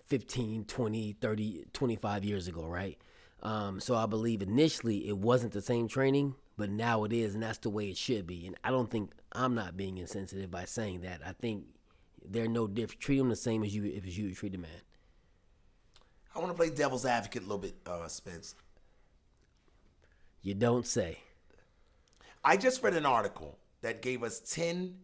[0.07, 2.97] 15, 20, 30, 25 years ago, right?
[3.41, 7.41] Um, so I believe initially it wasn't the same training, but now it is, and
[7.41, 8.45] that's the way it should be.
[8.45, 11.21] And I don't think I'm not being insensitive by saying that.
[11.25, 11.65] I think
[12.23, 13.01] they're no different.
[13.01, 14.71] Treat them the same as you if you would treat a man.
[16.35, 18.55] I want to play devil's advocate a little bit, uh, Spence.
[20.41, 21.19] You don't say.
[22.43, 24.95] I just read an article that gave us 10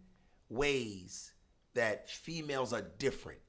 [0.49, 1.33] ways
[1.73, 3.39] that females are different.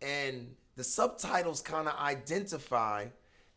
[0.00, 3.06] And the subtitles kind of identify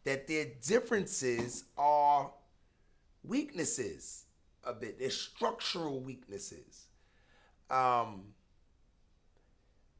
[0.03, 2.31] that their differences are
[3.23, 4.24] weaknesses
[4.65, 4.99] a bit.
[4.99, 6.87] They're structural weaknesses.
[7.69, 8.23] Um,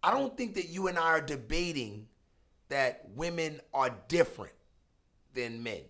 [0.03, 2.07] I don't think that you and I are debating
[2.69, 4.53] that women are different
[5.33, 5.81] than men,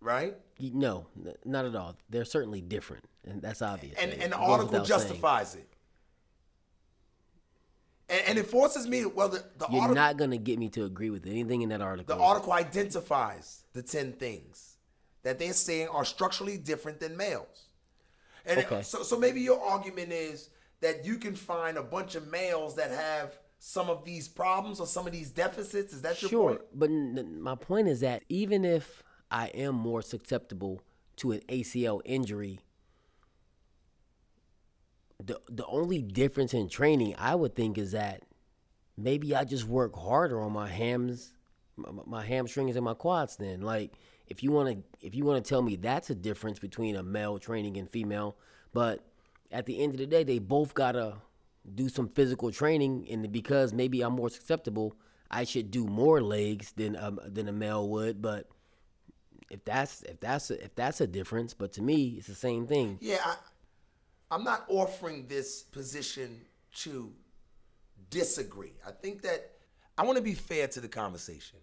[0.00, 0.36] right?
[0.60, 1.06] No,
[1.44, 1.96] not at all.
[2.10, 3.96] They're certainly different, and that's obvious.
[3.98, 5.00] And the article without saying.
[5.00, 5.68] justifies it.
[8.08, 10.68] And, and it forces me to well the, the You're article not gonna get me
[10.70, 12.14] to agree with anything in that article.
[12.14, 14.73] the article identifies the 10 things
[15.24, 17.68] that they're saying are structurally different than males.
[18.46, 18.82] And Okay.
[18.82, 20.50] so so maybe your argument is
[20.80, 24.86] that you can find a bunch of males that have some of these problems or
[24.86, 25.92] some of these deficits.
[25.94, 26.62] Is that your Sure, point?
[26.72, 30.82] but n- n- my point is that even if I am more susceptible
[31.16, 32.60] to an ACL injury,
[35.22, 38.22] the the only difference in training I would think is that
[38.96, 41.34] maybe I just work harder on my hams,
[41.76, 43.36] my, my hamstrings and my quads.
[43.36, 43.92] Then, like
[44.28, 47.02] if you want to if you want to tell me that's a difference between a
[47.02, 48.36] male training and female,
[48.72, 49.04] but
[49.52, 51.16] at the end of the day, they both gotta
[51.74, 54.96] do some physical training, and because maybe I'm more susceptible,
[55.30, 58.20] I should do more legs than a, than a male would.
[58.20, 58.48] But
[59.50, 62.66] if that's if that's a, if that's a difference, but to me, it's the same
[62.66, 62.98] thing.
[63.00, 63.36] Yeah, I,
[64.30, 66.40] I'm not offering this position
[66.76, 67.12] to
[68.10, 68.72] disagree.
[68.86, 69.52] I think that
[69.96, 71.58] I want to be fair to the conversation.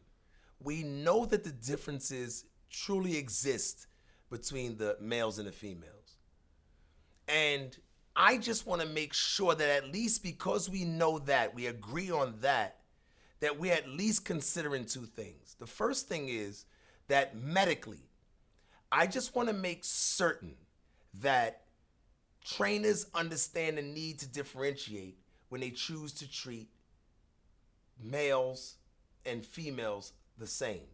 [0.64, 3.88] We know that the differences truly exist
[4.30, 6.18] between the males and the females.
[7.28, 7.78] And
[8.16, 12.12] I just want to make sure that at least because we know that, we agree
[12.12, 12.78] on that,
[13.40, 15.56] that we're at least considering two things.
[15.60, 16.66] The first thing is
[17.08, 18.04] that medically,
[18.92, 20.56] I just want to make certain
[21.22, 21.64] that
[22.44, 25.18] trainers understand the need to differentiate
[25.50, 26.70] when they choose to treat
[28.02, 28.76] males
[29.26, 30.88] and females the same.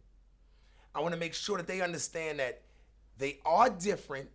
[0.98, 2.62] I want to make sure that they understand that
[3.18, 4.30] they are different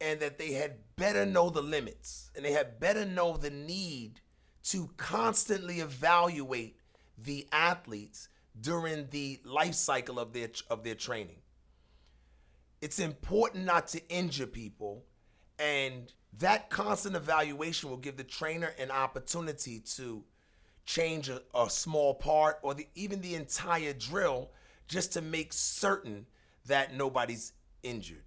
[0.00, 4.20] and that they had better know the limits and they had better know the need
[4.66, 6.78] to constantly evaluate
[7.18, 8.28] the athletes
[8.60, 11.38] during the life cycle of their of their training.
[12.80, 15.02] It's important not to injure people
[15.58, 20.22] and that constant evaluation will give the trainer an opportunity to
[20.84, 24.50] change a, a small part or the, even the entire drill
[24.88, 26.26] just to make certain
[26.66, 28.22] that nobody's injured.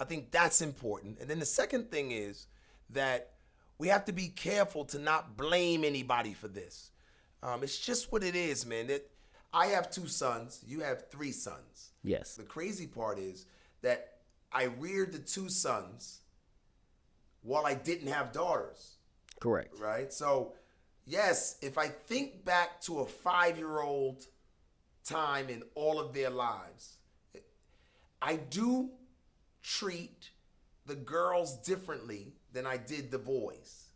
[0.00, 1.18] I think that's important.
[1.20, 2.46] And then the second thing is
[2.90, 3.30] that
[3.78, 6.90] we have to be careful to not blame anybody for this.
[7.42, 8.86] Um, it's just what it is, man.
[8.86, 9.08] That
[9.52, 11.92] I have two sons, you have three sons.
[12.02, 12.36] Yes.
[12.36, 13.46] The crazy part is
[13.82, 14.14] that
[14.52, 16.20] I reared the two sons
[17.42, 18.94] while I didn't have daughters,
[19.40, 19.78] Correct.
[19.78, 20.12] right?
[20.12, 20.54] So,
[21.06, 24.24] yes, if I think back to a five year old
[25.04, 26.98] time in all of their lives,
[28.20, 28.90] I do
[29.62, 30.30] treat
[30.86, 33.88] the girls differently than I did the boys.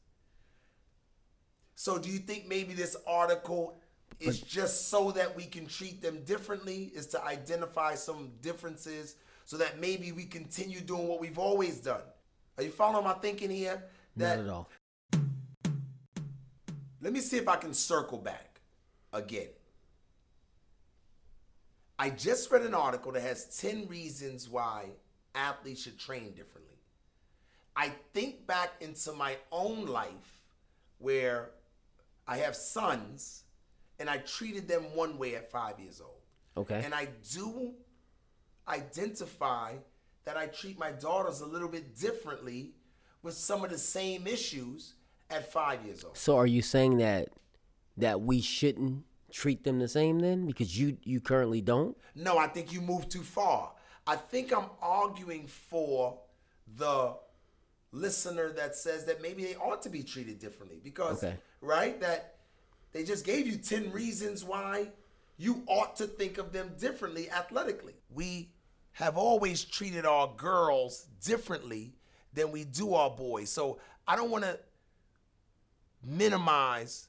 [1.74, 3.78] So, do you think maybe this article
[4.20, 6.90] is just so that we can treat them differently?
[6.94, 12.02] Is to identify some differences so that maybe we continue doing what we've always done?
[12.56, 13.84] Are you following my thinking here?
[14.16, 14.68] Not at all.
[17.00, 18.60] Let me see if I can circle back
[19.12, 19.48] again.
[21.98, 24.90] I just read an article that has 10 reasons why
[25.34, 26.76] athletes should train differently.
[27.74, 30.42] I think back into my own life
[30.98, 31.50] where
[32.26, 33.44] I have sons
[33.98, 36.22] and I treated them one way at five years old.
[36.56, 36.82] Okay.
[36.84, 37.74] And I do
[38.68, 39.74] identify
[40.24, 42.72] that I treat my daughters a little bit differently
[43.22, 44.94] with some of the same issues
[45.30, 46.16] at five years old.
[46.16, 47.28] So are you saying that
[47.96, 51.96] that we shouldn't treat them the same then because you you currently don't?
[52.14, 53.72] No, I think you moved too far.
[54.06, 56.18] I think I'm arguing for
[56.76, 57.14] the
[57.92, 61.36] listener that says that maybe they ought to be treated differently because, Okay.
[61.60, 61.98] right?
[62.00, 62.36] That
[62.92, 64.88] they just gave you 10 reasons why
[65.36, 67.94] you ought to think of them differently athletically.
[68.10, 68.50] We
[68.92, 71.94] have always treated our girls differently
[72.32, 73.50] than we do our boys.
[73.50, 74.58] So I don't want to
[76.04, 77.08] minimize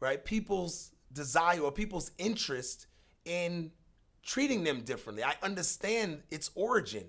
[0.00, 2.86] right people's desire or people's interest
[3.24, 3.70] in
[4.22, 5.24] treating them differently.
[5.24, 7.04] I understand its origin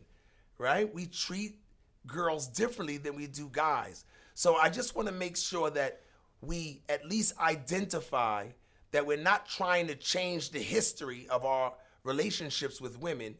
[0.58, 0.94] right?
[0.94, 1.60] We treat
[2.08, 4.06] girls differently than we do guys.
[4.36, 6.02] So i just want to make sure that
[6.42, 8.48] we at least identify
[8.92, 13.36] that we're not trying to change the history of our relationships with women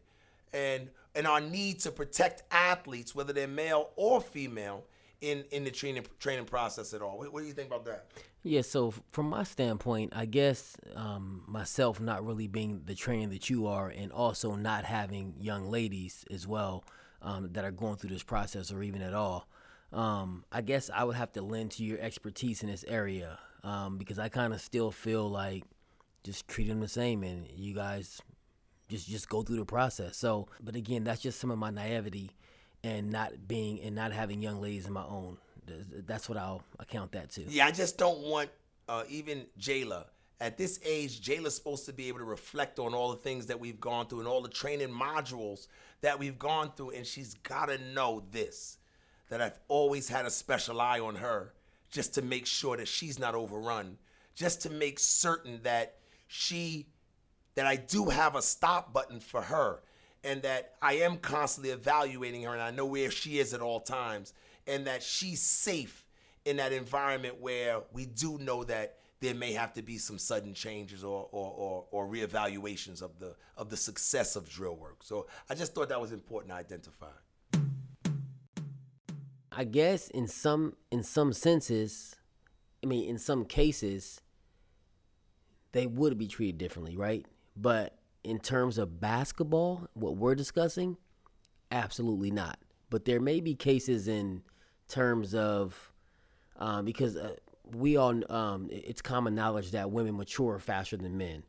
[0.54, 4.86] and and our need to protect athletes whether they're male or female
[5.22, 8.06] in in the training training process at all what, what do you think about that
[8.48, 13.50] Yeah, so from my standpoint, I guess um, myself not really being the trainer that
[13.50, 16.84] you are, and also not having young ladies as well
[17.24, 19.48] um, that are going through this process or even at all,
[19.92, 23.98] um, I guess I would have to lend to your expertise in this area um,
[23.98, 25.64] because I kind of still feel like
[26.24, 28.22] just treat them the same, and you guys
[28.90, 30.18] just just go through the process.
[30.18, 32.30] So, but again, that's just some of my naivety
[32.86, 35.38] and not being and not having young ladies of my own.
[36.06, 37.42] That's what I'll account that to.
[37.42, 38.50] Yeah, I just don't want
[38.88, 40.06] uh, even Jayla.
[40.40, 43.60] At this age, Jayla's supposed to be able to reflect on all the things that
[43.60, 45.68] we've gone through and all the training modules
[46.02, 48.78] that we've gone through, and she's got to know this
[49.30, 51.54] that I've always had a special eye on her
[51.90, 53.98] just to make sure that she's not overrun,
[54.36, 55.96] just to make certain that
[56.28, 56.86] she
[57.56, 59.82] that I do have a stop button for her
[60.26, 63.80] and that I am constantly evaluating her and I know where she is at all
[63.80, 64.34] times
[64.68, 66.06] and that she's safe
[66.44, 70.54] in that environment where we do know that there may have to be some sudden
[70.54, 75.04] changes or or, or, or reevaluations of the of the success of drill work.
[75.04, 77.08] So I just thought that was important to identify.
[79.52, 82.16] I guess in some in some senses,
[82.84, 84.22] I mean in some cases,
[85.72, 87.26] they would be treated differently, right?
[87.56, 90.98] But in terms of basketball, what we're discussing,
[91.72, 92.58] absolutely not.
[92.90, 94.42] But there may be cases in
[94.88, 95.92] terms of
[96.58, 97.36] um, because uh,
[97.76, 101.44] we all um, it's common knowledge that women mature faster than men.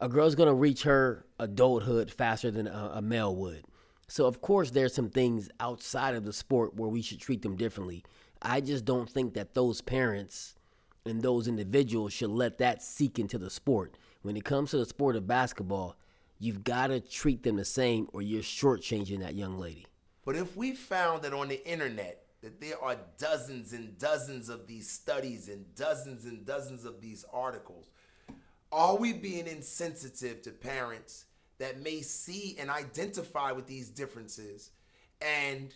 [0.00, 3.64] A girl's gonna reach her adulthood faster than a, a male would.
[4.06, 7.56] So of course there's some things outside of the sport where we should treat them
[7.56, 8.04] differently.
[8.40, 10.54] I just don't think that those parents
[11.04, 13.96] and those individuals should let that seek into the sport.
[14.22, 15.96] When it comes to the sport of basketball,
[16.40, 19.86] you've got to treat them the same or you're shortchanging that young lady.
[20.24, 24.66] But if we found that on the internet that there are dozens and dozens of
[24.66, 27.90] these studies and dozens and dozens of these articles,
[28.72, 31.26] are we being insensitive to parents
[31.58, 34.70] that may see and identify with these differences
[35.20, 35.74] and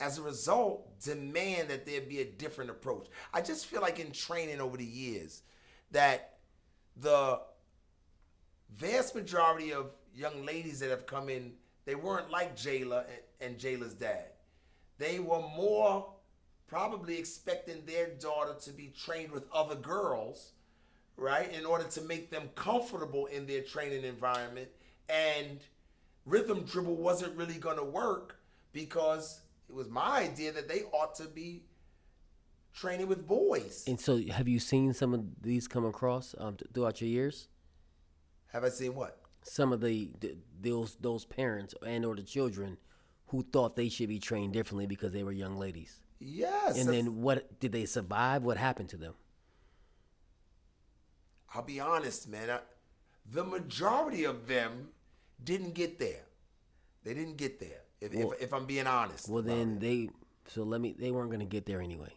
[0.00, 3.08] as a result demand that there be a different approach?
[3.34, 5.42] I just feel like in training over the years
[5.90, 6.38] that
[6.96, 7.40] the
[8.74, 11.52] vast majority of young ladies that have come in,
[11.84, 13.04] they weren't like Jayla
[13.40, 14.26] and, and Jayla's dad.
[14.98, 16.06] They were more
[16.66, 20.52] probably expecting their daughter to be trained with other girls,
[21.16, 24.68] right, in order to make them comfortable in their training environment.
[25.08, 25.60] And
[26.24, 28.36] rhythm dribble wasn't really going to work
[28.72, 31.64] because it was my idea that they ought to be
[32.74, 33.84] training with boys.
[33.86, 37.48] And so, have you seen some of these come across um, throughout your years?
[38.52, 39.18] Have I seen what?
[39.42, 42.76] Some of the, the those those parents and or the children
[43.28, 46.00] who thought they should be trained differently because they were young ladies.
[46.20, 46.78] Yes.
[46.78, 48.44] And then what did they survive?
[48.44, 49.14] What happened to them?
[51.54, 52.50] I'll be honest, man.
[52.50, 52.60] I,
[53.30, 54.88] the majority of them
[55.42, 56.26] didn't get there.
[57.04, 57.82] They didn't get there.
[58.00, 59.28] If, well, if, if, I'm being honest.
[59.28, 60.10] Well, then they.
[60.48, 60.94] So let me.
[60.98, 62.12] They weren't going to get there anyway.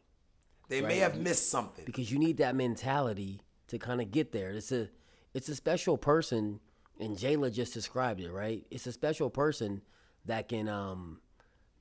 [0.67, 0.89] They right?
[0.89, 4.51] may have missed something because you need that mentality to kind of get there.
[4.51, 4.89] It's a
[5.35, 6.61] it's a special person,
[6.97, 8.65] and Jayla just described it, right?
[8.71, 9.81] It's a special person
[10.23, 11.19] that can um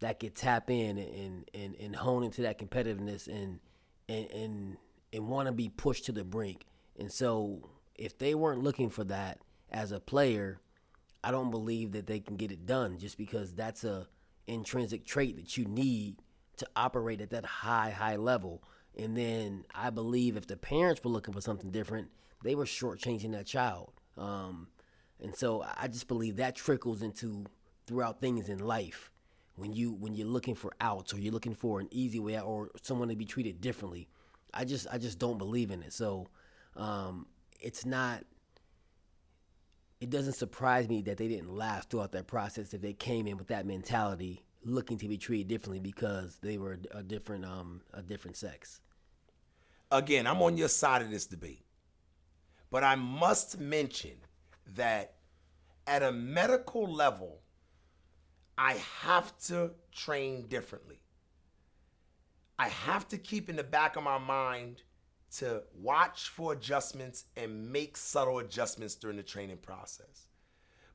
[0.00, 3.60] that can tap in and and, and hone into that competitiveness and
[4.08, 4.76] and and,
[5.12, 6.66] and want to be pushed to the brink.
[6.98, 9.38] And so if they weren't looking for that
[9.70, 10.60] as a player,
[11.22, 14.08] I don't believe that they can get it done just because that's a
[14.48, 16.16] intrinsic trait that you need
[16.56, 18.64] to operate at that high high level.
[18.98, 22.08] And then I believe if the parents were looking for something different,
[22.44, 23.92] they were shortchanging that child.
[24.16, 24.68] Um,
[25.20, 27.46] and so I just believe that trickles into
[27.86, 29.10] throughout things in life.
[29.56, 32.46] When you when you're looking for outs or you're looking for an easy way out
[32.46, 34.08] or someone to be treated differently,
[34.52, 35.92] I just I just don't believe in it.
[35.92, 36.28] So
[36.76, 37.26] um,
[37.60, 38.24] it's not.
[40.00, 43.38] It doesn't surprise me that they didn't last throughout that process if they came in
[43.38, 48.02] with that mentality, looking to be treated differently because they were a different um, a
[48.02, 48.80] different sex.
[49.92, 51.63] Again, I'm on your side of this debate.
[52.74, 54.16] But I must mention
[54.74, 55.14] that
[55.86, 57.38] at a medical level,
[58.58, 60.98] I have to train differently.
[62.58, 64.82] I have to keep in the back of my mind
[65.36, 70.26] to watch for adjustments and make subtle adjustments during the training process.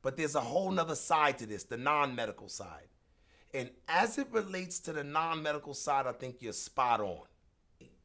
[0.02, 2.90] But there's a whole nother side to this, the non-medical side.
[3.54, 7.22] And as it relates to the non-medical side, I think you're spot on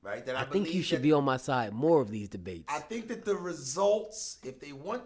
[0.05, 0.25] right?
[0.27, 2.73] That I, I think you should be on my side more of these debates.
[2.73, 5.03] I think that the results, if they want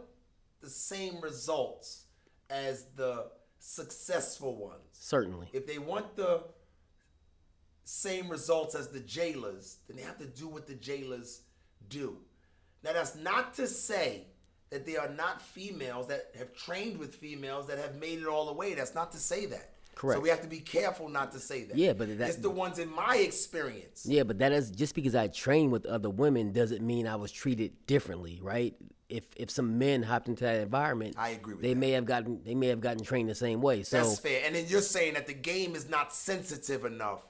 [0.61, 2.05] the same results
[2.51, 3.27] as the
[3.61, 5.49] successful ones, certainly.
[5.53, 6.43] If they want the
[7.85, 11.41] same results as the Jaylas, then they have to do what the Jaylas
[11.89, 12.19] do.
[12.83, 14.27] Now, that's not to say
[14.71, 18.47] that they are not females that have trained with females that have made it all
[18.47, 18.75] the way.
[18.75, 19.71] That's not to say that.
[19.99, 20.19] Correct.
[20.19, 21.77] So we have to be careful not to say that.
[21.77, 24.07] Yeah, but that, it's the ones in my experience.
[24.09, 27.33] Yeah, but that is just because I trained with other women doesn't mean I was
[27.33, 28.75] treated differently, right?
[29.09, 31.81] if if some men hopped into that environment, I agree with they that.
[31.81, 33.83] may have gotten they may have gotten trained the same way.
[33.83, 34.43] So That's fair.
[34.45, 37.27] And then you're saying that the game is not sensitive enough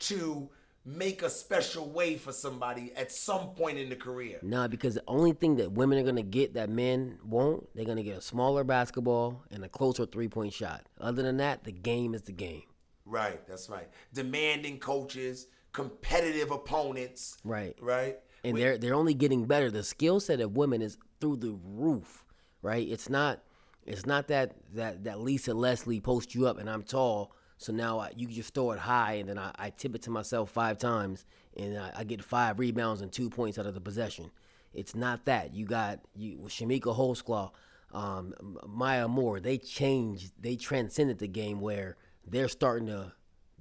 [0.00, 0.50] to
[0.84, 4.38] make a special way for somebody at some point in the career.
[4.42, 8.02] No, because the only thing that women are gonna get that men won't, they're gonna
[8.02, 10.86] get a smaller basketball and a closer three point shot.
[11.00, 12.64] Other than that, the game is the game.
[13.04, 13.88] Right, that's right.
[14.12, 17.36] Demanding coaches, competitive opponents.
[17.44, 17.76] Right.
[17.80, 18.18] Right?
[18.44, 19.70] And they're they're only getting better.
[19.70, 22.24] The skill set of women is through the roof.
[22.60, 22.88] Right?
[22.88, 23.42] It's not
[23.84, 28.00] it's not that that, that Lisa Leslie posts you up and I'm tall, so now
[28.00, 30.78] I, you just throw it high and then I, I tip it to myself five
[30.78, 31.24] times
[31.56, 34.30] and I, I get five rebounds and two points out of the possession.
[34.74, 35.54] It's not that.
[35.54, 37.50] You got you Chamique Holdsclaw,
[37.92, 38.34] um,
[38.66, 39.40] Maya Moore.
[39.40, 40.32] They changed.
[40.40, 41.96] They transcended the game where
[42.26, 43.12] they're starting to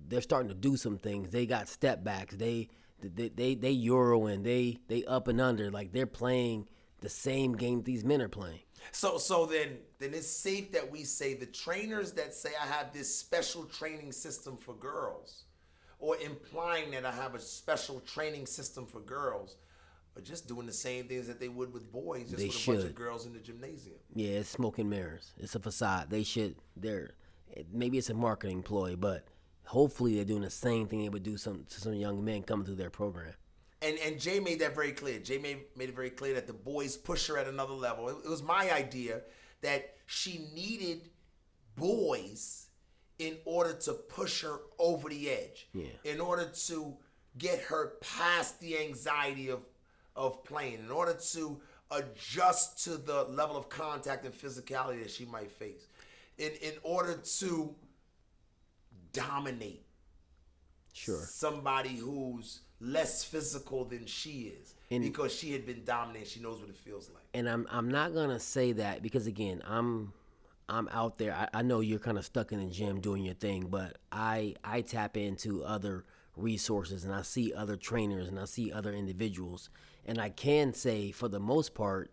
[0.08, 1.30] they're starting to do some things.
[1.30, 2.36] They got step backs.
[2.36, 2.70] They
[3.02, 5.70] they they, they euro and they they up and under.
[5.70, 6.68] Like they're playing
[7.02, 8.62] the same game these men are playing.
[8.92, 12.94] So so then then it's safe that we say the trainers that say I have
[12.94, 15.44] this special training system for girls,
[16.00, 19.58] or implying that I have a special training system for girls,
[20.18, 22.72] are just doing the same things that they would with boys, just They with a
[22.72, 23.98] bunch of girls in the gymnasium.
[24.14, 25.32] Yeah, it's smoke and mirrors.
[25.38, 26.10] It's a facade.
[26.10, 26.56] They should.
[26.76, 27.12] They're
[27.72, 29.26] maybe it's a marketing ploy, but
[29.66, 32.66] hopefully they're doing the same thing they would do some to some young men coming
[32.66, 33.34] through their program.
[33.82, 35.20] And and Jay made that very clear.
[35.20, 38.10] Jay made, made it very clear that the boys push her at another level.
[38.10, 39.22] It, it was my idea
[39.62, 41.10] that she needed
[41.76, 42.68] boys
[43.18, 45.68] in order to push her over the edge.
[45.74, 45.86] Yeah.
[46.04, 46.96] In order to
[47.38, 49.62] get her past the anxiety of
[50.16, 51.60] of playing, in order to
[51.90, 55.88] adjust to the level of contact and physicality that she might face.
[56.38, 57.76] In in order to
[59.14, 59.86] dominate
[60.94, 61.26] Sure.
[61.26, 66.28] somebody who's less physical than she is And- because she had been dominant.
[66.28, 67.24] She knows what it feels like.
[67.34, 70.14] and I'm I'm not gonna say that because again I'm
[70.68, 71.34] I'm out there.
[71.34, 74.56] I, I know you're kind of stuck in the gym doing your thing, but I
[74.64, 76.06] I tap into other
[76.38, 79.70] resources and I see other trainers and I see other individuals,
[80.06, 82.10] and I can say for the most part,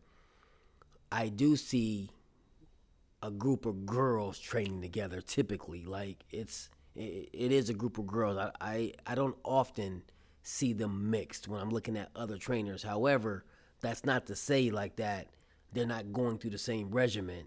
[1.10, 2.10] I do see
[3.22, 5.20] a group of girls training together.
[5.20, 8.36] Typically, like it's it, it is a group of girls.
[8.38, 10.02] I, I I don't often
[10.48, 12.82] see them mixed when I'm looking at other trainers.
[12.82, 13.44] However,
[13.80, 15.28] that's not to say like that
[15.72, 17.46] they're not going through the same regimen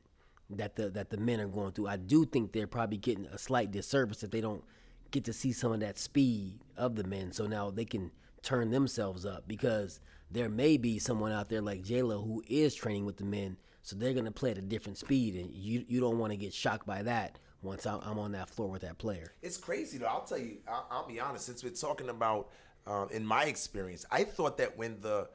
[0.52, 1.88] that the that the men are going through.
[1.88, 4.64] I do think they're probably getting a slight disservice if they don't
[5.10, 7.32] get to see some of that speed of the men.
[7.32, 8.12] So now they can
[8.44, 10.00] turn themselves up because
[10.30, 13.96] there may be someone out there like Jayla who is training with the men, so
[13.96, 16.86] they're gonna play at a different speed, and you you don't want to get shocked
[16.86, 19.34] by that once I'm, on that floor with that player.
[19.42, 20.06] It's crazy though.
[20.06, 20.58] I'll tell you.
[20.68, 21.46] I'll, I'll be honest.
[21.46, 22.50] Since we're talking about,
[22.88, 25.30] um, in my experience, I thought that when the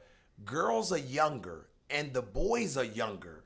[0.45, 3.43] girls are younger and the boys are younger,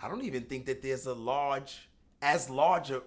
[0.00, 1.88] I don't even think that there's a large,
[2.22, 3.02] as large a,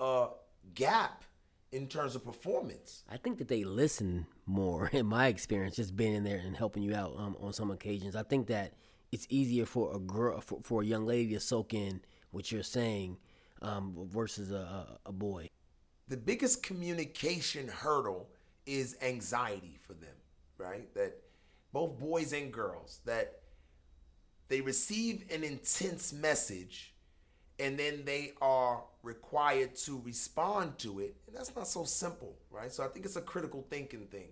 [0.00, 0.28] uh,
[0.74, 1.24] gap
[1.72, 3.02] in terms of performance.
[3.10, 4.88] I think that they listen more.
[4.92, 8.14] In my experience, just being in there and helping you out um, on some occasions,
[8.16, 8.74] I think that
[9.12, 12.00] it's easier for a girl, for, for a young lady to soak in
[12.30, 13.18] what you're saying
[13.62, 15.48] um, versus a, a, a boy.
[16.08, 18.28] the biggest communication hurdle
[18.66, 20.14] is anxiety for them,
[20.58, 20.92] right?
[20.94, 21.16] That
[21.72, 23.40] both boys and girls that
[24.48, 26.94] they receive an intense message
[27.58, 31.16] and then they are required to respond to it.
[31.26, 32.72] And that's not so simple, right?
[32.72, 34.28] So I think it's a critical thinking thing,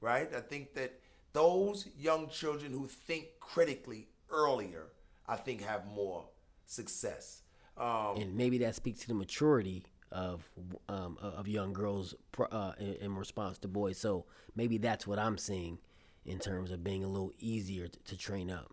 [0.00, 0.28] right?
[0.34, 0.98] I think that
[1.32, 4.86] those young children who think critically earlier,
[5.26, 6.24] I think have more
[6.66, 7.42] success.
[7.76, 10.48] Um, and maybe that speaks to the maturity of
[10.88, 12.14] um, of young girls
[12.50, 13.98] uh, in, in response to boys.
[13.98, 15.78] So maybe that's what I'm seeing
[16.24, 18.72] in terms of being a little easier to, to train up.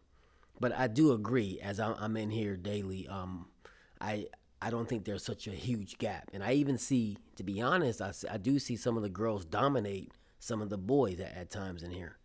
[0.60, 3.48] But I do agree, as I'm, I'm in here daily, um,
[3.99, 4.28] I
[4.61, 8.02] I don't think there's such a huge gap, and I even see, to be honest,
[8.02, 11.49] I, I do see some of the girls dominate some of the boys at, at
[11.49, 12.18] times in here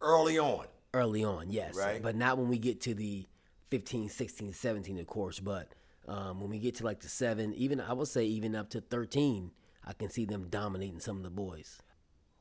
[0.00, 0.66] early on.
[0.94, 1.76] early on, yes.
[1.76, 2.02] Right.
[2.02, 3.26] But not when we get to the
[3.70, 5.40] 15, 16, 17, of course.
[5.40, 5.72] But
[6.08, 8.80] um, when we get to like the seven, even I would say even up to
[8.80, 9.50] 13,
[9.84, 11.78] I can see them dominating some of the boys.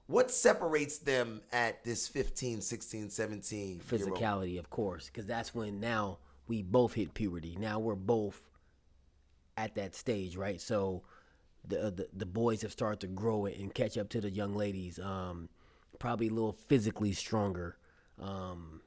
[0.07, 3.81] What separates them at this 15, 16, 17?
[3.81, 7.57] Physicality, of course, because that's when now we both hit puberty.
[7.59, 8.49] Now we're both
[9.57, 10.61] at that stage, right?
[10.61, 11.03] So
[11.67, 14.55] the the, the boys have started to grow it and catch up to the young
[14.55, 14.97] ladies.
[14.97, 15.49] Um,
[15.99, 17.77] probably a little physically stronger.
[18.21, 18.81] Um,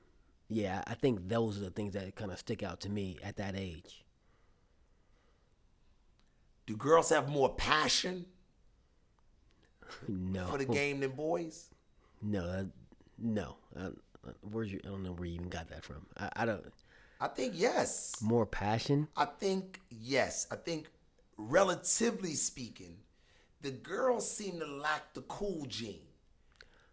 [0.48, 3.36] yeah, I think those are the things that kind of stick out to me at
[3.36, 4.04] that age.
[6.70, 8.26] Do girls have more passion
[10.08, 11.66] No, for the game than boys?
[12.22, 12.62] no, uh,
[13.18, 13.56] no.
[13.76, 13.90] Uh,
[14.48, 14.80] Where's you?
[14.84, 16.06] I don't know where you even got that from.
[16.16, 16.64] I, I don't.
[17.20, 18.14] I think yes.
[18.22, 19.08] More passion.
[19.16, 20.46] I think yes.
[20.52, 20.86] I think
[21.36, 22.98] relatively speaking,
[23.62, 26.06] the girls seem to lack the cool gene,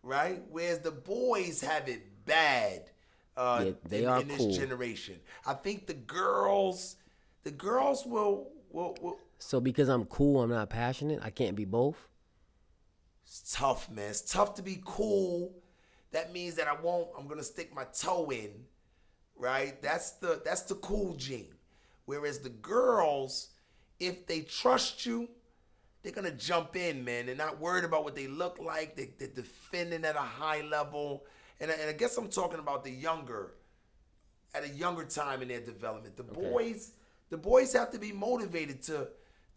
[0.02, 0.42] right?
[0.50, 2.90] Whereas the boys have it bad.
[3.36, 4.54] Uh, Yeah, they in, are in this cool.
[4.54, 5.20] generation.
[5.46, 6.96] I think the girls,
[7.44, 9.20] the girls will will will.
[9.40, 11.20] So because I'm cool, I'm not passionate.
[11.22, 12.08] I can't be both.
[13.26, 14.10] It's tough, man.
[14.10, 15.54] It's tough to be cool.
[16.12, 17.10] That means that I won't.
[17.18, 18.52] I'm gonna stick my toe in,
[19.38, 19.82] right?
[19.82, 21.54] That's the that's the cool gene.
[22.06, 23.50] Whereas the girls,
[24.00, 25.28] if they trust you,
[26.02, 27.26] they're gonna jump in, man.
[27.26, 28.96] They're not worried about what they look like.
[28.96, 31.26] They, they're defending at a high level,
[31.60, 33.56] and I, and I guess I'm talking about the younger,
[34.56, 36.16] at a younger time in their development.
[36.16, 36.94] The boys,
[37.30, 39.10] the boys have to be motivated to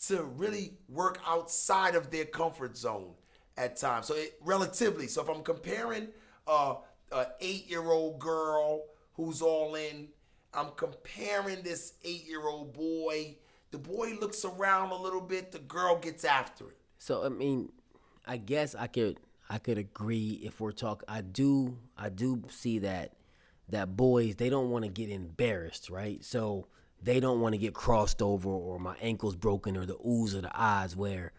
[0.06, 3.12] to really work outside of their comfort zone
[3.56, 4.06] at times.
[4.06, 6.08] So it, relatively, so if I'm comparing
[6.46, 6.76] uh,
[7.12, 10.08] a eight year old girl who's all in,
[10.54, 13.36] I'm comparing this eight year old boy.
[13.70, 15.52] The boy looks around a little bit.
[15.52, 16.76] The girl gets after it.
[16.98, 17.70] So I mean,
[18.26, 19.18] I guess I could
[19.48, 21.08] I could agree if we're talking.
[21.08, 23.12] I do I do see that
[23.68, 26.24] that boys they don't want to get embarrassed, right?
[26.24, 26.66] So
[27.02, 30.40] they don't want to get crossed over or my ankles broken or the oohs or
[30.40, 30.96] the eyes.
[30.96, 31.32] Where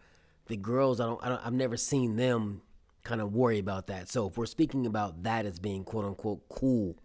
[0.46, 2.62] the girls, I don't, I don't I've never seen them
[3.04, 4.08] kind of worry about that.
[4.08, 6.96] So if we're speaking about that as being quote unquote cool,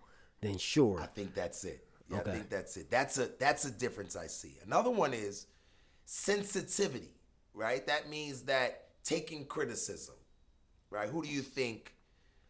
[0.42, 1.00] then sure.
[1.02, 1.84] I think that's it.
[2.10, 2.32] Yeah, Okay.
[2.32, 2.90] I think that's it.
[2.90, 4.58] That's a that's a difference I see.
[4.66, 5.48] Another one is
[6.06, 7.12] sensitivity,
[7.54, 7.86] right?
[7.86, 10.16] That means that taking criticism,
[10.90, 11.10] right?
[11.10, 11.94] Who do you think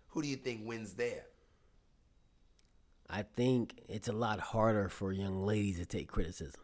[0.09, 1.25] who do you think wins there?
[3.09, 6.61] I think it's a lot harder for young ladies to take criticism.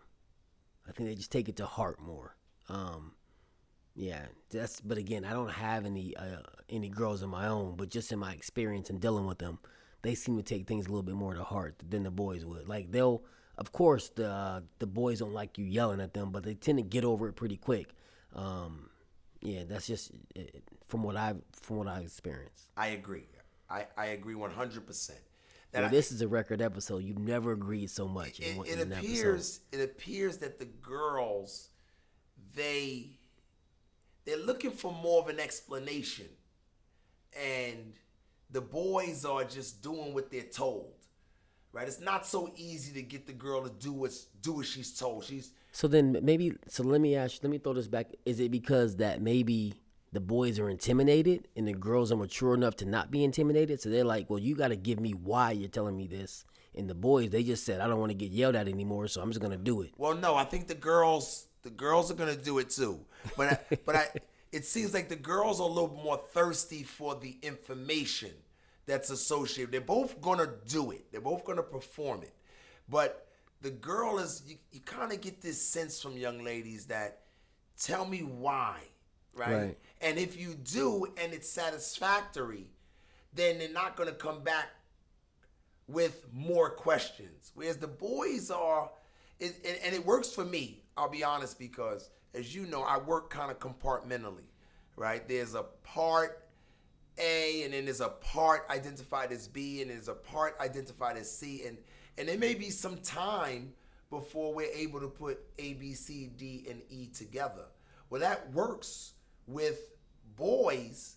[0.88, 2.36] I think they just take it to heart more.
[2.70, 3.14] Um,
[3.96, 4.82] yeah, that's.
[4.82, 8.20] But again, I don't have any uh, any girls of my own, but just in
[8.20, 9.60] my experience and dealing with them,
[10.02, 12.68] they seem to take things a little bit more to heart than the boys would.
[12.68, 13.24] Like they'll,
[13.58, 16.80] of course, the uh, the boys don't like you yelling at them, but they tend
[16.80, 17.94] to get over it pretty quick.
[18.36, 18.90] Um,
[19.42, 20.42] yeah, that's just uh,
[20.88, 22.70] from what I from what I experienced.
[22.76, 23.28] I agree.
[23.70, 25.08] I, I agree 100%.
[25.08, 25.18] That
[25.74, 27.04] Well, I- this is a record episode.
[27.04, 30.66] You've never agreed so much in, it, one- it in appears it appears that the
[30.66, 31.70] girls
[32.56, 33.20] they
[34.26, 36.28] they're looking for more of an explanation
[37.38, 37.94] and
[38.52, 40.94] the boys are just doing what they're told
[41.72, 44.96] right it's not so easy to get the girl to do what's do what she's
[44.98, 48.08] told she's So then maybe so let me ask let me throw this back.
[48.26, 49.74] Is it because that maybe
[50.14, 53.82] the boys are intimidated and the girls are mature enough to not be intimidated?
[53.82, 56.46] So they're like, Well, you gotta give me why you're telling me this.
[56.76, 59.22] And the boys, they just said, I don't want to get yelled at anymore, so
[59.22, 59.92] I'm just gonna do it.
[59.98, 63.00] well no i think the girls the girls are gonna do it too
[63.38, 64.08] but I, but i
[64.52, 68.32] it seems like the girls are a little more thirsty for the information
[68.86, 72.34] that's associated they're both gonna do it they're both gonna perform it
[72.90, 73.28] but
[73.62, 77.20] the girl is you, you kind of get this sense from young ladies that
[77.80, 78.80] tell me why
[79.36, 79.54] right?
[79.54, 79.78] Right.
[80.02, 82.68] and if you do and it's satisfactory
[83.36, 84.70] then they're not gonna come back
[85.88, 87.52] with more questions.
[87.56, 88.90] Whereas the boys are,
[89.40, 90.84] it, and, and it works for me.
[90.96, 94.46] I'll be honest because, as you know, I work kind of compartmentally,
[94.96, 95.28] right?
[95.28, 96.48] There's a part
[97.18, 101.32] A, and then there's a part identified as B, and there's a part identified as
[101.32, 101.78] C, and
[102.18, 103.74] and there may be some time
[104.12, 107.66] before we're able to put A, B, C, D, and E together.
[108.12, 109.13] Well, that works
[109.48, 109.80] with
[110.36, 111.16] boys,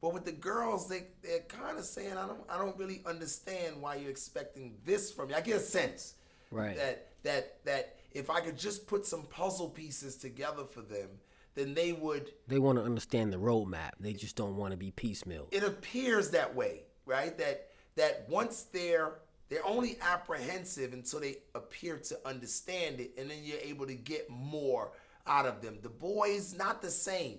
[0.00, 3.80] but with the girls, they they're kind of saying, I don't I don't really understand
[3.80, 5.34] why you're expecting this from me.
[5.34, 6.14] I get a sense
[6.50, 6.76] Right.
[6.76, 11.08] that that that if I could just put some puzzle pieces together for them,
[11.54, 13.90] then they would They want to understand the roadmap.
[14.00, 15.48] They just don't want to be piecemeal.
[15.50, 17.36] it appears that way, right?
[17.38, 19.18] That that once they're
[19.48, 24.28] they're only apprehensive until they appear to understand it, and then you're able to get
[24.28, 24.92] more
[25.26, 25.78] out of them.
[25.82, 27.38] The boys not the same.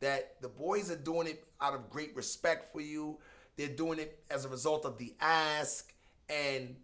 [0.00, 3.18] That the boys are doing it out of great respect for you.
[3.56, 5.92] They're doing it as a result of the ask,
[6.28, 6.76] and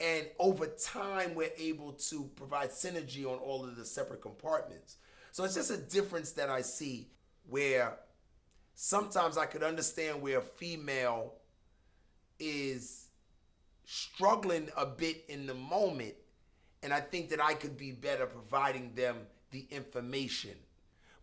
[0.00, 4.96] and over time we're able to provide synergy on all of the separate compartments.
[5.32, 7.08] So it's just a difference that I see
[7.48, 7.96] where
[8.74, 11.34] sometimes I could understand where a female
[12.38, 13.08] is
[13.84, 16.14] struggling a bit in the moment,
[16.82, 19.16] and I think that I could be better providing them
[19.50, 20.54] the information.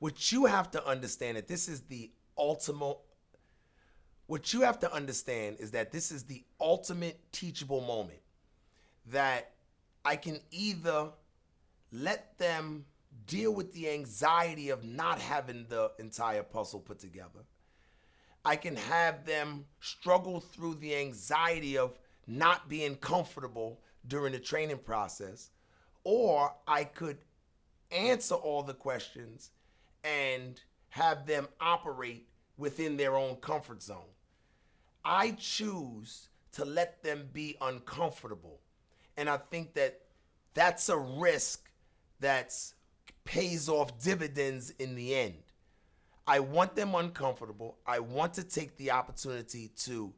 [0.02, 2.98] What you have to understand that this is the ultimate.
[4.26, 8.18] What you have to understand is that this is the ultimate teachable moment.
[9.12, 9.52] That
[10.04, 11.10] I can either
[11.92, 12.86] let them
[13.28, 17.46] deal with the anxiety of not having the entire puzzle put together.
[18.44, 24.80] I can have them struggle through the anxiety of not being comfortable during the training
[24.80, 25.52] process,
[26.04, 27.20] or I could
[27.92, 29.52] answer all the questions
[30.04, 30.60] and
[30.90, 34.12] have them operate within their own comfort zone.
[35.04, 38.60] I choose to let them be uncomfortable.
[39.18, 40.02] And I think that
[40.54, 41.70] that's a risk
[42.20, 42.54] that
[43.24, 45.44] pays off dividends in the end.
[46.28, 47.78] I want them uncomfortable.
[47.86, 50.14] I want to take the opportunity to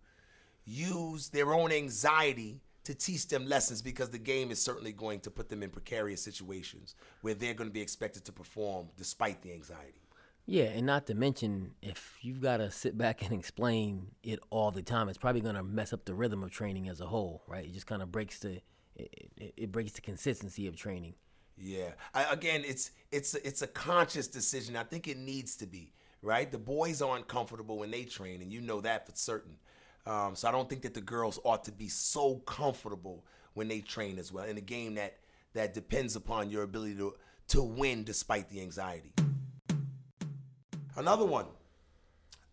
[0.65, 5.31] use their own anxiety to teach them lessons because the game is certainly going to
[5.31, 9.53] put them in precarious situations where they're going to be expected to perform despite the
[9.53, 10.01] anxiety.
[10.45, 14.71] Yeah, and not to mention, if you've got to sit back and explain it all
[14.71, 17.43] the time, it's probably going to mess up the rhythm of training as a whole,
[17.47, 17.65] right?
[17.65, 18.61] It just kind of breaks the
[18.95, 21.15] it, it, it breaks the consistency of training.
[21.57, 21.91] Yeah.
[22.13, 24.75] I, again, it's it's it's a conscious decision.
[24.75, 26.51] I think it needs to be right.
[26.51, 29.57] The boys aren't comfortable when they train, and you know that for certain.
[30.05, 33.79] Um, so I don't think that the girls ought to be so comfortable when they
[33.79, 35.17] train as well in a game that
[35.53, 37.13] that depends upon your ability to
[37.49, 39.13] to win despite the anxiety.
[40.95, 41.45] Another one.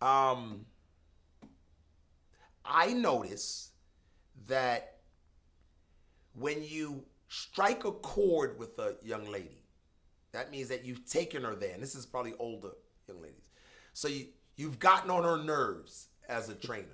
[0.01, 0.65] Um,
[2.65, 3.71] I notice
[4.47, 4.97] that
[6.33, 9.63] when you strike a chord with a young lady,
[10.31, 11.73] that means that you've taken her there.
[11.73, 12.71] And this is probably older
[13.07, 13.49] young ladies.
[13.93, 16.87] So you, you've gotten on her nerves as a trainer,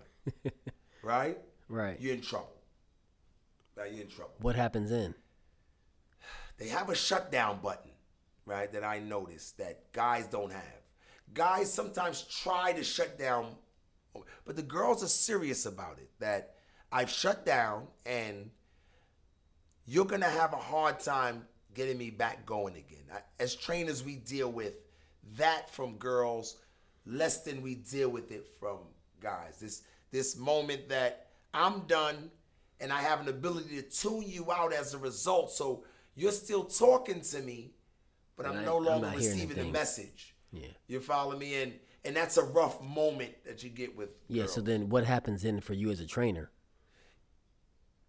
[1.03, 1.37] right?
[1.69, 1.99] Right.
[1.99, 2.53] You're in trouble.
[3.75, 3.91] Right?
[3.91, 4.33] You're in trouble.
[4.41, 5.15] What happens then?
[6.57, 7.91] They have a shutdown button,
[8.45, 8.71] right?
[8.71, 10.81] That I noticed that guys don't have.
[11.33, 13.47] Guys sometimes try to shut down,
[14.45, 16.09] but the girls are serious about it.
[16.19, 16.55] That
[16.91, 18.49] I've shut down and
[19.85, 23.03] you're going to have a hard time getting me back going again.
[23.39, 24.79] As trainers, we deal with
[25.37, 26.57] that from girls
[27.05, 28.79] less than we deal with it from
[29.21, 29.59] guys.
[29.59, 32.31] This this moment that I'm done
[32.79, 35.51] and I have an ability to tune you out as a result.
[35.51, 35.84] So
[36.15, 37.73] you're still talking to me,
[38.35, 40.35] but I'm I- no I'm longer receiving the message.
[40.51, 40.67] Yeah.
[40.88, 41.61] You follow me?
[41.61, 41.73] And
[42.05, 44.45] and that's a rough moment that you get with Yeah.
[44.45, 46.51] So then, what happens then for you as a trainer?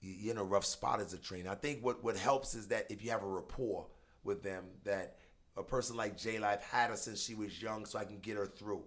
[0.01, 1.51] you- you're in a rough spot as a trainer.
[1.51, 3.89] I think what, what helps is that if you have a rapport
[4.23, 5.19] with them, that
[5.57, 8.37] a person like J Life had her since she was young, so I can get
[8.37, 8.85] her through,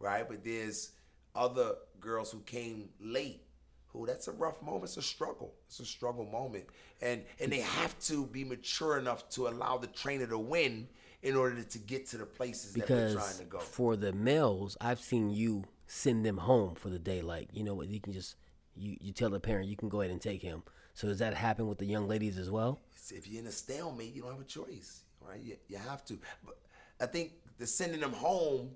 [0.00, 0.28] right?
[0.28, 0.90] But there's
[1.38, 3.42] other girls who came late,
[3.86, 4.84] who that's a rough moment.
[4.84, 5.54] It's a struggle.
[5.66, 6.64] It's a struggle moment,
[7.00, 10.88] and and they have to be mature enough to allow the trainer to win
[11.22, 13.58] in order to get to the places that they're trying to go.
[13.58, 17.22] for the males, I've seen you send them home for the day.
[17.22, 18.36] Like you know what, you can just
[18.76, 20.62] you you tell the parent you can go ahead and take him.
[20.94, 22.80] So does that happen with the young ladies as well?
[23.10, 25.40] if you're in a stalemate, you don't have a choice, right?
[25.40, 26.18] You, you have to.
[26.44, 26.58] But
[27.00, 28.70] I think the sending them home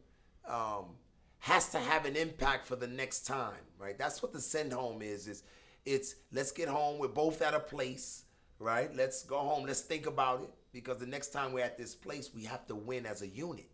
[0.48, 0.86] um,
[1.62, 3.97] has to have an impact for the next time, right?
[3.97, 5.28] That's what the send home is.
[5.28, 5.43] Is
[5.84, 6.98] it's let's get home.
[6.98, 8.24] We're both at a place,
[8.59, 8.94] right?
[8.94, 9.64] Let's go home.
[9.66, 12.74] Let's think about it because the next time we're at this place, we have to
[12.74, 13.70] win as a unit,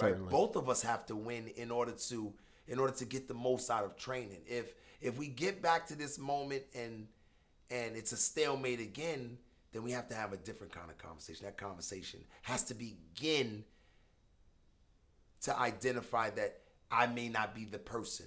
[0.00, 0.10] right?
[0.10, 0.30] Certainly.
[0.30, 2.32] Both of us have to win in order to
[2.66, 4.42] in order to get the most out of training.
[4.46, 7.06] If if we get back to this moment and
[7.70, 9.38] and it's a stalemate again,
[9.72, 11.44] then we have to have a different kind of conversation.
[11.44, 13.64] That conversation has to begin
[15.42, 18.26] to identify that I may not be the person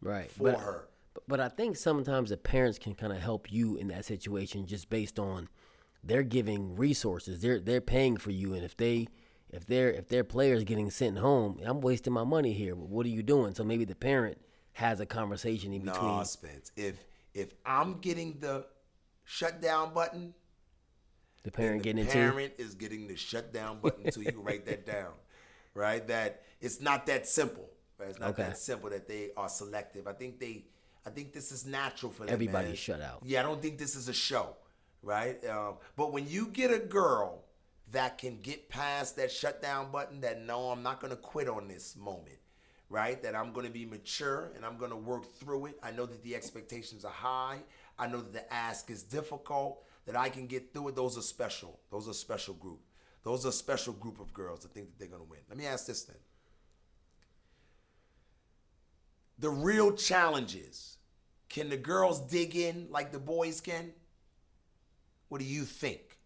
[0.00, 0.30] Right.
[0.30, 0.88] for but, her.
[1.26, 4.88] But, I think sometimes the parents can kind of help you in that situation just
[4.88, 5.48] based on
[6.02, 7.42] they're giving resources.
[7.42, 9.08] They're they're paying for you, and if they
[9.50, 12.74] if their if their player is getting sent home, I'm wasting my money here.
[12.74, 13.54] What are you doing?
[13.54, 14.38] So maybe the parent
[14.74, 16.18] has a conversation in between.
[16.18, 16.72] No, Spence.
[16.76, 17.04] If
[17.34, 18.66] if I'm getting the
[19.24, 20.34] shutdown button,
[21.42, 24.10] the parent the getting parent is getting the shutdown button.
[24.12, 25.12] so you can write that down,
[25.74, 26.06] right?
[26.06, 27.69] That it's not that simple.
[28.00, 28.08] Right?
[28.10, 28.44] It's not Okay.
[28.44, 30.06] that simple that they are selective.
[30.06, 30.64] I think they,
[31.06, 32.32] I think this is natural for them.
[32.32, 32.76] Everybody's man.
[32.76, 33.20] shut out.
[33.24, 34.56] Yeah, I don't think this is a show,
[35.02, 35.44] right?
[35.46, 37.44] Um, but when you get a girl
[37.92, 41.68] that can get past that shutdown button, that no, I'm not going to quit on
[41.68, 42.38] this moment,
[42.88, 43.22] right?
[43.22, 45.78] That I'm going to be mature and I'm going to work through it.
[45.82, 47.58] I know that the expectations are high.
[47.98, 49.84] I know that the ask is difficult.
[50.06, 50.96] That I can get through it.
[50.96, 51.78] Those are special.
[51.90, 52.80] Those are special group.
[53.22, 55.40] Those are special group of girls that think that they're going to win.
[55.48, 56.16] Let me ask this then.
[59.40, 60.98] The real challenge is
[61.48, 63.92] can the girls dig in like the boys can?
[65.28, 66.18] What do you think?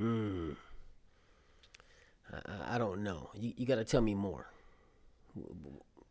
[0.00, 0.56] Mm.
[2.32, 3.30] I, I- I don't know.
[3.34, 4.46] You, you got to tell me more.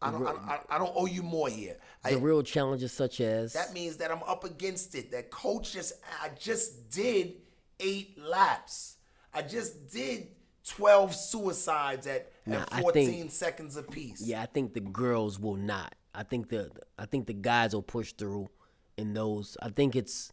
[0.01, 1.77] I don't, I, I, I don't owe you more here.
[2.03, 5.11] I, The real challenges such as that means that I'm up against it.
[5.11, 7.33] That coach just, I just did
[7.79, 8.97] eight laps.
[9.33, 10.27] I just did
[10.67, 14.21] 12 suicides at, Nah, at 14 think- seconds apiece.
[14.21, 15.93] yeah, I think the girls will not.
[16.15, 18.49] I think the I think the guys will push through
[18.97, 19.57] in those.
[19.61, 20.31] I think it's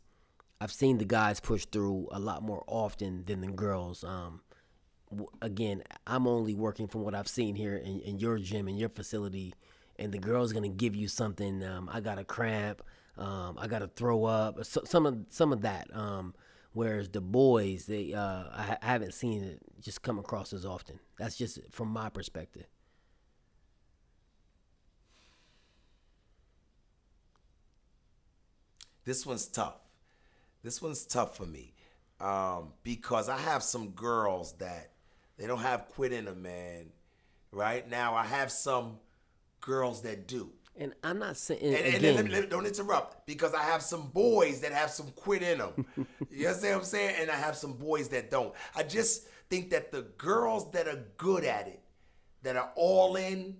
[0.60, 4.04] I've seen the guys push through a lot more often than the girls.
[4.04, 4.42] Um,
[5.40, 8.88] again, I'm only working from what I've seen here in, in your gym in your
[8.88, 9.54] facility,
[9.98, 11.64] and the girl's gonna give you something.
[11.64, 12.82] Um, I got a cramp.
[13.18, 14.64] Um, I got to throw up.
[14.64, 15.94] So, some of some of that.
[15.94, 16.34] Um,
[16.72, 20.98] whereas the boys, they uh, I, I haven't seen it just come across as often.
[21.18, 22.66] That's just from my perspective.
[29.04, 29.80] This one's tough.
[30.62, 31.74] This one's tough for me
[32.20, 34.90] um, because I have some girls that
[35.38, 36.86] they don't have quit in them, man.
[37.50, 38.98] Right now, I have some
[39.60, 40.50] girls that do.
[40.76, 42.14] And I'm not saying And, and again.
[42.30, 45.86] let me- don't interrupt because I have some boys that have some quit in them.
[46.30, 47.16] you understand what I'm saying?
[47.20, 48.54] And I have some boys that don't.
[48.74, 51.82] I just think that the girls that are good at it,
[52.42, 53.56] that are all in,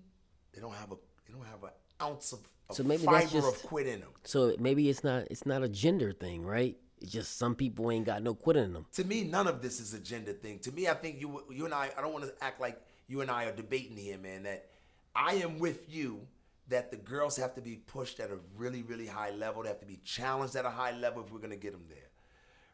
[0.55, 0.97] they don't have a
[1.27, 1.71] they don't have an
[2.01, 2.41] ounce of
[2.73, 4.11] So maybe fiber that's just- of quit in them.
[4.25, 6.77] So maybe it's not it's not a gender thing, right?
[7.01, 8.87] It's just some people ain't got no quit in them.
[8.93, 10.59] To me, none of this is a gender thing.
[10.61, 11.91] To me, I think you you and I.
[11.97, 14.45] I don't want to act like you and I are debating here, man.
[14.45, 14.69] That
[15.15, 16.27] I am with you.
[16.69, 19.63] That the girls have to be pushed at a really, really high level.
[19.65, 22.09] They have to be challenged at a high level if we're gonna get them there,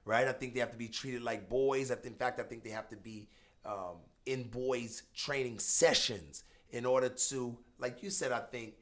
[0.04, 0.28] right?
[0.28, 1.90] I think they have to be treated like boys.
[1.90, 3.28] I think- In fact, I think they have to be
[3.64, 3.96] um,
[4.26, 8.74] in boys training sessions in order to, like you said, I think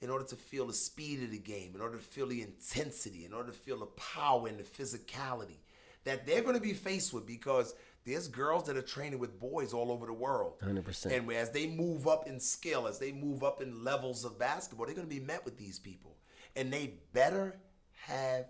[0.00, 3.24] in order to feel the speed of the game, in order to feel the intensity,
[3.24, 5.58] in order to feel the power and the physicality
[6.04, 7.74] that they're going to be faced with because
[8.04, 10.54] there's girls that are training with boys all over the world.
[10.62, 11.16] 100%.
[11.16, 14.86] And as they move up in skill, as they move up in levels of basketball,
[14.86, 16.16] they're going to be met with these people.
[16.56, 17.60] And they better
[18.06, 18.46] have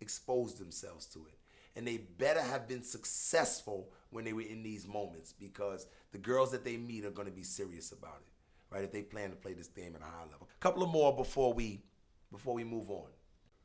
[0.00, 1.38] exposed themselves to it.
[1.76, 6.50] And they better have been successful when they were in these moments because the girls
[6.52, 8.32] that they meet are going to be serious about it,
[8.76, 8.84] right?
[8.84, 10.48] If they plan to play this game at a high level.
[10.54, 11.82] A couple of more before we
[12.30, 13.06] before we move on.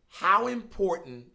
[0.08, 1.26] How important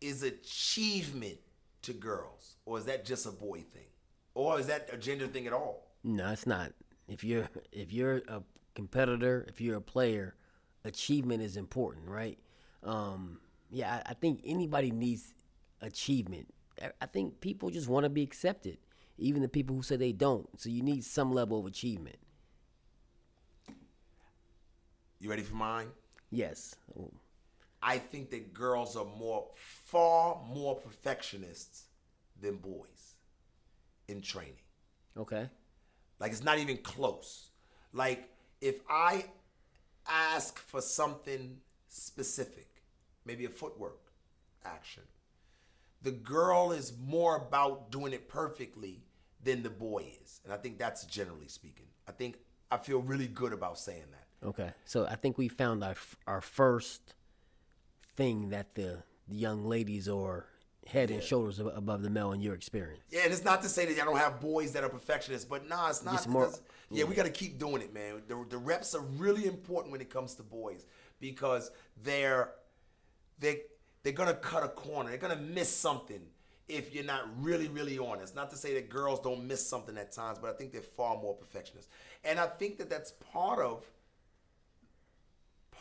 [0.00, 1.38] is achievement
[1.82, 3.86] to girls, or is that just a boy thing,
[4.34, 5.90] or is that a gender thing at all?
[6.02, 6.72] No, it's not.
[7.08, 8.42] If you're if you're a
[8.74, 10.34] competitor, if you're a player,
[10.84, 12.38] achievement is important, right?
[12.82, 13.38] Um,
[13.70, 15.34] yeah, I, I think anybody needs
[15.80, 16.48] achievement.
[16.82, 18.78] I- I think people just want to be accepted,
[19.18, 20.48] even the people who say they don't.
[20.60, 22.16] So you need some level of achievement.
[25.24, 25.88] You ready for mine?
[26.30, 26.76] Yes.
[27.82, 31.84] I think that girls are more, far more perfectionists
[32.42, 33.14] than boys
[34.06, 34.60] in training.
[35.16, 35.48] Okay.
[36.20, 37.48] Like it's not even close.
[37.94, 38.28] Like
[38.60, 39.24] if I
[40.06, 41.56] ask for something
[41.88, 42.82] specific,
[43.24, 44.12] maybe a footwork
[44.66, 45.04] action,
[46.02, 49.00] the girl is more about doing it perfectly
[49.42, 50.42] than the boy is.
[50.44, 51.86] And I think that's generally speaking.
[52.06, 52.36] I think
[52.70, 54.23] I feel really good about saying that.
[54.44, 54.72] Okay.
[54.84, 57.14] So I think we found our f- our first
[58.16, 60.46] thing that the, the young ladies are
[60.86, 63.02] head and shoulders ab- above the male in your experience.
[63.10, 65.68] Yeah, and it's not to say that y'all don't have boys that are perfectionists, but
[65.68, 66.26] nah, it's not.
[66.28, 67.16] More- doesn't- yeah, we mm.
[67.16, 68.22] got to keep doing it, man.
[68.28, 70.86] The, the reps are really important when it comes to boys
[71.20, 71.70] because
[72.02, 72.50] they're
[73.38, 73.62] they
[74.02, 75.08] they're gonna cut a corner.
[75.10, 76.20] They're gonna miss something
[76.68, 78.20] if you're not really really on.
[78.20, 80.82] It's not to say that girls don't miss something at times, but I think they're
[80.82, 81.90] far more perfectionists,
[82.22, 83.84] and I think that that's part of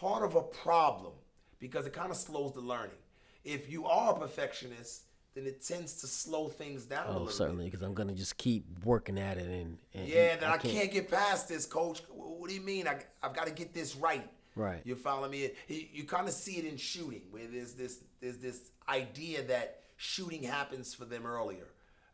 [0.04, 1.14] part of a problem
[1.60, 3.02] because it kind of slows the learning.
[3.46, 5.04] If you are a perfectionist,
[5.34, 8.66] then it tends to slow things down a Oh, certainly, because I'm gonna just keep
[8.84, 12.02] working at it and, and yeah, that I can't, get past this, coach.
[12.10, 12.88] What do you mean?
[12.88, 14.30] I, I've got to get this right.
[14.56, 14.82] Right.
[14.84, 15.52] You follow me?
[15.68, 19.80] You, you kind of see it in shooting, where there's this there's this idea that
[19.98, 21.68] shooting happens for them earlier.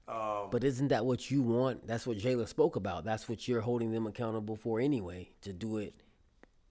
[0.07, 1.85] Um, But isn't that what you want?
[1.85, 3.03] That's what Jayla spoke about.
[3.03, 5.29] That's what you're holding them accountable for anyway.
[5.41, 5.93] To do it,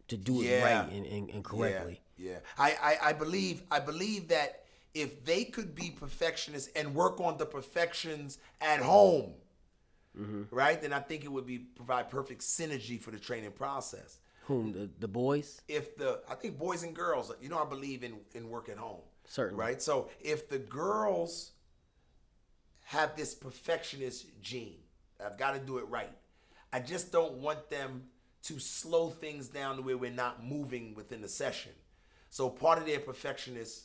[0.08, 0.64] to do it Yeah.
[0.82, 2.00] right and, and, and correctly.
[2.16, 2.38] Yeah, yeah.
[2.58, 4.64] I, I, I believe I believe that
[4.94, 9.34] if they could be perfectionists and work on the perfections at home,
[10.18, 10.42] Mm-hmm.
[10.50, 10.80] right?
[10.82, 14.18] Then I think it would be provide perfect synergy for the training process.
[14.46, 15.60] Whom the, the boys?
[15.68, 18.78] if the I think boys and girls, you know, I believe in in work at
[18.78, 19.02] home.
[19.26, 19.60] Certainly.
[19.60, 19.80] Right.
[19.80, 21.52] So if the girls
[22.86, 24.78] have this perfectionist gene,
[25.24, 26.10] I've got to do it right.
[26.72, 28.04] I just don't want them
[28.44, 31.72] to slow things down to where we're not moving within the session.
[32.30, 33.84] So part of their perfectionist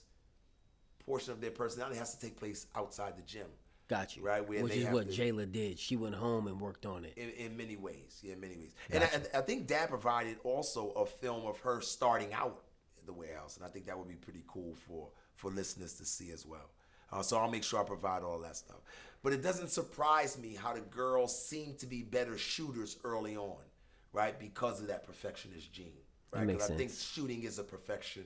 [1.05, 3.47] portion of their personality has to take place outside the gym.
[3.89, 4.23] Got you.
[4.23, 5.77] Right, where Which is what to- Jayla did.
[5.77, 7.13] She went home and worked on it.
[7.17, 8.19] in, in many ways.
[8.21, 8.71] Yeah, in many ways.
[8.89, 12.63] And I, I think Dad provided also a film of her starting out
[12.99, 16.05] in the warehouse, and I think that would be pretty cool for for listeners to
[16.05, 16.69] see as well.
[17.11, 18.77] Uh, so I'll make sure I provide all that stuff.
[19.21, 23.57] But it doesn't surprise me how the girls seem to be better shooters early on,
[24.13, 24.39] right?
[24.39, 25.91] Because of that perfectionist gene,
[26.31, 26.45] right?
[26.45, 28.23] makes I think shooting is a perfection,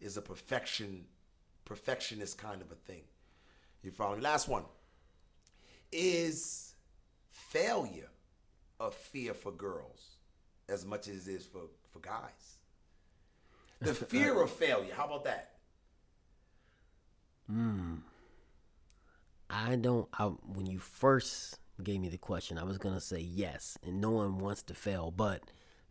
[0.00, 1.04] is a perfection,
[1.64, 3.02] perfectionist kind of a thing.
[3.82, 4.22] You follow me?
[4.22, 4.64] Last one.
[5.92, 6.74] Is
[7.30, 8.10] failure
[8.80, 10.16] a fear for girls
[10.68, 11.62] as much as it is for,
[11.92, 12.58] for guys?
[13.80, 14.92] The fear of failure.
[14.94, 15.52] How about that?
[17.48, 17.94] Hmm.
[19.48, 20.08] I don't.
[20.12, 24.10] I, when you first gave me the question, I was gonna say yes, and no
[24.10, 25.10] one wants to fail.
[25.10, 25.42] But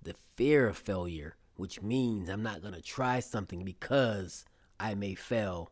[0.02, 4.46] the fear of failure, which means I'm not gonna try something because
[4.80, 5.72] I may fail,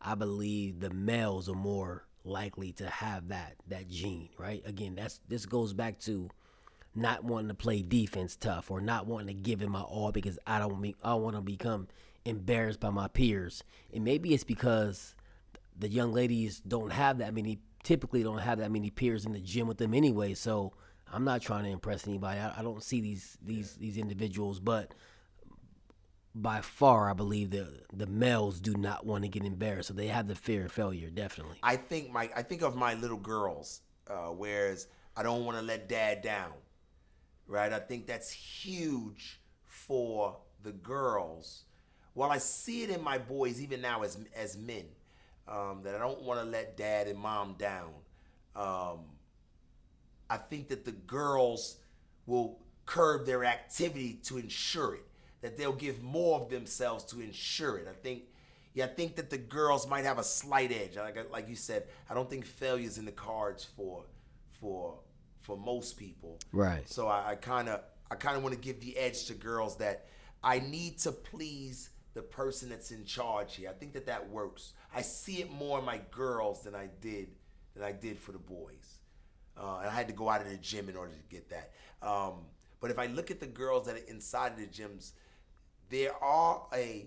[0.00, 4.30] I believe the males are more likely to have that that gene.
[4.38, 4.62] Right?
[4.64, 6.30] Again, that's this goes back to
[6.94, 10.38] not wanting to play defense tough or not wanting to give it my all because
[10.46, 11.88] I don't I want to become
[12.24, 13.62] embarrassed by my peers.
[13.92, 15.14] And maybe it's because
[15.76, 19.40] the young ladies don't have that many typically don't have that many peers in the
[19.40, 20.34] gym with them anyway.
[20.34, 20.72] So
[21.12, 22.40] I'm not trying to impress anybody.
[22.40, 24.92] I, I don't see these these these individuals, but
[26.34, 30.08] by far, I believe the the males do not want to get embarrassed, so they
[30.08, 31.10] have the fear of failure.
[31.10, 31.58] Definitely.
[31.62, 35.62] I think my I think of my little girls, uh, whereas I don't want to
[35.62, 36.52] let dad down,
[37.46, 37.72] right?
[37.72, 41.64] I think that's huge for the girls.
[42.16, 44.86] Well, I see it in my boys even now as as men,
[45.48, 47.90] um, that I don't want to let dad and mom down.
[48.56, 49.00] Um,
[50.30, 51.76] I think that the girls
[52.26, 55.04] will curb their activity to ensure it.
[55.42, 57.86] That they'll give more of themselves to ensure it.
[57.88, 58.22] I think,
[58.72, 60.96] yeah, I think that the girls might have a slight edge.
[60.96, 64.04] Like like you said, I don't think failure's in the cards for
[64.60, 64.98] for
[65.42, 66.38] for most people.
[66.52, 66.88] Right.
[66.88, 70.06] So I kind of I kind of want to give the edge to girls that
[70.42, 73.68] I need to please the person that's in charge here.
[73.68, 74.72] I think that that works.
[74.94, 77.28] I see it more in my girls than I did
[77.74, 78.98] than I did for the boys.
[79.56, 81.72] Uh, and I had to go out of the gym in order to get that.
[82.02, 82.46] Um,
[82.80, 85.12] but if I look at the girls that are inside of the gyms,
[85.90, 87.06] there are a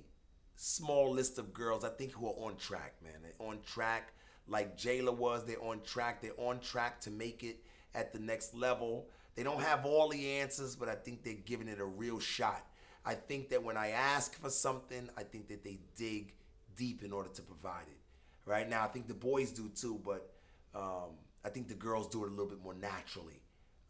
[0.55, 3.13] small list of girls I think who are on track, man.
[3.21, 4.13] They're on track
[4.47, 5.45] like Jayla was.
[5.45, 6.21] They're on track.
[6.21, 7.63] They're on track to make it
[7.95, 9.07] at the next level.
[9.35, 12.65] They don't have all the answers, but I think they're giving it a real shot.
[13.07, 16.34] I think that when I ask for something, I think that they dig
[16.75, 17.97] deep in order to provide it.
[18.45, 20.29] Right now, I think the boys do too, but
[20.75, 21.15] um,
[21.45, 23.41] I think the girls do it a little bit more naturally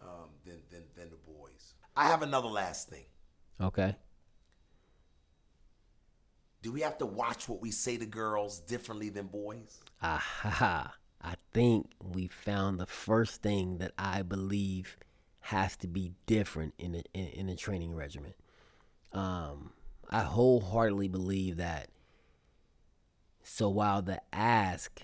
[0.03, 1.73] um, than, than than the boys.
[1.95, 3.06] I have another last thing.
[3.60, 3.95] Okay.
[6.61, 9.80] Do we have to watch what we say to girls differently than boys?
[10.03, 10.94] Aha.
[11.22, 14.95] I think we found the first thing that I believe
[15.39, 18.35] has to be different in the in, in the training regimen.
[19.14, 19.72] Um,
[20.10, 21.90] I wholeheartedly believe that.
[23.44, 25.02] So while the ask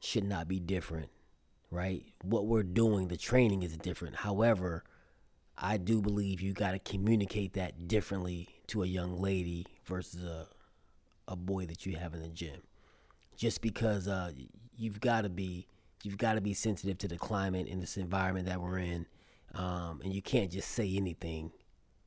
[0.00, 1.10] should not be different,
[1.70, 2.04] right?
[2.22, 4.16] What we're doing, the training is different.
[4.16, 4.84] However,
[5.56, 10.48] I do believe you got to communicate that differently to a young lady versus a
[11.28, 12.62] a boy that you have in the gym
[13.36, 14.32] just because uh,
[14.76, 15.66] you've got to be
[16.02, 19.06] you've got to be sensitive to the climate in this environment that we're in,
[19.54, 21.52] um, and you can't just say anything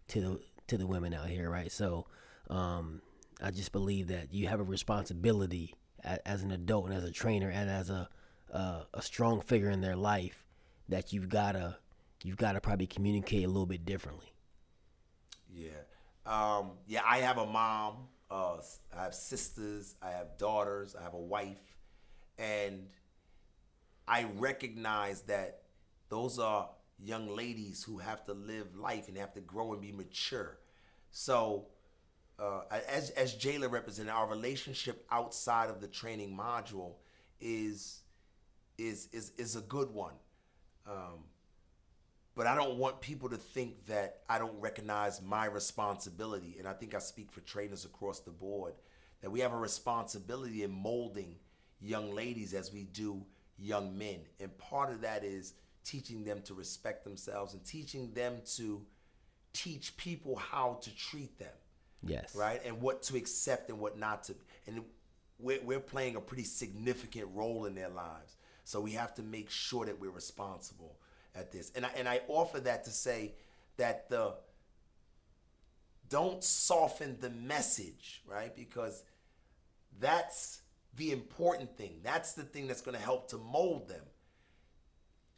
[0.09, 0.39] to the
[0.71, 1.71] to the women out here, right?
[1.71, 2.07] So
[2.49, 3.01] um,
[3.41, 7.11] I just believe that you have a responsibility a, as an adult and as a
[7.11, 8.09] trainer and as a
[8.53, 10.45] uh, a strong figure in their life
[10.89, 11.77] that you've gotta
[12.23, 14.33] you've gotta probably communicate a little bit differently.
[15.53, 15.69] Yeah.
[16.25, 18.07] Um, yeah, I have a mom.
[18.29, 18.57] Uh,
[18.97, 19.95] I have sisters.
[20.01, 20.95] I have daughters.
[20.95, 21.75] I have a wife.
[22.37, 22.87] And
[24.07, 25.63] I recognize that
[26.09, 29.91] those are young ladies who have to live life and have to grow and be
[29.91, 30.57] mature.
[31.11, 31.67] So,
[32.39, 36.93] uh, as, as Jayla represented, our relationship outside of the training module
[37.39, 37.99] is
[38.77, 40.13] is is, is a good one.
[40.87, 41.25] Um,
[42.35, 46.55] but I don't want people to think that I don't recognize my responsibility.
[46.57, 48.73] And I think I speak for trainers across the board
[49.21, 51.35] that we have a responsibility in molding
[51.79, 53.23] young ladies as we do
[53.59, 54.21] young men.
[54.39, 58.81] And part of that is teaching them to respect themselves and teaching them to
[59.53, 61.49] teach people how to treat them
[62.03, 62.35] Yes.
[62.35, 62.61] right?
[62.65, 64.35] And what to accept and what not to.
[64.67, 64.83] And
[65.39, 68.35] we're, we're playing a pretty significant role in their lives.
[68.63, 70.97] So we have to make sure that we're responsible
[71.35, 71.71] at this.
[71.75, 73.33] And I, and I offer that to say
[73.77, 74.35] that the
[76.09, 78.53] don't soften the message, right?
[78.53, 79.03] Because
[79.99, 80.61] that's
[80.97, 82.01] the important thing.
[82.03, 84.03] That's the thing that's going to help to mold them.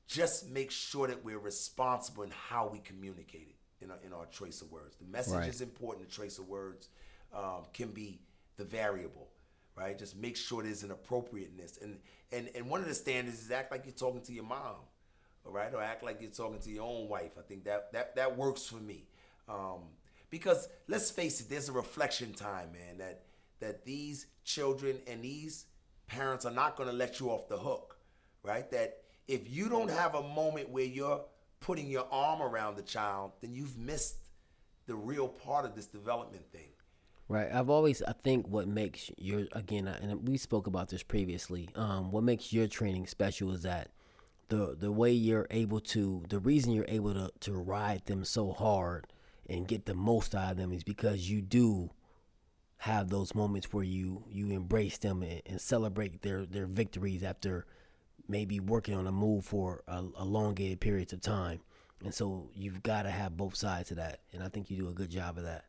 [0.08, 4.26] Just make sure that we're responsible in how we communicate it in our, in our
[4.28, 4.96] choice of words.
[4.98, 5.50] The message Right.
[5.50, 6.08] is important.
[6.10, 6.90] The choice of words
[7.34, 8.22] um, can be
[8.58, 9.28] the variable,
[9.76, 9.98] right?
[9.98, 11.78] Just make sure there's an appropriateness.
[11.82, 12.00] And,
[12.32, 14.76] and, and one of the standards is act like you're talking to your mom.
[15.46, 17.32] all right, or act like you're talking to your own wife.
[17.38, 19.06] I think that that that works for me,
[19.50, 19.82] um,
[20.30, 22.98] because let's face it, there's a reflection time, man.
[23.00, 23.24] That
[23.60, 25.66] that these children and these
[26.08, 27.98] parents are not going to let you off the hook,
[28.44, 28.70] right?
[28.72, 31.22] That if you don't have a moment where you're
[31.64, 34.18] putting your arm around the child, then you've missed
[34.86, 36.68] the real part of this development thing.
[37.30, 37.50] Right.
[37.52, 41.70] I've always, I think, what makes your again, and we spoke about this previously.
[41.74, 43.92] Um, what makes your training special is that
[44.50, 48.52] the the way you're able to, the reason you're able to to ride them so
[48.52, 49.08] hard
[49.50, 51.92] and get the most out of them is because you do
[52.78, 57.66] have those moments where you you embrace them and, and celebrate their their victories after
[58.28, 61.60] maybe working on a move for a, elongated periods of time.
[62.04, 64.20] And so you've got to have both sides of that.
[64.34, 65.66] And I think you do a good job of that.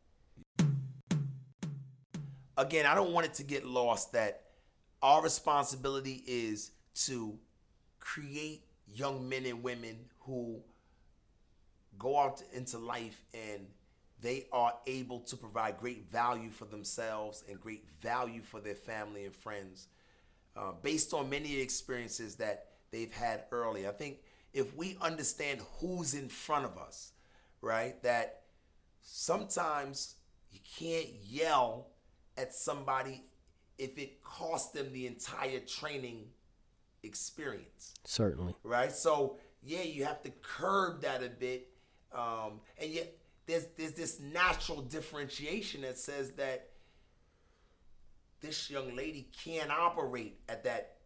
[2.57, 4.43] Again, I don't want it to get lost that
[5.01, 6.71] our responsibility is
[7.05, 7.37] to
[7.99, 10.61] create young men and women who
[11.97, 13.67] go out into life and
[14.21, 19.25] they are able to provide great value for themselves and great value for their family
[19.25, 19.87] and friends
[20.55, 23.87] uh, based on many experiences that they've had early.
[23.87, 24.19] I think
[24.53, 27.11] if we understand who's in front of us,
[27.61, 28.43] right, that
[29.01, 30.15] sometimes
[30.51, 31.87] you can't yell
[32.37, 33.25] at somebody
[33.77, 36.25] if it costs them the entire training
[37.03, 37.93] experience.
[38.05, 38.55] Certainly.
[38.63, 38.91] Right?
[38.91, 41.67] So, yeah, you have to curb that a bit.
[42.13, 46.69] Um, and yet, there's, there's this natural differentiation that says that
[48.41, 50.97] this young lady can't operate at that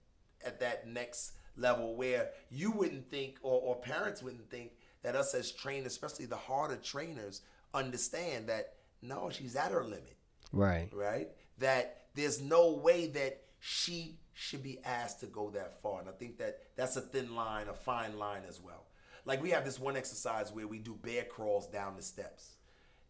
[0.45, 4.71] at that next level where you wouldn't think or, or parents wouldn't think
[5.03, 7.41] that us as trainers especially the harder trainers
[7.73, 10.15] understand that no she's at her limit.
[10.51, 10.89] Right.
[10.91, 11.29] Right?
[11.59, 15.99] That there's no way that she should be asked to go that far.
[15.99, 18.85] And i think that that's a thin line a fine line as well.
[19.25, 22.55] Like we have this one exercise where we do bear crawls down the steps.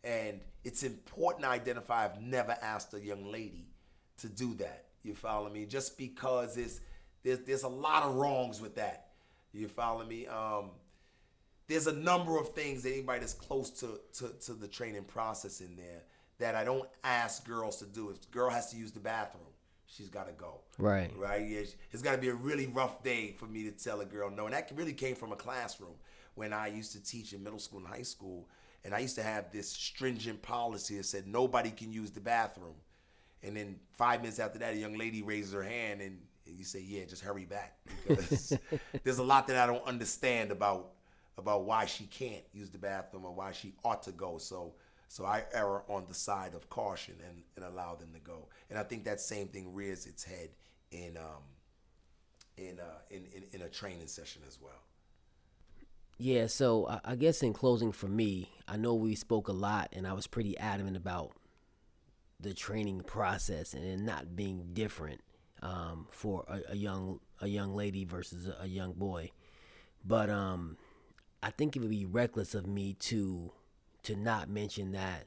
[0.03, 3.68] And it's important to identify i've never asked a young lady
[4.19, 4.85] to do that.
[5.03, 5.65] You follow me?
[5.65, 6.81] Just because it's
[7.23, 9.07] there's there's a lot of wrongs with that.
[9.53, 10.27] You follow me?
[10.27, 10.71] Um,
[11.67, 15.61] there's a number of things that anybody that's close to, to to the training process
[15.61, 16.03] in there
[16.39, 18.09] that I don't ask girls to do.
[18.09, 19.43] If girl has to use the bathroom,
[19.85, 20.61] she's got to go.
[20.77, 21.11] Right.
[21.17, 21.47] Right.
[21.47, 24.29] Yeah, it's got to be a really rough day for me to tell a girl
[24.29, 24.45] no.
[24.45, 25.95] And that really came from a classroom
[26.35, 28.47] when I used to teach in middle school and high school.
[28.83, 32.75] And I used to have this stringent policy that said nobody can use the bathroom.
[33.43, 36.63] And then five minutes after that, a young lady raises her hand, and, and you
[36.63, 38.57] say, "Yeah, just hurry back," because
[39.03, 40.91] there's a lot that I don't understand about
[41.37, 44.37] about why she can't use the bathroom or why she ought to go.
[44.37, 44.73] So
[45.09, 48.47] so I err on the side of caution and, and allow them to go.
[48.69, 50.49] And I think that same thing rears its head
[50.91, 51.43] in um
[52.57, 54.83] in uh in, in, in a training session as well.
[56.21, 60.05] Yeah, so I guess in closing for me, I know we spoke a lot and
[60.05, 61.31] I was pretty adamant about
[62.39, 65.21] the training process and it not being different
[65.61, 69.31] um, for a, a, young a young lady versus a, young boy.
[70.05, 70.77] But um,
[71.43, 73.51] I think it would be reckless of me to
[74.03, 75.25] to not mention that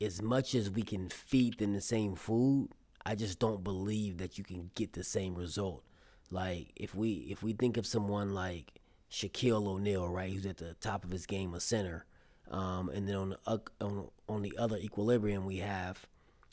[0.00, 2.70] as much as we can feed them the same food,
[3.04, 5.82] I just don't believe that you can get the same result.
[6.30, 8.72] Like if we if we think of someone like
[9.10, 12.04] Shaquille O'Neal, right, who's at the top of his game, a center,
[12.50, 16.06] um, and then on the on, on the other equilibrium we have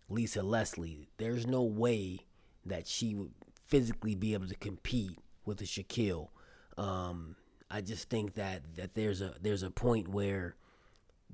[0.09, 1.09] Lisa Leslie.
[1.17, 2.19] There's no way
[2.65, 6.29] that she would physically be able to compete with a Shaquille.
[6.77, 7.35] Um,
[7.69, 10.55] I just think that that there's a there's a point where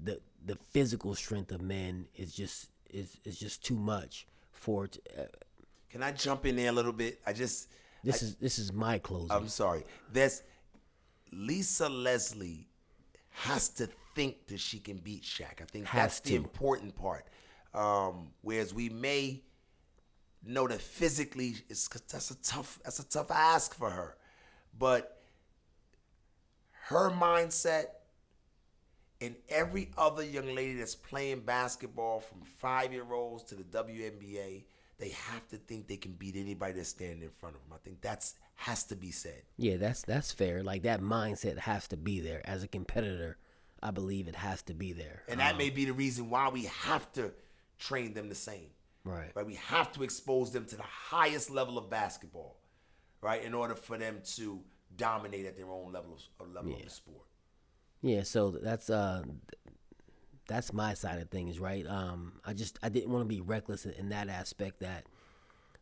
[0.02, 4.86] the the physical strength of men is just is is just too much for.
[4.86, 5.24] It uh,
[5.90, 7.20] Can I jump in there a little bit?
[7.28, 7.70] I just
[8.04, 9.32] this I, is this is my closing.
[9.32, 9.84] I'm sorry.
[10.12, 10.42] There's
[11.32, 12.68] Lisa Leslie
[13.30, 15.62] has to think that she can beat Shaq.
[15.62, 16.30] I think has that's to.
[16.30, 17.26] the important part.
[17.74, 19.42] Um, whereas we may
[20.46, 24.18] know that physically it's that's a tough that's a tough ask for her,
[24.78, 25.22] but
[26.88, 27.86] her mindset
[29.22, 34.66] and every other young lady that's playing basketball from five year olds to the WNBA,
[34.98, 37.72] they have to think they can beat anybody that's standing in front of them.
[37.74, 39.44] I think that's has to be said.
[39.58, 40.62] Yeah, that's that's fair.
[40.62, 43.38] Like that mindset has to be there as a competitor.
[43.84, 45.24] I believe it has to be there.
[45.28, 47.34] And that um, may be the reason why we have to
[47.78, 48.70] train them the same.
[49.04, 49.32] Right.
[49.36, 49.46] Right.
[49.46, 52.56] We have to expose them to the highest level of basketball,
[53.22, 54.62] right, in order for them to
[54.96, 56.78] dominate at their own level of, level yeah.
[56.78, 57.28] of the sport.
[58.02, 58.24] Yeah.
[58.24, 59.24] So that's uh,
[60.48, 61.86] that's my side of things, right?
[61.86, 65.06] Um, I just I didn't want to be reckless in that aspect that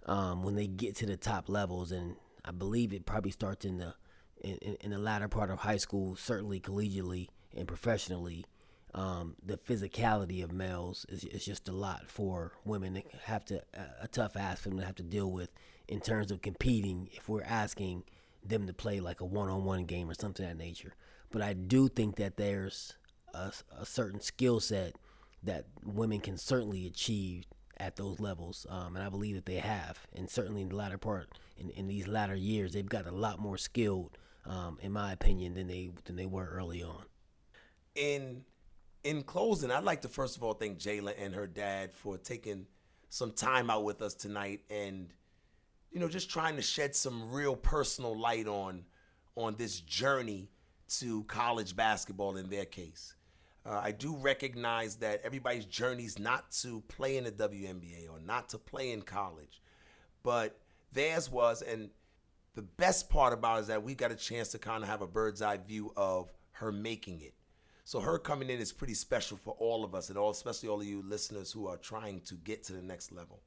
[0.07, 3.77] um, when they get to the top levels, and I believe it probably starts in
[3.77, 3.93] the
[4.39, 8.45] in, in, in the latter part of high school, certainly collegiately and professionally,
[8.93, 13.61] um, the physicality of males is, is just a lot for women to have to
[14.01, 15.49] a tough ask for them to have to deal with
[15.87, 17.09] in terms of competing.
[17.13, 18.03] If we're asking
[18.43, 20.93] them to play like a one-on-one game or something of that nature,
[21.31, 22.95] but I do think that there's
[23.33, 24.95] a, a certain skill set
[25.43, 27.45] that women can certainly achieve
[27.77, 30.99] at those levels, um, and I believe that they have, and certainly in the latter
[30.99, 35.13] part, in, in these latter years, they've got a lot more skilled, um, in my
[35.13, 37.05] opinion, than they than they were early on.
[37.95, 38.43] In
[39.03, 42.67] in closing, I'd like to first of all thank Jayla and her dad for taking
[43.09, 45.13] some time out with us tonight, and
[45.91, 48.85] you know, just trying to shed some real personal light on
[49.35, 50.49] on this journey
[50.99, 53.15] to college basketball in their case.
[53.65, 58.19] Uh, I do recognize that everybody's journey is not to play in the WNBA or
[58.19, 59.61] not to play in college,
[60.23, 60.59] but
[60.91, 61.61] theirs was.
[61.61, 61.89] And
[62.55, 65.01] the best part about it is that we got a chance to kind of have
[65.01, 67.33] a bird's eye view of her making it.
[67.91, 70.79] So her coming in is pretty special for all of us, and all, especially all
[70.79, 73.41] of you listeners who are trying to get to the next level.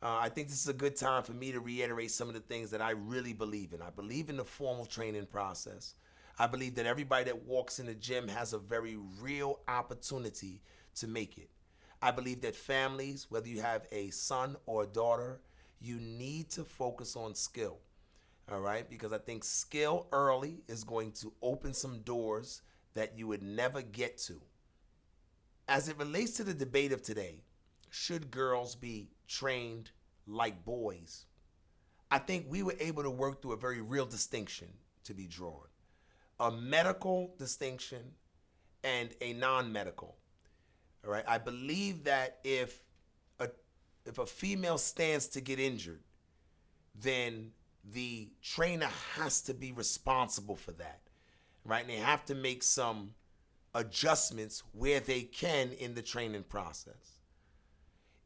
[0.00, 2.40] Uh, I think this is a good time for me to reiterate some of the
[2.40, 3.82] things that I really believe in.
[3.82, 5.96] I believe in the formal training process.
[6.38, 10.62] I believe that everybody that walks in the gym has a very real opportunity
[10.94, 11.50] to make it.
[12.00, 15.40] I believe that families, whether you have a son or a daughter,
[15.80, 17.78] you need to focus on skill.
[18.52, 18.88] All right?
[18.88, 22.62] Because I think skill early is going to open some doors
[22.96, 24.40] that you would never get to.
[25.68, 27.44] As it relates to the debate of today,
[27.90, 29.90] should girls be trained
[30.26, 31.26] like boys?
[32.10, 34.68] I think we were able to work through a very real distinction
[35.04, 35.68] to be drawn
[36.38, 38.12] a medical distinction
[38.84, 40.16] and a non-medical.
[41.04, 41.24] All right.
[41.26, 42.82] I believe that if
[43.40, 43.48] a
[44.04, 46.02] if a female stands to get injured,
[46.94, 47.52] then
[47.84, 51.05] the trainer has to be responsible for that.
[51.66, 51.80] Right?
[51.80, 53.14] And they have to make some
[53.74, 57.20] adjustments where they can in the training process.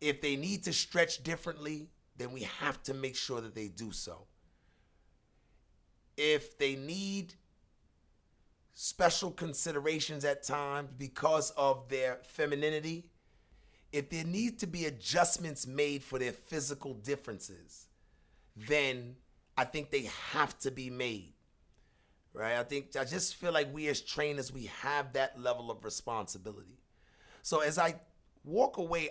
[0.00, 3.92] If they need to stretch differently, then we have to make sure that they do
[3.92, 4.26] so.
[6.16, 7.34] If they need
[8.72, 13.06] special considerations at times because of their femininity,
[13.92, 17.88] if there need to be adjustments made for their physical differences,
[18.54, 19.16] then
[19.56, 21.32] I think they have to be made.
[22.32, 22.56] Right?
[22.56, 26.78] I think I just feel like we as trainers we have that level of responsibility.
[27.42, 27.96] So as I
[28.44, 29.10] walk away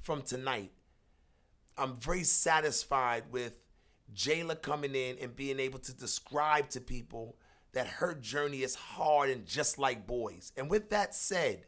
[0.00, 0.72] from tonight,
[1.76, 3.66] I'm very satisfied with
[4.14, 7.36] Jayla coming in and being able to describe to people
[7.72, 10.52] that her journey is hard and just like boys.
[10.56, 11.66] And with that said,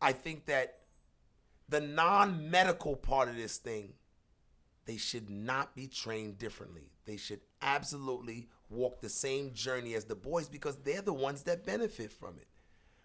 [0.00, 0.80] I think that
[1.68, 3.94] the non medical part of this thing,
[4.84, 6.92] they should not be trained differently.
[7.06, 11.66] They should absolutely walk the same journey as the boys because they're the ones that
[11.66, 12.48] benefit from it.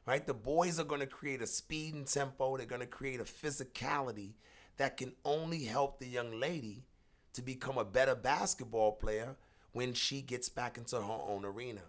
[0.05, 0.25] Right?
[0.25, 3.23] The boys are going to create a speed and tempo, they're going to create a
[3.23, 4.33] physicality
[4.77, 6.85] that can only help the young lady
[7.33, 9.35] to become a better basketball player
[9.73, 11.81] when she gets back into her own arena.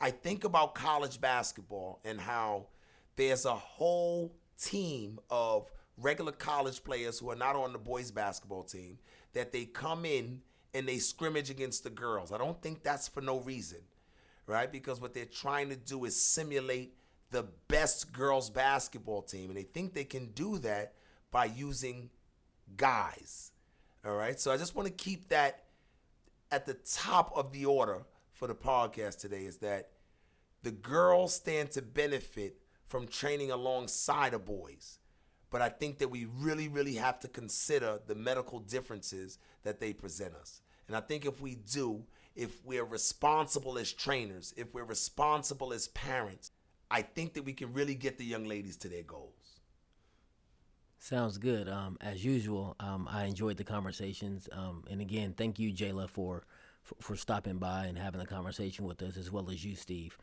[0.00, 2.66] I think about college basketball and how
[3.16, 8.64] there's a whole team of regular college players who are not on the boys basketball
[8.64, 8.98] team
[9.32, 10.42] that they come in
[10.74, 12.32] and they scrimmage against the girls.
[12.32, 13.78] I don't think that's for no reason,
[14.46, 14.70] right?
[14.70, 16.94] Because what they're trying to do is simulate
[17.30, 20.94] the best girls basketball team and they think they can do that
[21.30, 22.10] by using
[22.76, 23.52] guys.
[24.04, 24.38] All right?
[24.38, 25.64] So I just want to keep that
[26.50, 28.02] at the top of the order
[28.32, 29.90] for the podcast today is that
[30.62, 34.98] the girls stand to benefit from training alongside the boys.
[35.50, 39.92] But I think that we really, really have to consider the medical differences that they
[39.92, 40.62] present us.
[40.88, 42.04] And I think if we do,
[42.34, 46.50] if we're responsible as trainers, if we're responsible as parents,
[46.90, 49.60] I think that we can really get the young ladies to their goals.
[50.98, 51.68] Sounds good.
[51.68, 54.48] Um, as usual, um, I enjoyed the conversations.
[54.52, 56.44] Um, and again, thank you, Jayla, for,
[56.82, 60.16] for, for stopping by and having a conversation with us, as well as you, Steve.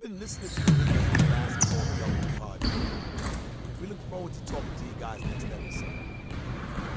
[0.00, 3.80] You've been listening to the last basketball podcast.
[3.80, 6.87] We look forward to talking to you guys next episode.